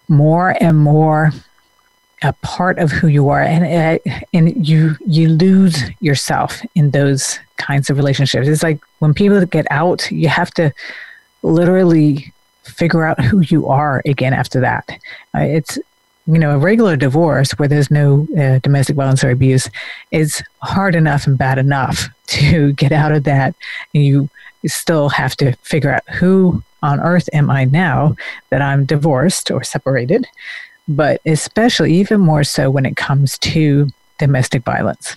more 0.07 0.55
and 0.61 0.77
more 0.77 1.31
a 2.21 2.33
part 2.33 2.79
of 2.79 2.91
who 2.91 3.07
you 3.07 3.29
are. 3.29 3.41
And 3.41 3.99
uh, 4.09 4.11
and 4.33 4.67
you 4.67 4.95
you 5.05 5.29
lose 5.29 5.83
yourself 6.01 6.61
in 6.75 6.91
those 6.91 7.39
kinds 7.57 7.89
of 7.89 7.97
relationships. 7.97 8.47
It's 8.47 8.63
like 8.63 8.79
when 8.99 9.13
people 9.13 9.43
get 9.45 9.67
out 9.71 10.09
you 10.11 10.27
have 10.27 10.51
to 10.51 10.73
literally 11.43 12.33
figure 12.63 13.03
out 13.03 13.19
who 13.21 13.39
you 13.41 13.67
are 13.67 14.01
again 14.05 14.33
after 14.33 14.59
that. 14.61 14.89
Uh, 15.35 15.41
it's 15.41 15.77
you 16.27 16.37
know 16.37 16.51
a 16.51 16.57
regular 16.57 16.95
divorce 16.95 17.51
where 17.51 17.67
there's 17.67 17.89
no 17.89 18.27
uh, 18.37 18.59
domestic 18.59 18.95
violence 18.95 19.23
or 19.23 19.31
abuse 19.31 19.69
is 20.11 20.43
hard 20.61 20.95
enough 20.95 21.25
and 21.25 21.37
bad 21.37 21.57
enough 21.57 22.07
to 22.27 22.73
get 22.73 22.91
out 22.91 23.11
of 23.11 23.23
that. 23.23 23.55
And 23.93 24.03
you 24.03 24.29
still 24.65 25.07
have 25.07 25.37
to 25.37 25.53
figure 25.63 25.93
out 25.93 26.07
who 26.09 26.61
on 26.81 26.99
earth 26.99 27.29
am 27.33 27.49
i 27.49 27.65
now 27.65 28.15
that 28.49 28.61
i'm 28.61 28.85
divorced 28.85 29.51
or 29.51 29.63
separated 29.63 30.27
but 30.89 31.21
especially 31.27 31.93
even 31.93 32.19
more 32.19 32.43
so 32.43 32.69
when 32.71 32.85
it 32.85 32.97
comes 32.97 33.37
to 33.37 33.87
domestic 34.17 34.63
violence. 34.63 35.15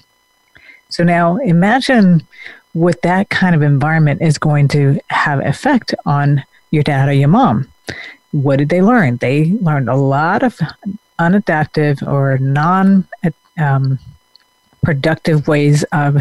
So 0.91 1.03
now 1.03 1.37
imagine 1.39 2.23
what 2.75 3.03
that 3.03 3.31
kind 3.31 3.55
of 3.55 3.63
environment 3.63 4.21
is 4.21 4.39
going 4.39 4.69
to 4.69 5.01
have 5.09 5.41
effect 5.41 5.95
on 6.05 6.45
your 6.71 6.83
dad 6.83 7.09
or 7.09 7.13
your 7.13 7.29
mom. 7.29 7.69
What 8.33 8.57
did 8.57 8.69
they 8.69 8.83
learn? 8.83 9.17
They 9.17 9.57
learned 9.61 9.89
a 9.89 9.97
lot 9.97 10.43
of 10.43 10.59
unadaptive 11.19 12.07
or 12.07 12.39
non 12.39 13.07
um, 13.59 13.99
productive 14.83 15.49
ways 15.49 15.85
of 15.93 16.19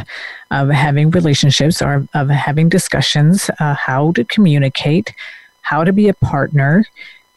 of 0.52 0.70
having 0.70 1.10
relationships 1.12 1.82
or 1.82 2.08
of 2.14 2.30
having 2.30 2.70
discussions, 2.70 3.50
uh, 3.60 3.74
how 3.74 4.12
to 4.14 4.24
communicate, 4.26 5.14
how 5.62 5.84
to 5.84 5.94
be 5.94 6.08
a 6.08 6.14
partner. 6.14 6.86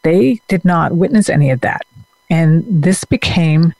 They 0.03 0.41
did 0.47 0.63
not 0.63 0.95
witness 0.95 1.29
any 1.29 1.49
of 1.49 1.61
that. 1.61 1.81
And 2.29 2.63
this 2.67 3.03
became 3.05 3.73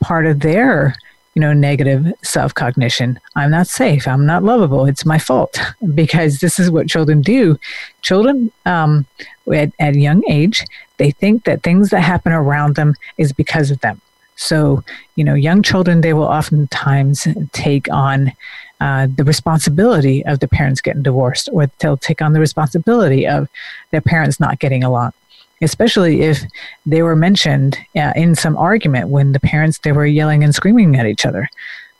part 0.00 0.26
of 0.26 0.40
their 0.40 0.94
you 1.34 1.40
know 1.40 1.52
negative 1.52 2.12
self-cognition. 2.22 3.20
I'm 3.36 3.50
not 3.50 3.68
safe. 3.68 4.08
I'm 4.08 4.26
not 4.26 4.42
lovable. 4.42 4.86
It's 4.86 5.06
my 5.06 5.18
fault 5.18 5.60
because 5.94 6.40
this 6.40 6.58
is 6.58 6.70
what 6.70 6.88
children 6.88 7.22
do. 7.22 7.58
Children 8.02 8.50
um, 8.66 9.06
at, 9.52 9.72
at 9.78 9.94
a 9.94 10.00
young 10.00 10.22
age 10.28 10.64
they 10.98 11.12
think 11.12 11.44
that 11.44 11.62
things 11.62 11.90
that 11.90 12.00
happen 12.00 12.32
around 12.32 12.74
them 12.74 12.94
is 13.16 13.32
because 13.32 13.70
of 13.70 13.80
them 13.80 14.00
so 14.38 14.82
you 15.16 15.24
know 15.24 15.34
young 15.34 15.62
children 15.62 16.00
they 16.00 16.14
will 16.14 16.22
oftentimes 16.22 17.26
take 17.52 17.90
on 17.90 18.32
uh, 18.80 19.08
the 19.16 19.24
responsibility 19.24 20.24
of 20.26 20.38
the 20.38 20.46
parents 20.46 20.80
getting 20.80 21.02
divorced 21.02 21.48
or 21.52 21.68
they'll 21.80 21.96
take 21.96 22.22
on 22.22 22.32
the 22.32 22.40
responsibility 22.40 23.26
of 23.26 23.48
their 23.90 24.00
parents 24.00 24.38
not 24.38 24.60
getting 24.60 24.84
along. 24.84 25.12
Especially 25.60 26.22
if 26.22 26.44
they 26.86 27.02
were 27.02 27.16
mentioned 27.16 27.76
uh, 27.96 28.12
in 28.14 28.36
some 28.36 28.56
argument 28.56 29.08
when 29.08 29.32
the 29.32 29.40
parents 29.40 29.78
they 29.78 29.90
were 29.90 30.06
yelling 30.06 30.44
and 30.44 30.54
screaming 30.54 30.94
at 30.94 31.06
each 31.06 31.26
other. 31.26 31.48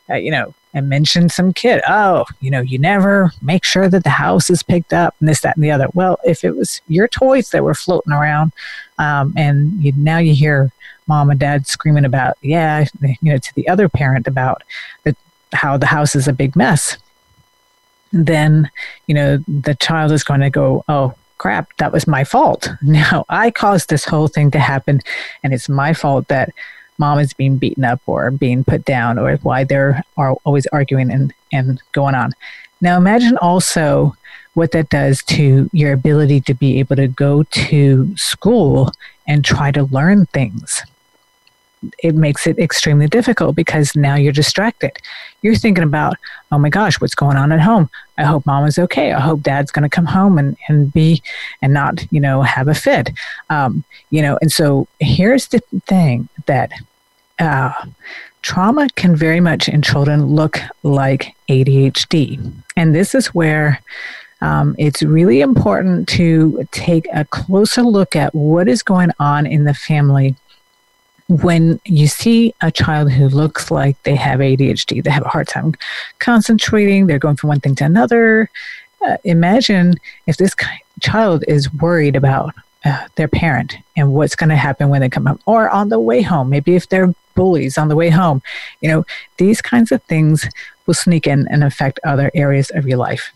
Uh, 0.09 0.15
you 0.15 0.31
know 0.31 0.55
and 0.73 0.87
mentioned 0.87 1.31
some 1.31 1.51
kid 1.51 1.81
oh 1.87 2.25
you 2.39 2.49
know 2.49 2.61
you 2.61 2.79
never 2.79 3.31
make 3.43 3.63
sure 3.63 3.87
that 3.89 4.03
the 4.03 4.09
house 4.09 4.49
is 4.49 4.63
picked 4.63 4.93
up 4.93 5.13
and 5.19 5.27
this 5.27 5.41
that 5.41 5.55
and 5.57 5.63
the 5.63 5.71
other. 5.71 5.87
Well 5.93 6.17
if 6.23 6.45
it 6.45 6.55
was 6.55 6.81
your 6.87 7.09
toys 7.09 7.49
that 7.49 7.63
were 7.63 7.75
floating 7.75 8.13
around 8.13 8.53
um, 8.97 9.33
and 9.35 9.73
you, 9.83 9.91
now 9.97 10.19
you 10.19 10.33
hear 10.33 10.71
mom 11.09 11.29
and 11.29 11.39
dad 11.39 11.67
screaming 11.67 12.05
about 12.05 12.37
yeah 12.41 12.85
you 13.01 13.17
know 13.31 13.37
to 13.37 13.53
the 13.55 13.67
other 13.67 13.89
parent 13.89 14.27
about 14.27 14.63
the, 15.03 15.15
how 15.51 15.75
the 15.75 15.87
house 15.87 16.15
is 16.15 16.27
a 16.27 16.33
big 16.33 16.55
mess 16.55 16.97
then 18.13 18.71
you 19.07 19.13
know 19.13 19.43
the 19.47 19.75
child 19.75 20.11
is 20.11 20.23
going 20.23 20.39
to 20.39 20.49
go 20.49 20.85
oh 20.87 21.13
crap, 21.39 21.75
that 21.77 21.91
was 21.91 22.05
my 22.05 22.23
fault. 22.23 22.69
Now 22.83 23.25
I 23.29 23.49
caused 23.49 23.89
this 23.89 24.05
whole 24.05 24.27
thing 24.27 24.51
to 24.51 24.59
happen, 24.59 25.01
and 25.41 25.53
it's 25.53 25.67
my 25.67 25.93
fault 25.93 26.27
that 26.27 26.53
mom 26.99 27.17
is 27.17 27.33
being 27.33 27.57
beaten 27.57 27.83
up 27.83 28.01
or 28.05 28.29
being 28.29 28.63
put 28.63 28.85
down 28.85 29.17
or 29.17 29.37
why 29.37 29.63
they're 29.63 30.03
are 30.17 30.33
always 30.43 30.67
arguing 30.67 31.09
and, 31.09 31.33
and 31.51 31.81
going 31.93 32.13
on. 32.13 32.33
Now 32.81 32.97
imagine 32.97 33.37
also 33.37 34.15
what 34.53 34.71
that 34.73 34.89
does 34.89 35.23
to 35.23 35.69
your 35.71 35.93
ability 35.93 36.41
to 36.41 36.53
be 36.53 36.79
able 36.79 36.97
to 36.97 37.07
go 37.07 37.43
to 37.43 38.17
school 38.17 38.91
and 39.27 39.45
try 39.45 39.71
to 39.71 39.83
learn 39.83 40.25
things 40.27 40.83
it 41.99 42.15
makes 42.15 42.45
it 42.45 42.59
extremely 42.59 43.07
difficult 43.07 43.55
because 43.55 43.95
now 43.95 44.15
you're 44.15 44.33
distracted. 44.33 44.91
You're 45.41 45.55
thinking 45.55 45.83
about, 45.83 46.17
oh 46.51 46.57
my 46.57 46.69
gosh, 46.69 46.99
what's 46.99 47.15
going 47.15 47.37
on 47.37 47.51
at 47.51 47.61
home? 47.61 47.89
I 48.17 48.23
hope 48.23 48.45
mom 48.45 48.65
is 48.65 48.77
okay. 48.77 49.13
I 49.13 49.19
hope 49.19 49.41
dad's 49.41 49.71
going 49.71 49.83
to 49.83 49.95
come 49.95 50.05
home 50.05 50.37
and, 50.37 50.57
and 50.67 50.91
be 50.91 51.23
and 51.61 51.73
not, 51.73 52.05
you 52.11 52.19
know, 52.19 52.41
have 52.41 52.67
a 52.67 52.73
fit. 52.73 53.11
Um, 53.49 53.83
you 54.09 54.21
know, 54.21 54.37
and 54.41 54.51
so 54.51 54.87
here's 54.99 55.47
the 55.47 55.61
thing 55.85 56.27
that 56.45 56.71
uh, 57.39 57.73
trauma 58.41 58.87
can 58.95 59.15
very 59.15 59.39
much 59.39 59.69
in 59.69 59.81
children 59.81 60.25
look 60.25 60.59
like 60.83 61.35
ADHD. 61.47 62.51
And 62.75 62.93
this 62.93 63.15
is 63.15 63.27
where 63.27 63.81
um, 64.41 64.75
it's 64.77 65.01
really 65.01 65.41
important 65.41 66.07
to 66.09 66.67
take 66.71 67.07
a 67.13 67.25
closer 67.25 67.83
look 67.83 68.15
at 68.15 68.33
what 68.33 68.67
is 68.67 68.83
going 68.83 69.11
on 69.19 69.45
in 69.45 69.65
the 69.65 69.73
family 69.73 70.35
when 71.29 71.79
you 71.85 72.07
see 72.07 72.53
a 72.61 72.71
child 72.71 73.11
who 73.11 73.29
looks 73.29 73.69
like 73.69 74.01
they 74.03 74.15
have 74.15 74.39
ADHD, 74.39 75.03
they 75.03 75.11
have 75.11 75.25
a 75.25 75.29
hard 75.29 75.47
time 75.47 75.75
concentrating, 76.17 77.05
they're 77.05 77.19
going 77.19 77.35
from 77.35 77.49
one 77.49 77.59
thing 77.59 77.75
to 77.75 77.85
another. 77.85 78.49
Uh, 79.05 79.17
imagine 79.23 79.93
if 80.25 80.37
this 80.37 80.55
child 81.01 81.43
is 81.47 81.71
worried 81.75 82.15
about 82.15 82.55
uh, 82.83 83.07
their 83.15 83.27
parent 83.27 83.75
and 83.95 84.13
what's 84.13 84.35
going 84.35 84.49
to 84.49 84.55
happen 84.55 84.89
when 84.89 85.01
they 85.01 85.09
come 85.09 85.27
home 85.27 85.39
or 85.45 85.69
on 85.69 85.89
the 85.89 85.99
way 85.99 86.21
home. 86.23 86.49
Maybe 86.49 86.75
if 86.75 86.89
they're 86.89 87.13
bullies 87.35 87.77
on 87.77 87.89
the 87.89 87.95
way 87.95 88.09
home, 88.09 88.41
you 88.81 88.89
know, 88.89 89.05
these 89.37 89.61
kinds 89.61 89.91
of 89.91 90.01
things 90.03 90.47
will 90.87 90.95
sneak 90.95 91.27
in 91.27 91.47
and 91.49 91.63
affect 91.63 91.99
other 92.03 92.31
areas 92.33 92.71
of 92.71 92.87
your 92.87 92.97
life. 92.97 93.31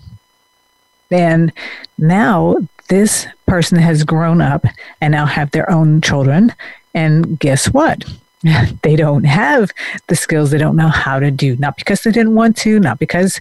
And 1.12 1.54
now 2.00 2.58
this 2.88 3.28
person 3.46 3.78
has 3.78 4.04
grown 4.04 4.41
up 4.41 4.66
and 5.00 5.12
now 5.12 5.28
have 5.28 5.52
their 5.52 5.70
own 5.70 6.02
children 6.02 6.54
and 6.94 7.39
guess 7.39 7.68
what? 7.68 8.04
they 8.84 8.96
don't 8.96 9.24
have 9.24 9.72
the 10.08 10.16
skills. 10.16 10.52
They 10.52 10.58
don't 10.58 10.76
know 10.76 10.89
how 10.89 11.20
to 11.20 11.32
do. 11.32 11.56
Not 11.58 11.78
because 11.78 12.02
they 12.02 12.12
didn't 12.12 12.36
want 12.36 12.58
to, 12.58 12.80
not 12.80 13.00
because 13.00 13.39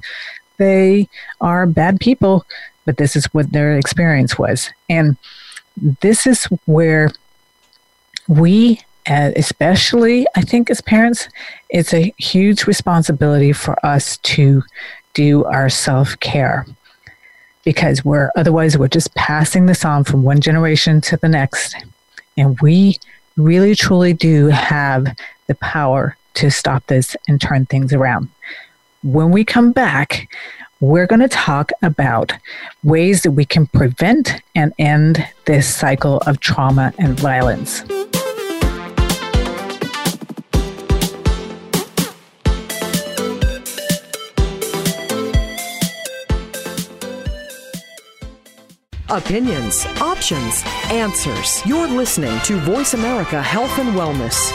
they 0.59 1.09
are 1.41 1.67
bad 1.67 2.01
people, 2.01 2.47
but 2.85 2.97
this 2.97 3.17
is 3.17 3.27
what 3.27 3.53
their 3.53 3.77
experience 3.77 4.39
was. 4.39 4.71
And 4.89 5.17
this 6.01 6.27
is 6.27 6.45
where 6.67 7.11
we, 8.29 8.81
uh, 9.09 9.33
especially 9.35 10.27
I 10.37 10.43
think 10.43 10.71
as 10.71 10.81
parents, 10.81 11.29
it's 11.71 11.93
a 11.93 12.15
huge 12.19 12.67
responsibility 12.67 13.53
for 13.53 13.85
us 13.85 14.19
to 14.19 14.63
do 15.15 15.45
our 15.45 15.69
self 15.69 16.19
care 16.21 16.67
because 17.65 18.05
we're 18.05 18.31
otherwise 18.37 18.77
we're 18.77 18.89
just 18.89 19.15
passing 19.15 19.67
this 19.67 19.85
on 19.85 20.05
from 20.05 20.23
one 20.23 20.41
generation 20.41 21.01
to 21.03 21.17
the 21.17 21.29
next. 21.29 21.77
And 22.37 22.59
we 22.61 22.99
really 23.37 23.75
truly 23.75 24.13
do 24.13 24.47
have 24.49 25.17
the 25.47 25.55
power 25.57 26.17
to 26.35 26.51
stop 26.51 26.87
this 26.87 27.17
and 27.29 27.41
turn 27.41 27.67
things 27.67 27.93
around. 27.93 28.29
When 29.03 29.31
we 29.31 29.45
come 29.45 29.73
back, 29.73 30.29
we're 30.81 31.07
going 31.07 31.21
to 31.21 31.29
talk 31.29 31.71
about 31.83 32.33
ways 32.83 33.23
that 33.23 33.33
we 33.33 33.45
can 33.45 33.67
prevent 33.67 34.35
and 34.55 34.73
end 34.79 35.27
this 35.45 35.73
cycle 35.73 36.19
of 36.27 36.41
trauma 36.41 36.93
and 36.99 37.19
violence. 37.19 37.83
Opinions, 49.13 49.85
options, 50.01 50.63
answers. 50.91 51.61
You're 51.67 51.87
listening 51.87 52.41
to 52.45 52.57
Voice 52.57 52.95
America 52.95 53.43
Health 53.43 53.79
and 53.79 53.91
Wellness. 53.91 54.51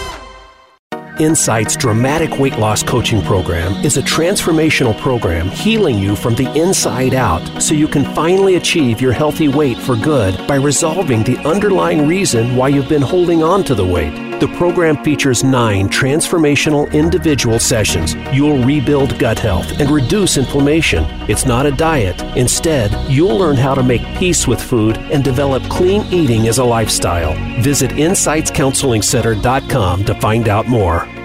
Insight's 1.19 1.75
dramatic 1.75 2.39
weight 2.39 2.57
loss 2.57 2.81
coaching 2.81 3.21
program 3.21 3.73
is 3.85 3.97
a 3.97 4.01
transformational 4.01 4.97
program 4.97 5.49
healing 5.49 5.99
you 5.99 6.15
from 6.15 6.33
the 6.33 6.51
inside 6.59 7.13
out 7.13 7.61
so 7.61 7.75
you 7.75 7.87
can 7.87 8.03
finally 8.15 8.55
achieve 8.55 8.99
your 8.99 9.13
healthy 9.13 9.47
weight 9.47 9.77
for 9.77 9.95
good 9.95 10.35
by 10.47 10.55
resolving 10.55 11.21
the 11.21 11.37
underlying 11.47 12.07
reason 12.07 12.55
why 12.55 12.67
you've 12.67 12.89
been 12.89 13.03
holding 13.03 13.43
on 13.43 13.63
to 13.63 13.75
the 13.75 13.85
weight. 13.85 14.26
The 14.39 14.47
program 14.49 15.03
features 15.03 15.43
nine 15.43 15.89
transformational 15.89 16.93
individual 16.93 17.57
sessions. 17.57 18.13
You'll 18.31 18.63
rebuild 18.63 19.17
gut 19.17 19.39
health 19.39 19.79
and 19.79 19.89
reduce 19.89 20.37
inflammation. 20.37 21.05
It's 21.27 21.47
not 21.47 21.65
a 21.65 21.71
diet. 21.71 22.21
Instead, 22.37 22.91
you'll 23.09 23.39
learn 23.39 23.55
how 23.55 23.73
to 23.73 23.81
make 23.81 24.03
peace 24.19 24.47
with 24.47 24.61
food 24.61 24.99
and 25.11 25.23
develop 25.23 25.63
clean 25.63 26.03
eating 26.13 26.47
as 26.47 26.59
a 26.59 26.63
lifestyle. 26.63 27.33
Visit 27.63 27.89
InsightsCounselingCenter.com 27.91 30.05
to 30.05 30.21
find 30.21 30.49
out 30.49 30.67
more. 30.67 31.16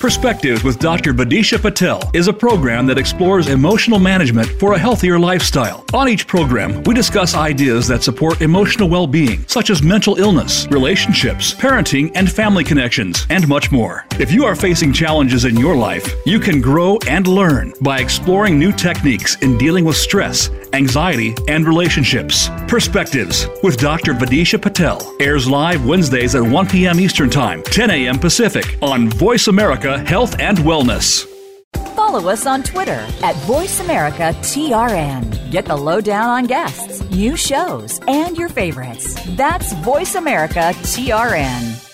Perspectives 0.00 0.64
with 0.64 0.78
Dr. 0.78 1.12
Badisha 1.12 1.60
Patel 1.60 2.00
is 2.14 2.26
a 2.26 2.32
program 2.32 2.86
that 2.86 2.96
explores 2.96 3.48
emotional 3.48 3.98
management 3.98 4.48
for 4.48 4.72
a 4.72 4.78
healthier 4.78 5.18
lifestyle. 5.18 5.84
On 5.92 6.08
each 6.08 6.26
program, 6.26 6.82
we 6.84 6.94
discuss 6.94 7.34
ideas 7.34 7.86
that 7.88 8.02
support 8.02 8.40
emotional 8.40 8.88
well 8.88 9.06
being, 9.06 9.44
such 9.46 9.68
as 9.68 9.82
mental 9.82 10.16
illness, 10.16 10.66
relationships, 10.70 11.52
parenting, 11.52 12.10
and 12.14 12.32
family 12.32 12.64
connections, 12.64 13.26
and 13.28 13.46
much 13.46 13.70
more. 13.70 14.06
If 14.12 14.32
you 14.32 14.46
are 14.46 14.56
facing 14.56 14.94
challenges 14.94 15.44
in 15.44 15.58
your 15.58 15.76
life, 15.76 16.10
you 16.24 16.40
can 16.40 16.62
grow 16.62 16.96
and 17.06 17.26
learn 17.26 17.74
by 17.82 17.98
exploring 17.98 18.58
new 18.58 18.72
techniques 18.72 19.36
in 19.42 19.58
dealing 19.58 19.84
with 19.84 19.96
stress, 19.96 20.48
anxiety, 20.72 21.34
and 21.46 21.66
relationships. 21.66 22.48
Perspectives 22.68 23.48
with 23.62 23.76
Dr. 23.76 24.14
Badisha 24.14 24.62
Patel 24.62 25.14
airs 25.20 25.46
live 25.46 25.84
Wednesdays 25.84 26.34
at 26.36 26.42
1 26.42 26.68
p.m. 26.68 26.98
Eastern 26.98 27.28
Time, 27.28 27.62
10 27.64 27.90
a.m. 27.90 28.18
Pacific 28.18 28.78
on 28.80 29.10
Voice 29.10 29.48
America 29.48 29.89
Health 29.98 30.38
and 30.38 30.58
Wellness. 30.58 31.26
Follow 31.94 32.30
us 32.30 32.46
on 32.46 32.62
Twitter 32.62 33.06
at 33.22 33.34
VoiceAmericaTRN. 33.46 35.50
Get 35.50 35.64
the 35.66 35.76
lowdown 35.76 36.28
on 36.28 36.46
guests, 36.46 37.02
new 37.10 37.36
shows, 37.36 38.00
and 38.08 38.36
your 38.36 38.48
favorites. 38.48 39.14
That's 39.36 39.72
VoiceAmericaTRN. 39.74 41.86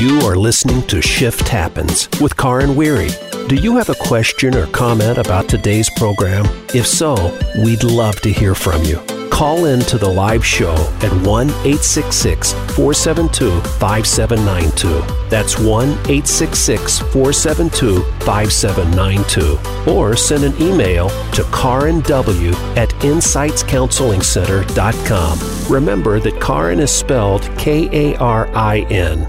You 0.00 0.20
are 0.20 0.36
listening 0.36 0.86
to 0.86 1.02
Shift 1.02 1.48
Happens 1.48 2.08
with 2.20 2.36
Karin 2.36 2.70
Weiri. 2.70 3.10
Do 3.48 3.56
you 3.56 3.76
have 3.76 3.90
a 3.90 3.94
question 3.96 4.54
or 4.54 4.66
comment 4.68 5.18
about 5.18 5.48
today's 5.48 5.90
program? 5.96 6.46
If 6.72 6.86
so, 6.86 7.36
we'd 7.62 7.82
love 7.82 8.20
to 8.22 8.32
hear 8.32 8.54
from 8.54 8.82
you 8.84 9.02
call 9.40 9.64
in 9.64 9.80
to 9.80 9.96
the 9.96 10.06
live 10.06 10.44
show 10.44 10.74
at 11.00 11.10
1 11.26 11.48
866 11.48 12.52
472 12.52 13.58
5792. 13.78 15.00
That's 15.30 15.58
1 15.58 15.88
866 15.88 16.98
472 16.98 18.02
5792. 18.26 19.58
Or 19.90 20.14
send 20.14 20.44
an 20.44 20.52
email 20.60 21.08
to 21.32 21.42
Karin 21.54 22.02
W 22.02 22.50
at 22.76 22.90
InsightsCounselingCenter.com. 23.00 25.72
Remember 25.72 26.20
that 26.20 26.38
Karin 26.38 26.78
is 26.78 26.90
spelled 26.90 27.48
K 27.56 27.88
A 27.92 28.14
R 28.18 28.46
I 28.54 28.80
N. 28.90 29.20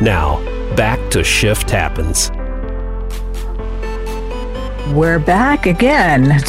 Now, 0.00 0.38
back 0.76 1.00
to 1.10 1.24
Shift 1.24 1.70
Happens. 1.70 2.30
We're 4.94 5.18
back 5.18 5.66
again 5.66 6.40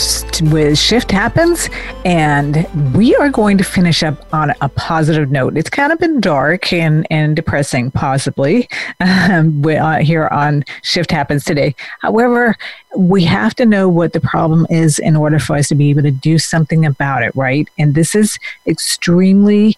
with 0.43 0.77
Shift 0.77 1.11
Happens, 1.11 1.69
and 2.05 2.67
we 2.95 3.15
are 3.15 3.29
going 3.29 3.57
to 3.57 3.63
finish 3.63 4.03
up 4.03 4.31
on 4.31 4.53
a 4.61 4.69
positive 4.69 5.31
note. 5.31 5.57
It's 5.57 5.71
kind 5.71 5.91
of 5.91 5.97
been 5.97 6.21
dark 6.21 6.71
and, 6.71 7.07
and 7.09 7.35
depressing, 7.35 7.89
possibly, 7.89 8.69
um, 8.99 9.65
uh, 9.65 9.97
here 9.97 10.27
on 10.27 10.63
Shift 10.83 11.09
Happens 11.09 11.45
today. 11.45 11.75
However, 11.99 12.55
we 12.95 13.23
have 13.23 13.55
to 13.55 13.65
know 13.65 13.89
what 13.89 14.13
the 14.13 14.21
problem 14.21 14.67
is 14.69 14.99
in 14.99 15.15
order 15.15 15.39
for 15.39 15.55
us 15.55 15.67
to 15.69 15.75
be 15.75 15.89
able 15.89 16.03
to 16.03 16.11
do 16.11 16.37
something 16.37 16.85
about 16.85 17.23
it, 17.23 17.35
right? 17.35 17.67
And 17.79 17.95
this 17.95 18.13
is 18.13 18.37
extremely, 18.67 19.77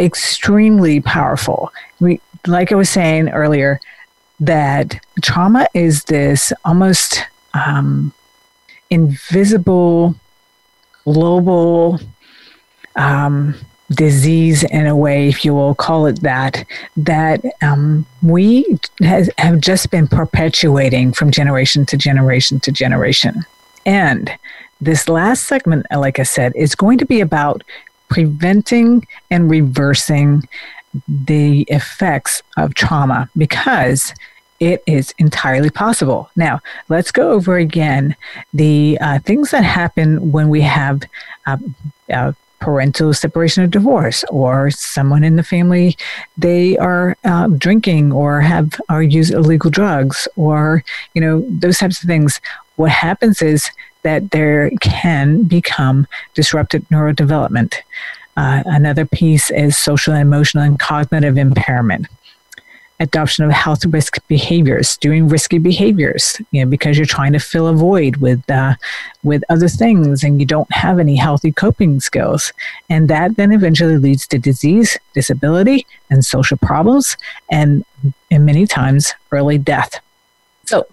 extremely 0.00 1.00
powerful. 1.00 1.72
We, 2.00 2.20
like 2.44 2.72
I 2.72 2.74
was 2.74 2.90
saying 2.90 3.28
earlier, 3.30 3.80
that 4.40 5.00
trauma 5.22 5.68
is 5.74 6.04
this 6.04 6.52
almost 6.64 7.22
um, 7.54 8.12
invisible 8.90 10.14
global 11.04 11.98
um, 12.96 13.54
disease 13.90 14.64
in 14.64 14.86
a 14.86 14.96
way, 14.96 15.28
if 15.28 15.44
you 15.44 15.54
will 15.54 15.74
call 15.74 16.06
it 16.06 16.20
that, 16.20 16.64
that 16.96 17.42
um, 17.62 18.04
we 18.22 18.78
has, 19.00 19.30
have 19.38 19.60
just 19.60 19.90
been 19.90 20.06
perpetuating 20.06 21.12
from 21.12 21.30
generation 21.30 21.86
to 21.86 21.96
generation 21.96 22.60
to 22.60 22.72
generation. 22.72 23.44
And 23.86 24.30
this 24.80 25.08
last 25.08 25.44
segment, 25.44 25.86
like 25.90 26.18
I 26.18 26.24
said, 26.24 26.52
is 26.54 26.74
going 26.74 26.98
to 26.98 27.06
be 27.06 27.20
about 27.20 27.64
preventing 28.08 29.06
and 29.30 29.50
reversing 29.50 30.42
the 31.06 31.62
effects 31.62 32.42
of 32.56 32.74
trauma 32.74 33.28
because 33.36 34.14
it 34.60 34.82
is 34.86 35.14
entirely 35.18 35.70
possible. 35.70 36.30
Now, 36.36 36.60
let's 36.88 37.12
go 37.12 37.30
over 37.30 37.56
again 37.56 38.16
the 38.52 38.98
uh, 39.00 39.18
things 39.20 39.50
that 39.50 39.64
happen 39.64 40.32
when 40.32 40.48
we 40.48 40.62
have 40.62 41.02
uh, 41.46 41.58
uh, 42.12 42.32
parental 42.60 43.14
separation 43.14 43.62
or 43.62 43.68
divorce, 43.68 44.24
or 44.30 44.70
someone 44.70 45.22
in 45.22 45.36
the 45.36 45.42
family 45.42 45.96
they 46.36 46.76
are 46.78 47.16
uh, 47.24 47.46
drinking 47.48 48.12
or 48.12 48.40
have 48.40 48.80
or 48.88 49.02
use 49.02 49.30
illegal 49.30 49.70
drugs, 49.70 50.26
or 50.36 50.82
you 51.14 51.20
know 51.20 51.44
those 51.48 51.78
types 51.78 52.02
of 52.02 52.08
things. 52.08 52.40
What 52.76 52.90
happens 52.90 53.42
is 53.42 53.70
that 54.02 54.30
there 54.30 54.70
can 54.80 55.44
become 55.44 56.06
disrupted 56.34 56.88
neurodevelopment. 56.88 57.74
Uh, 58.36 58.62
another 58.66 59.04
piece 59.04 59.50
is 59.50 59.76
social, 59.76 60.14
emotional, 60.14 60.62
and 60.62 60.78
cognitive 60.78 61.36
impairment 61.36 62.06
adoption 63.00 63.44
of 63.44 63.52
health 63.52 63.84
risk 63.86 64.18
behaviors, 64.28 64.96
doing 64.96 65.28
risky 65.28 65.58
behaviors, 65.58 66.40
you 66.50 66.64
know, 66.64 66.68
because 66.68 66.96
you're 66.96 67.06
trying 67.06 67.32
to 67.32 67.38
fill 67.38 67.68
a 67.68 67.72
void 67.72 68.16
with 68.16 68.48
uh, 68.50 68.74
with 69.22 69.42
other 69.48 69.68
things, 69.68 70.24
and 70.24 70.40
you 70.40 70.46
don't 70.46 70.72
have 70.72 70.98
any 70.98 71.16
healthy 71.16 71.52
coping 71.52 72.00
skills, 72.00 72.52
and 72.90 73.08
that 73.08 73.36
then 73.36 73.52
eventually 73.52 73.98
leads 73.98 74.26
to 74.28 74.38
disease, 74.38 74.98
disability, 75.14 75.86
and 76.10 76.24
social 76.24 76.56
problems, 76.56 77.16
and 77.50 77.84
and 78.30 78.44
many 78.44 78.66
times 78.66 79.14
early 79.32 79.58
death. 79.58 80.00
So. 80.64 80.86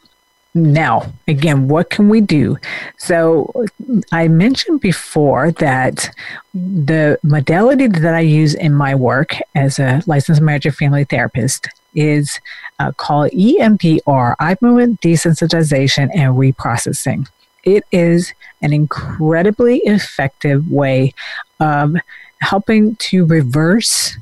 Now, 0.58 1.12
again, 1.28 1.68
what 1.68 1.90
can 1.90 2.08
we 2.08 2.22
do? 2.22 2.58
So, 2.98 3.66
I 4.14 4.30
mentioned 4.30 4.80
before 4.80 5.52
that 5.52 6.10
the 6.54 7.20
modality 7.24 7.88
that 7.88 8.14
I 8.14 8.22
use 8.22 8.54
in 8.54 8.74
my 8.74 8.96
work 8.96 9.36
as 9.54 9.80
a 9.80 10.02
licensed 10.08 10.42
marriage 10.42 10.66
and 10.66 10.74
family 10.74 11.04
therapist 11.04 11.68
is 11.96 12.40
uh, 12.80 12.92
called 12.92 13.32
EMDR, 13.32 14.36
eye 14.40 14.58
movement 14.62 15.02
desensitization 15.02 16.10
and 16.14 16.36
reprocessing. 16.36 17.28
It 17.64 17.84
is 17.92 18.34
an 18.62 18.74
incredibly 18.74 19.78
effective 19.80 20.70
way 20.72 21.14
of 21.60 21.96
helping 22.42 22.96
to 22.98 23.26
reverse 23.26 24.18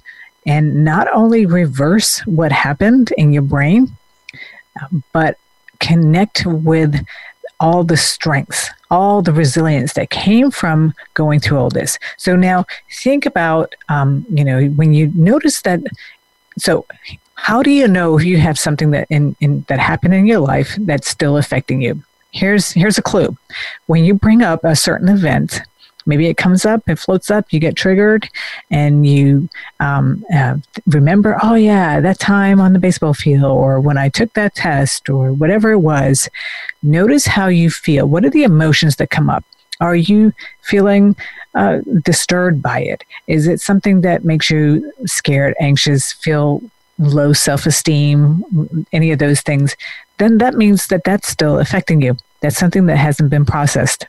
and 0.45 0.84
not 0.84 1.07
only 1.13 1.45
reverse 1.45 2.19
what 2.26 2.51
happened 2.51 3.13
in 3.17 3.34
your 3.34 3.41
brain, 3.41 3.95
but 5.11 5.38
connect 5.80 6.45
with 6.45 7.05
all 7.59 7.84
the 7.84 7.97
strengths, 7.97 8.69
all 8.91 9.21
the 9.21 9.32
resilience 9.32 9.93
that 9.93 10.09
came 10.09 10.51
from 10.51 10.93
going 11.13 11.39
through 11.39 11.57
all 11.57 11.69
this. 11.69 11.97
So 12.17 12.36
now 12.36 12.65
think 12.91 13.26
about, 13.26 13.74
um, 13.89 14.26
you 14.30 14.43
know, 14.43 14.65
when 14.67 14.93
you 14.93 15.11
notice 15.15 15.61
that. 15.61 15.80
So 16.57 16.86
how 17.36 17.63
do 17.63 17.71
you 17.71 17.88
know 17.88 18.17
if 18.17 18.23
you 18.23 18.38
have 18.38 18.59
something 18.59 18.91
that 18.91 19.07
in, 19.09 19.36
in 19.39 19.65
that 19.67 19.79
happened 19.79 20.13
in 20.13 20.25
your 20.25 20.39
life 20.39 20.75
that's 20.79 21.09
still 21.09 21.38
affecting 21.38 21.81
you? 21.81 22.01
Here's 22.31 22.71
here's 22.71 22.97
a 22.97 23.01
clue. 23.01 23.38
When 23.88 24.03
you 24.03 24.13
bring 24.13 24.41
up 24.41 24.63
a 24.63 24.75
certain 24.75 25.09
event, 25.09 25.61
maybe 26.05 26.27
it 26.27 26.38
comes 26.38 26.65
up, 26.65 26.81
it 26.88 26.97
floats 26.97 27.29
up, 27.29 27.51
you 27.51 27.59
get 27.59 27.75
triggered, 27.75 28.29
and 28.71 29.05
you 29.05 29.49
um, 29.79 30.25
uh, 30.34 30.57
remember, 30.88 31.38
oh 31.43 31.55
yeah, 31.55 31.99
that 31.99 32.19
time 32.19 32.59
on 32.59 32.73
the 32.73 32.79
baseball 32.79 33.13
field, 33.13 33.43
or 33.43 33.79
when 33.79 33.97
I 33.97 34.09
took 34.09 34.34
that 34.34 34.55
test, 34.55 35.09
or 35.09 35.31
whatever 35.31 35.71
it 35.71 35.79
was. 35.79 36.29
Notice 36.81 37.25
how 37.25 37.47
you 37.47 37.69
feel. 37.69 38.07
What 38.07 38.25
are 38.25 38.29
the 38.29 38.43
emotions 38.43 38.97
that 38.97 39.09
come 39.09 39.29
up? 39.29 39.45
Are 39.79 39.95
you 39.95 40.34
feeling 40.61 41.15
uh, 41.55 41.79
disturbed 42.03 42.61
by 42.61 42.79
it? 42.81 43.03
Is 43.27 43.47
it 43.47 43.59
something 43.59 44.01
that 44.01 44.23
makes 44.23 44.49
you 44.49 44.91
scared, 45.05 45.55
anxious, 45.59 46.13
feel 46.13 46.61
low 46.99 47.33
self 47.33 47.65
esteem, 47.65 48.85
any 48.91 49.11
of 49.11 49.19
those 49.19 49.41
things, 49.41 49.75
then 50.17 50.37
that 50.37 50.55
means 50.55 50.87
that 50.87 51.03
that's 51.03 51.27
still 51.27 51.59
affecting 51.59 52.01
you. 52.01 52.17
That's 52.41 52.57
something 52.57 52.85
that 52.87 52.97
hasn't 52.97 53.29
been 53.29 53.45
processed. 53.45 54.07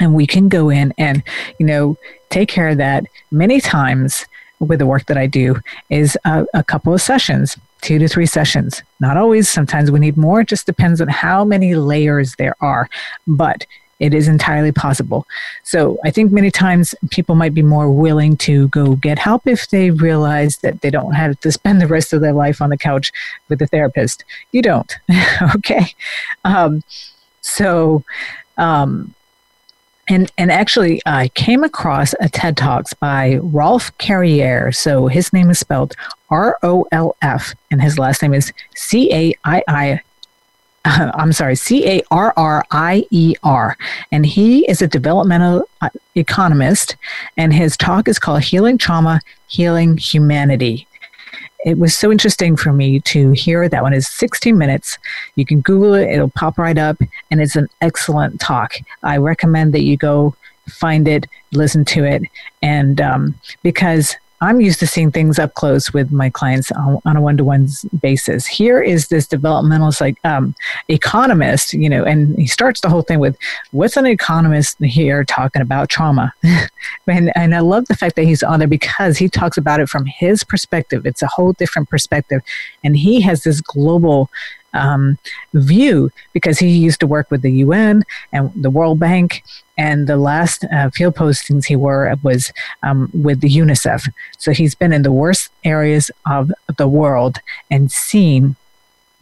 And 0.00 0.14
we 0.14 0.26
can 0.26 0.48
go 0.48 0.68
in 0.68 0.92
and, 0.98 1.22
you 1.58 1.66
know, 1.66 1.96
take 2.30 2.48
care 2.48 2.68
of 2.68 2.78
that 2.78 3.04
many 3.30 3.60
times 3.60 4.26
with 4.60 4.78
the 4.78 4.86
work 4.86 5.06
that 5.06 5.16
I 5.16 5.26
do 5.26 5.56
is 5.88 6.16
a, 6.24 6.44
a 6.54 6.64
couple 6.64 6.92
of 6.92 7.00
sessions, 7.00 7.56
two 7.80 7.98
to 7.98 8.08
three 8.08 8.26
sessions. 8.26 8.82
Not 9.00 9.16
always, 9.16 9.48
sometimes 9.48 9.90
we 9.90 10.00
need 10.00 10.16
more. 10.16 10.40
It 10.40 10.48
just 10.48 10.66
depends 10.66 11.00
on 11.00 11.08
how 11.08 11.44
many 11.44 11.74
layers 11.74 12.34
there 12.36 12.56
are. 12.60 12.88
But 13.26 13.66
It 13.98 14.14
is 14.14 14.28
entirely 14.28 14.72
possible. 14.72 15.26
So 15.64 15.98
I 16.04 16.10
think 16.10 16.30
many 16.30 16.50
times 16.50 16.94
people 17.10 17.34
might 17.34 17.54
be 17.54 17.62
more 17.62 17.90
willing 17.90 18.36
to 18.38 18.68
go 18.68 18.94
get 18.96 19.18
help 19.18 19.46
if 19.46 19.68
they 19.68 19.90
realize 19.90 20.58
that 20.58 20.80
they 20.82 20.90
don't 20.90 21.14
have 21.14 21.38
to 21.40 21.52
spend 21.52 21.80
the 21.80 21.88
rest 21.88 22.12
of 22.12 22.20
their 22.20 22.32
life 22.32 22.62
on 22.62 22.70
the 22.70 22.78
couch 22.78 23.12
with 23.48 23.60
a 23.62 23.66
therapist. 23.66 24.24
You 24.52 24.62
don't. 24.62 24.96
okay. 25.56 25.94
Um, 26.44 26.82
so, 27.40 28.04
um, 28.56 29.14
and 30.08 30.30
and 30.38 30.50
actually 30.50 31.02
I 31.04 31.28
came 31.28 31.62
across 31.62 32.14
a 32.20 32.28
TED 32.28 32.56
Talks 32.56 32.94
by 32.94 33.36
Rolf 33.42 33.96
Carrier. 33.98 34.72
So 34.72 35.06
his 35.06 35.32
name 35.32 35.50
is 35.50 35.58
spelled 35.58 35.94
R 36.30 36.58
O 36.62 36.86
L 36.92 37.14
F, 37.20 37.54
and 37.70 37.82
his 37.82 37.98
last 37.98 38.22
name 38.22 38.34
is 38.34 38.52
C 38.74 39.12
A 39.12 39.34
I 39.44 39.62
I. 39.68 40.00
I'm 41.14 41.32
sorry, 41.32 41.56
C 41.56 41.86
A 41.86 42.02
R 42.10 42.32
R 42.36 42.64
I 42.70 43.06
E 43.10 43.34
R. 43.42 43.76
And 44.10 44.24
he 44.24 44.68
is 44.68 44.82
a 44.82 44.86
developmental 44.86 45.64
uh, 45.80 45.90
economist, 46.14 46.96
and 47.36 47.52
his 47.52 47.76
talk 47.76 48.08
is 48.08 48.18
called 48.18 48.42
Healing 48.42 48.78
Trauma, 48.78 49.20
Healing 49.48 49.96
Humanity 49.96 50.88
it 51.64 51.78
was 51.78 51.96
so 51.96 52.12
interesting 52.12 52.56
for 52.56 52.72
me 52.72 53.00
to 53.00 53.32
hear 53.32 53.68
that 53.68 53.82
one 53.82 53.92
is 53.92 54.08
16 54.08 54.56
minutes. 54.56 54.96
You 55.34 55.44
can 55.44 55.60
Google 55.60 55.94
it, 55.94 56.08
it'll 56.08 56.30
pop 56.30 56.56
right 56.56 56.78
up, 56.78 56.98
and 57.30 57.40
it's 57.40 57.56
an 57.56 57.68
excellent 57.80 58.40
talk. 58.40 58.74
I 59.02 59.16
recommend 59.16 59.74
that 59.74 59.82
you 59.82 59.96
go 59.96 60.34
find 60.68 61.08
it, 61.08 61.26
listen 61.52 61.84
to 61.86 62.04
it, 62.04 62.22
and 62.62 63.00
um, 63.00 63.34
because 63.62 64.16
I'm 64.40 64.60
used 64.60 64.78
to 64.80 64.86
seeing 64.86 65.10
things 65.10 65.38
up 65.38 65.54
close 65.54 65.92
with 65.92 66.12
my 66.12 66.30
clients 66.30 66.70
on, 66.72 67.16
a 67.16 67.20
one-to-one 67.20 67.68
basis. 68.00 68.46
Here 68.46 68.80
is 68.80 69.08
this 69.08 69.26
developmental 69.26 69.92
like 70.00 70.18
um, 70.24 70.54
economist, 70.88 71.72
you 71.72 71.88
know, 71.88 72.04
and 72.04 72.38
he 72.38 72.46
starts 72.46 72.80
the 72.80 72.88
whole 72.88 73.02
thing 73.02 73.18
with, 73.18 73.36
"What's 73.72 73.96
an 73.96 74.06
economist 74.06 74.78
here 74.80 75.24
talking 75.24 75.62
about 75.62 75.88
trauma?" 75.88 76.32
and 77.06 77.32
and 77.34 77.54
I 77.54 77.60
love 77.60 77.86
the 77.86 77.96
fact 77.96 78.16
that 78.16 78.24
he's 78.24 78.42
on 78.42 78.60
there 78.60 78.68
because 78.68 79.18
he 79.18 79.28
talks 79.28 79.56
about 79.56 79.80
it 79.80 79.88
from 79.88 80.06
his 80.06 80.44
perspective. 80.44 81.06
It's 81.06 81.22
a 81.22 81.26
whole 81.26 81.52
different 81.54 81.88
perspective, 81.88 82.42
and 82.84 82.96
he 82.96 83.20
has 83.22 83.42
this 83.42 83.60
global 83.60 84.30
um, 84.74 85.18
view 85.54 86.10
because 86.32 86.58
he 86.58 86.68
used 86.68 87.00
to 87.00 87.06
work 87.06 87.30
with 87.30 87.42
the 87.42 87.52
UN 87.52 88.04
and 88.32 88.50
the 88.54 88.70
World 88.70 88.98
Bank. 88.98 89.42
And 89.76 90.08
the 90.08 90.16
last 90.16 90.64
uh, 90.72 90.90
field 90.90 91.14
postings 91.14 91.66
he 91.66 91.76
were 91.76 92.14
was 92.22 92.52
um, 92.82 93.10
with 93.14 93.40
the 93.40 93.48
UNICEF. 93.48 94.12
So 94.36 94.52
he's 94.52 94.74
been 94.74 94.92
in 94.92 95.02
the 95.02 95.12
worst 95.12 95.50
areas 95.64 96.10
of 96.28 96.50
the 96.76 96.88
world 96.88 97.38
and 97.70 97.90
seen 97.92 98.56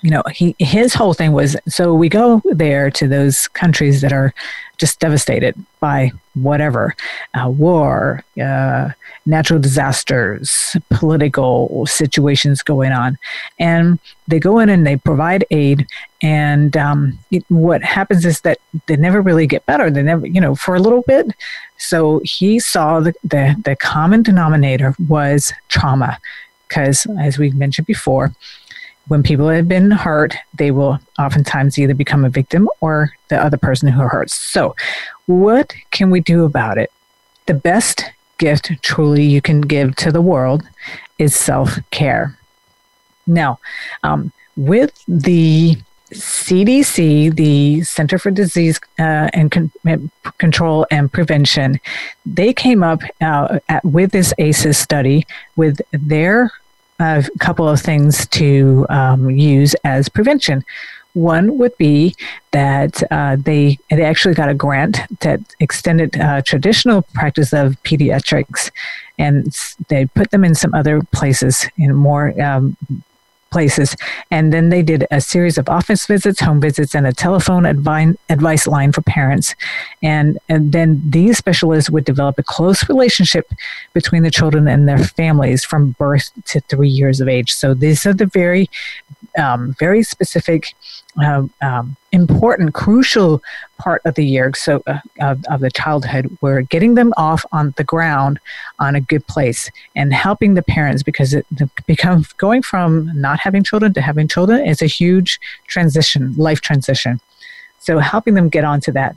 you 0.03 0.11
know 0.11 0.23
he 0.33 0.55
his 0.59 0.95
whole 0.95 1.15
thing 1.15 1.33
was 1.33 1.57
so 1.67 1.95
we 1.95 2.09
go 2.09 2.43
there 2.45 2.91
to 2.91 3.09
those 3.09 3.49
countries 3.49 4.03
that 4.03 4.13
are 4.13 4.33
just 4.79 5.01
devastated 5.01 5.55
by 5.81 6.13
whatever 6.35 6.95
uh, 7.35 7.49
war 7.49 8.23
uh, 8.41 8.91
natural 9.25 9.59
disasters 9.59 10.77
political 10.91 11.87
situations 11.87 12.63
going 12.63 12.93
on. 12.93 13.19
And 13.59 13.99
they 14.29 14.39
go 14.39 14.59
in 14.59 14.69
and 14.69 14.87
they 14.87 14.97
provide 14.97 15.45
aid. 15.51 15.87
And 16.23 16.77
um, 16.77 17.19
it, 17.31 17.45
what 17.49 17.83
happens 17.83 18.25
is 18.25 18.41
that 18.43 18.59
they 18.87 18.97
never 18.97 19.21
really 19.21 19.47
get 19.47 19.67
better. 19.67 19.91
They 19.91 20.03
never 20.03 20.27
you 20.27 20.41
know 20.41 20.55
for 20.55 20.75
a 20.75 20.81
little 20.81 21.03
bit. 21.03 21.27
So 21.79 22.21
he 22.25 22.59
saw 22.59 23.01
the, 23.01 23.15
the, 23.23 23.61
the 23.65 23.77
common 23.77 24.23
denominator 24.23 24.95
was 25.09 25.53
trauma. 25.69 26.19
Because 26.69 27.07
as 27.21 27.39
we 27.39 27.51
mentioned 27.51 27.87
before 27.87 28.33
when 29.09 29.23
people 29.23 29.49
have 29.49 29.69
been 29.69 29.91
hurt, 29.91 30.35
they 30.55 30.71
will 30.71 30.99
oftentimes 31.19 31.79
either 31.79 31.95
become 31.95 32.25
a 32.25 32.31
victim 32.31 32.69
or 32.81 33.13
the 33.29 33.43
other 33.43 33.57
person 33.57 33.89
who 33.89 34.03
hurts. 34.03 34.35
So, 34.35 34.75
what 35.27 35.73
can 35.91 36.11
we 36.11 36.21
do 36.21 36.45
about 36.45 36.79
it? 36.79 36.91
The 37.47 37.55
best 37.55 38.05
gift 38.39 38.73
truly 38.83 39.25
you 39.25 39.41
can 39.41 39.61
give 39.61 39.97
to 39.97 40.13
the 40.13 40.21
world 40.21 40.63
is 41.19 41.35
self 41.35 41.79
care. 41.91 42.37
Now, 43.27 43.59
um, 44.03 44.33
with 44.57 44.93
the 45.07 45.77
CDC, 46.13 47.35
the 47.35 47.83
Center 47.83 48.19
for 48.19 48.31
Disease 48.31 48.81
uh, 48.99 49.29
and 49.33 49.51
Con- 49.51 49.73
Control 50.39 50.87
and 50.91 51.13
Prevention, 51.13 51.81
they 52.25 52.53
came 52.53 52.83
up 52.83 53.01
uh, 53.21 53.59
at, 53.69 53.85
with 53.85 54.13
this 54.13 54.33
ACEs 54.39 54.79
study 54.79 55.27
with 55.57 55.81
their 55.93 56.53
a 56.99 57.25
couple 57.41 57.69
of 57.69 57.81
things 57.81 58.27
to 58.29 58.87
um, 58.89 59.31
use 59.31 59.75
as 59.85 60.09
prevention. 60.09 60.65
One 61.15 61.57
would 61.57 61.77
be 61.79 62.15
that 62.51 63.03
uh, 63.11 63.37
they 63.37 63.79
they 63.91 64.03
actually 64.05 64.35
got 64.35 64.51
a 64.51 64.55
grant 64.55 64.99
that 65.21 65.41
extended 65.61 66.21
uh, 66.21 66.43
traditional 66.43 67.03
practice 67.15 67.55
of 67.55 67.83
pediatrics, 67.85 68.71
and 69.19 69.57
they 69.89 70.05
put 70.05 70.31
them 70.31 70.45
in 70.45 70.55
some 70.55 70.75
other 70.75 71.01
places 71.13 71.67
in 71.79 71.95
more 71.95 72.39
um, 72.41 72.77
places. 73.57 73.97
And 74.31 74.53
then 74.53 74.69
they 74.69 74.83
did 74.83 75.07
a 75.11 75.19
series 75.19 75.57
of 75.57 75.67
office 75.79 76.05
visits, 76.05 76.41
home 76.41 76.61
visits, 76.61 76.95
and 76.95 77.07
a 77.07 77.13
telephone 77.27 77.63
advi- 77.63 78.19
advice 78.29 78.67
line 78.67 78.93
for 78.93 79.01
parents. 79.01 79.55
And, 80.03 80.39
and 80.51 80.73
then 80.73 81.01
these 81.09 81.39
specialists 81.39 81.89
would 81.89 82.05
develop 82.05 82.39
a 82.39 82.43
close 82.43 82.87
relationship 82.87 83.51
between 83.95 84.25
the 84.25 84.31
children 84.39 84.69
and 84.69 84.87
their 84.87 84.99
families 84.99 85.65
from 85.65 85.93
birth 85.93 86.31
to 86.51 86.61
three 86.73 86.91
years 86.91 87.19
of 87.23 87.29
age. 87.29 87.55
So 87.55 87.73
these 87.73 88.05
are 88.05 88.13
the 88.13 88.27
very, 88.27 88.69
um, 89.39 89.75
very 89.79 90.03
specific 90.03 90.75
um, 91.23 91.51
um, 91.63 91.97
important, 92.13 92.75
crucial 92.75 93.43
part 93.79 94.03
of 94.05 94.15
the 94.15 94.25
year 94.25 94.53
so 94.55 94.83
uh, 94.87 94.99
of, 95.21 95.45
of 95.47 95.61
the 95.61 95.71
childhood. 95.71 96.37
We're 96.41 96.63
getting 96.63 96.95
them 96.95 97.13
off 97.17 97.45
on 97.53 97.75
the 97.77 97.85
ground 97.85 98.39
on 98.79 98.95
a 98.95 99.01
good 99.01 99.27
place 99.27 99.71
and 99.95 100.13
helping 100.13 100.55
the 100.55 100.63
parents 100.63 101.03
because 101.03 101.35
it 101.35 101.47
becomes 101.87 102.33
going 102.35 102.63
from 102.63 103.11
not 103.15 103.39
having 103.41 103.63
children 103.63 103.95
to 103.95 104.01
having 104.01 104.29
children 104.29 104.67
is 104.67 104.83
a 104.83 104.87
huge 104.87 105.41
transition, 105.67 106.35
life 106.37 106.61
transition. 106.61 107.21
So 107.79 107.99
helping 107.99 108.35
them 108.35 108.49
get 108.49 108.65
onto 108.65 108.93
that 108.93 109.17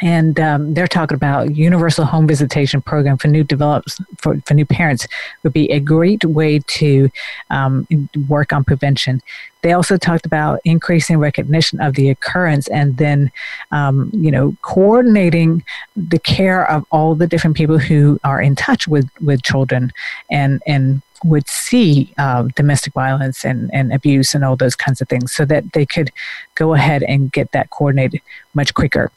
and 0.00 0.38
um, 0.38 0.74
they're 0.74 0.86
talking 0.86 1.16
about 1.16 1.56
universal 1.56 2.04
home 2.04 2.26
visitation 2.26 2.80
program 2.80 3.18
for 3.18 3.28
new 3.28 3.42
develops 3.42 4.00
for, 4.18 4.40
for 4.46 4.54
new 4.54 4.64
parents 4.64 5.06
would 5.42 5.52
be 5.52 5.70
a 5.70 5.80
great 5.80 6.24
way 6.24 6.60
to 6.66 7.10
um, 7.50 7.86
work 8.28 8.52
on 8.52 8.64
prevention. 8.64 9.20
They 9.62 9.72
also 9.72 9.96
talked 9.96 10.24
about 10.24 10.60
increasing 10.64 11.18
recognition 11.18 11.80
of 11.80 11.94
the 11.94 12.10
occurrence 12.10 12.68
and 12.68 12.96
then 12.96 13.32
um, 13.72 14.10
you 14.12 14.30
know 14.30 14.56
coordinating 14.62 15.64
the 15.96 16.20
care 16.20 16.68
of 16.70 16.84
all 16.92 17.14
the 17.14 17.26
different 17.26 17.56
people 17.56 17.78
who 17.78 18.20
are 18.22 18.40
in 18.40 18.54
touch 18.54 18.86
with 18.86 19.08
with 19.20 19.42
children 19.42 19.92
and 20.30 20.62
and 20.66 21.02
would 21.24 21.48
see 21.48 22.14
uh, 22.16 22.42
domestic 22.54 22.92
violence 22.92 23.44
and, 23.44 23.68
and 23.74 23.92
abuse 23.92 24.34
and 24.34 24.44
all 24.44 24.54
those 24.54 24.76
kinds 24.76 25.00
of 25.00 25.08
things 25.08 25.32
so 25.32 25.44
that 25.44 25.72
they 25.72 25.84
could 25.84 26.12
go 26.54 26.74
ahead 26.74 27.02
and 27.02 27.32
get 27.32 27.50
that 27.50 27.70
coordinated 27.70 28.20
much 28.54 28.72
quicker 28.72 29.10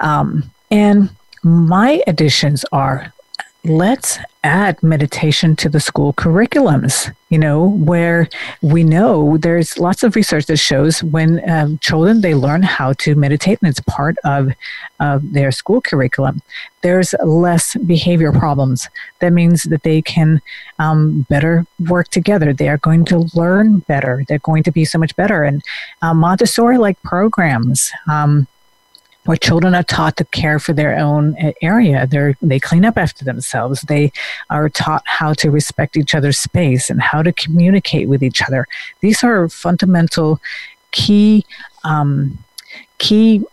um, 0.00 0.50
and 0.70 1.10
my 1.42 2.02
additions 2.06 2.64
are 2.72 3.12
let's 3.68 4.18
add 4.44 4.80
meditation 4.82 5.56
to 5.56 5.68
the 5.68 5.80
school 5.80 6.12
curriculums, 6.12 7.12
you 7.30 7.38
know, 7.38 7.70
where 7.70 8.28
we 8.62 8.84
know 8.84 9.36
there's 9.38 9.76
lots 9.76 10.02
of 10.04 10.14
research 10.14 10.46
that 10.46 10.56
shows 10.56 11.02
when 11.02 11.48
um, 11.50 11.78
children, 11.78 12.20
they 12.20 12.34
learn 12.34 12.62
how 12.62 12.92
to 12.92 13.14
meditate 13.16 13.58
and 13.60 13.68
it's 13.68 13.80
part 13.80 14.16
of, 14.24 14.52
their 15.20 15.52
school 15.52 15.80
curriculum, 15.80 16.40
there's 16.80 17.14
less 17.22 17.76
behavior 17.84 18.32
problems. 18.32 18.88
That 19.18 19.32
means 19.32 19.64
that 19.64 19.82
they 19.82 20.00
can 20.00 20.40
um, 20.78 21.26
better 21.28 21.66
work 21.88 22.08
together. 22.08 22.54
They 22.54 22.68
are 22.68 22.78
going 22.78 23.04
to 23.06 23.28
learn 23.34 23.80
better. 23.80 24.24
They're 24.26 24.38
going 24.38 24.62
to 24.62 24.72
be 24.72 24.84
so 24.86 24.98
much 24.98 25.14
better. 25.16 25.42
And 25.42 25.62
uh, 26.00 26.14
Montessori-like 26.14 27.02
programs, 27.02 27.92
um, 28.08 28.46
where 29.26 29.36
children 29.36 29.74
are 29.74 29.82
taught 29.82 30.16
to 30.16 30.24
care 30.26 30.58
for 30.58 30.72
their 30.72 30.96
own 30.98 31.36
area. 31.60 32.06
They 32.06 32.34
they 32.40 32.60
clean 32.60 32.84
up 32.84 32.96
after 32.96 33.24
themselves. 33.24 33.82
They 33.82 34.12
are 34.50 34.68
taught 34.68 35.02
how 35.04 35.34
to 35.34 35.50
respect 35.50 35.96
each 35.96 36.14
other's 36.14 36.38
space 36.38 36.90
and 36.90 37.00
how 37.00 37.22
to 37.22 37.32
communicate 37.32 38.08
with 38.08 38.22
each 38.22 38.42
other. 38.42 38.66
These 39.00 39.22
are 39.22 39.48
fundamental, 39.48 40.40
key, 40.92 41.44
um, 41.84 42.38
key 42.98 43.44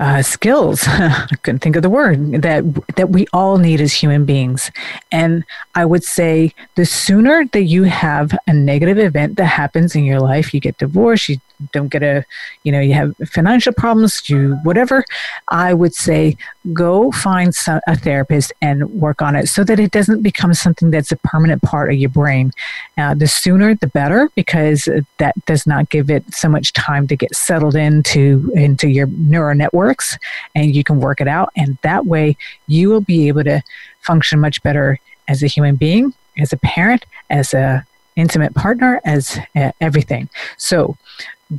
uh, 0.00 0.22
skills. 0.22 0.82
I 0.86 1.28
couldn't 1.42 1.60
think 1.60 1.76
of 1.76 1.82
the 1.82 1.90
word 1.90 2.42
that 2.42 2.64
that 2.96 3.10
we 3.10 3.26
all 3.32 3.58
need 3.58 3.80
as 3.80 3.92
human 3.92 4.24
beings. 4.24 4.70
And 5.12 5.44
I 5.74 5.84
would 5.84 6.04
say 6.04 6.54
the 6.74 6.84
sooner 6.84 7.44
that 7.46 7.62
you 7.64 7.84
have 7.84 8.36
a 8.46 8.52
negative 8.52 8.98
event 8.98 9.36
that 9.36 9.46
happens 9.46 9.94
in 9.94 10.04
your 10.04 10.20
life, 10.20 10.52
you 10.52 10.60
get 10.60 10.78
divorced, 10.78 11.28
you 11.28 11.38
don't 11.72 11.88
get 11.88 12.02
a, 12.02 12.24
you 12.62 12.72
know, 12.72 12.80
you 12.80 12.94
have 12.94 13.14
financial 13.26 13.72
problems, 13.72 14.28
you 14.28 14.56
whatever. 14.62 15.04
I 15.50 15.74
would 15.74 15.94
say 15.94 16.36
go 16.72 17.10
find 17.12 17.52
a 17.86 17.96
therapist 17.96 18.52
and 18.60 18.90
work 18.92 19.22
on 19.22 19.36
it 19.36 19.48
so 19.48 19.64
that 19.64 19.78
it 19.78 19.90
doesn't 19.90 20.22
become 20.22 20.54
something 20.54 20.90
that's 20.90 21.12
a 21.12 21.16
permanent 21.16 21.62
part 21.62 21.92
of 21.92 21.98
your 21.98 22.10
brain. 22.10 22.52
Uh, 22.98 23.14
the 23.14 23.26
sooner 23.26 23.74
the 23.74 23.86
better 23.86 24.30
because 24.34 24.88
that 25.18 25.34
does 25.46 25.66
not 25.66 25.88
give 25.90 26.10
it 26.10 26.24
so 26.34 26.48
much 26.48 26.72
time 26.72 27.06
to 27.06 27.16
get 27.16 27.34
settled 27.34 27.76
into 27.76 28.50
into 28.54 28.88
your 28.88 29.06
neural 29.06 29.54
networks 29.54 30.18
and 30.54 30.74
you 30.74 30.84
can 30.84 31.00
work 31.00 31.20
it 31.20 31.28
out. 31.28 31.50
And 31.56 31.78
that 31.82 32.06
way 32.06 32.36
you 32.66 32.88
will 32.88 33.00
be 33.00 33.28
able 33.28 33.44
to 33.44 33.62
function 34.00 34.40
much 34.40 34.62
better 34.62 34.98
as 35.28 35.42
a 35.42 35.46
human 35.46 35.76
being, 35.76 36.14
as 36.38 36.52
a 36.52 36.56
parent, 36.58 37.06
as 37.30 37.54
a 37.54 37.86
intimate 38.16 38.54
partner, 38.54 39.00
as 39.04 39.38
uh, 39.56 39.72
everything. 39.80 40.28
So 40.56 40.96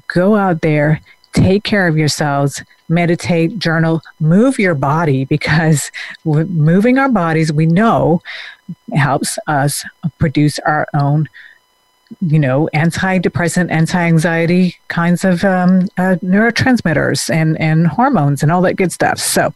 go 0.08 0.36
out 0.36 0.62
there, 0.62 1.02
take 1.34 1.64
care 1.64 1.88
of 1.88 1.98
yourselves, 1.98 2.64
meditate, 2.89 3.58
journal, 3.58 4.02
move 4.20 4.60
your 4.60 4.76
body 4.76 5.26
because 5.26 5.91
moving 6.24 6.98
our 6.98 7.10
bodies, 7.10 7.52
we 7.52 7.66
know, 7.66 8.22
helps 8.93 9.38
us 9.48 9.84
produce 10.18 10.60
our 10.60 10.88
own 10.93 11.28
you 12.22 12.39
know, 12.39 12.70
antidepressant, 12.74 13.72
anti-anxiety 13.72 14.78
kinds 14.88 15.26
of 15.26 15.43
um, 15.43 15.82
uh, 15.98 16.16
neurotransmitters 16.24 17.30
and 17.34 17.60
and 17.60 17.88
hormones 17.88 18.43
and 18.43 18.52
all 18.52 18.62
that 18.62 18.76
good 18.76 18.91
stuff. 18.91 19.20
So, 19.20 19.54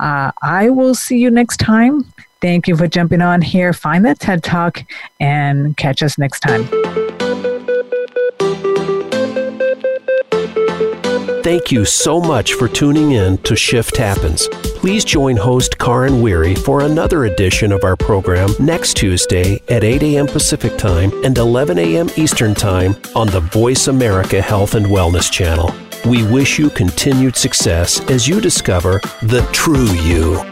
uh, 0.00 0.30
I 0.42 0.70
will 0.70 0.94
see 0.94 1.18
you 1.18 1.30
next 1.30 1.58
time. 1.58 2.12
Thank 2.40 2.68
you 2.68 2.76
for 2.76 2.86
jumping 2.86 3.22
on 3.22 3.42
here. 3.42 3.72
Find 3.72 4.04
that 4.04 4.20
TED 4.20 4.42
Talk 4.42 4.84
and 5.18 5.76
catch 5.76 6.02
us 6.02 6.18
next 6.18 6.40
time. 6.40 7.05
Thank 11.46 11.70
you 11.70 11.84
so 11.84 12.20
much 12.20 12.54
for 12.54 12.66
tuning 12.66 13.12
in 13.12 13.38
to 13.44 13.54
Shift 13.54 13.96
Happens. 13.96 14.48
Please 14.48 15.04
join 15.04 15.36
host 15.36 15.78
Karin 15.78 16.14
Weiri 16.14 16.58
for 16.58 16.80
another 16.80 17.26
edition 17.26 17.70
of 17.70 17.84
our 17.84 17.94
program 17.94 18.50
next 18.58 18.94
Tuesday 18.96 19.62
at 19.68 19.84
8 19.84 20.02
a.m. 20.02 20.26
Pacific 20.26 20.76
Time 20.76 21.12
and 21.24 21.38
11 21.38 21.78
a.m. 21.78 22.08
Eastern 22.16 22.52
Time 22.52 22.96
on 23.14 23.28
the 23.28 23.38
Voice 23.38 23.86
America 23.86 24.42
Health 24.42 24.74
and 24.74 24.86
Wellness 24.86 25.30
channel. 25.30 25.72
We 26.04 26.26
wish 26.26 26.58
you 26.58 26.68
continued 26.68 27.36
success 27.36 28.00
as 28.10 28.26
you 28.26 28.40
discover 28.40 29.00
the 29.22 29.48
true 29.52 29.92
you. 30.02 30.42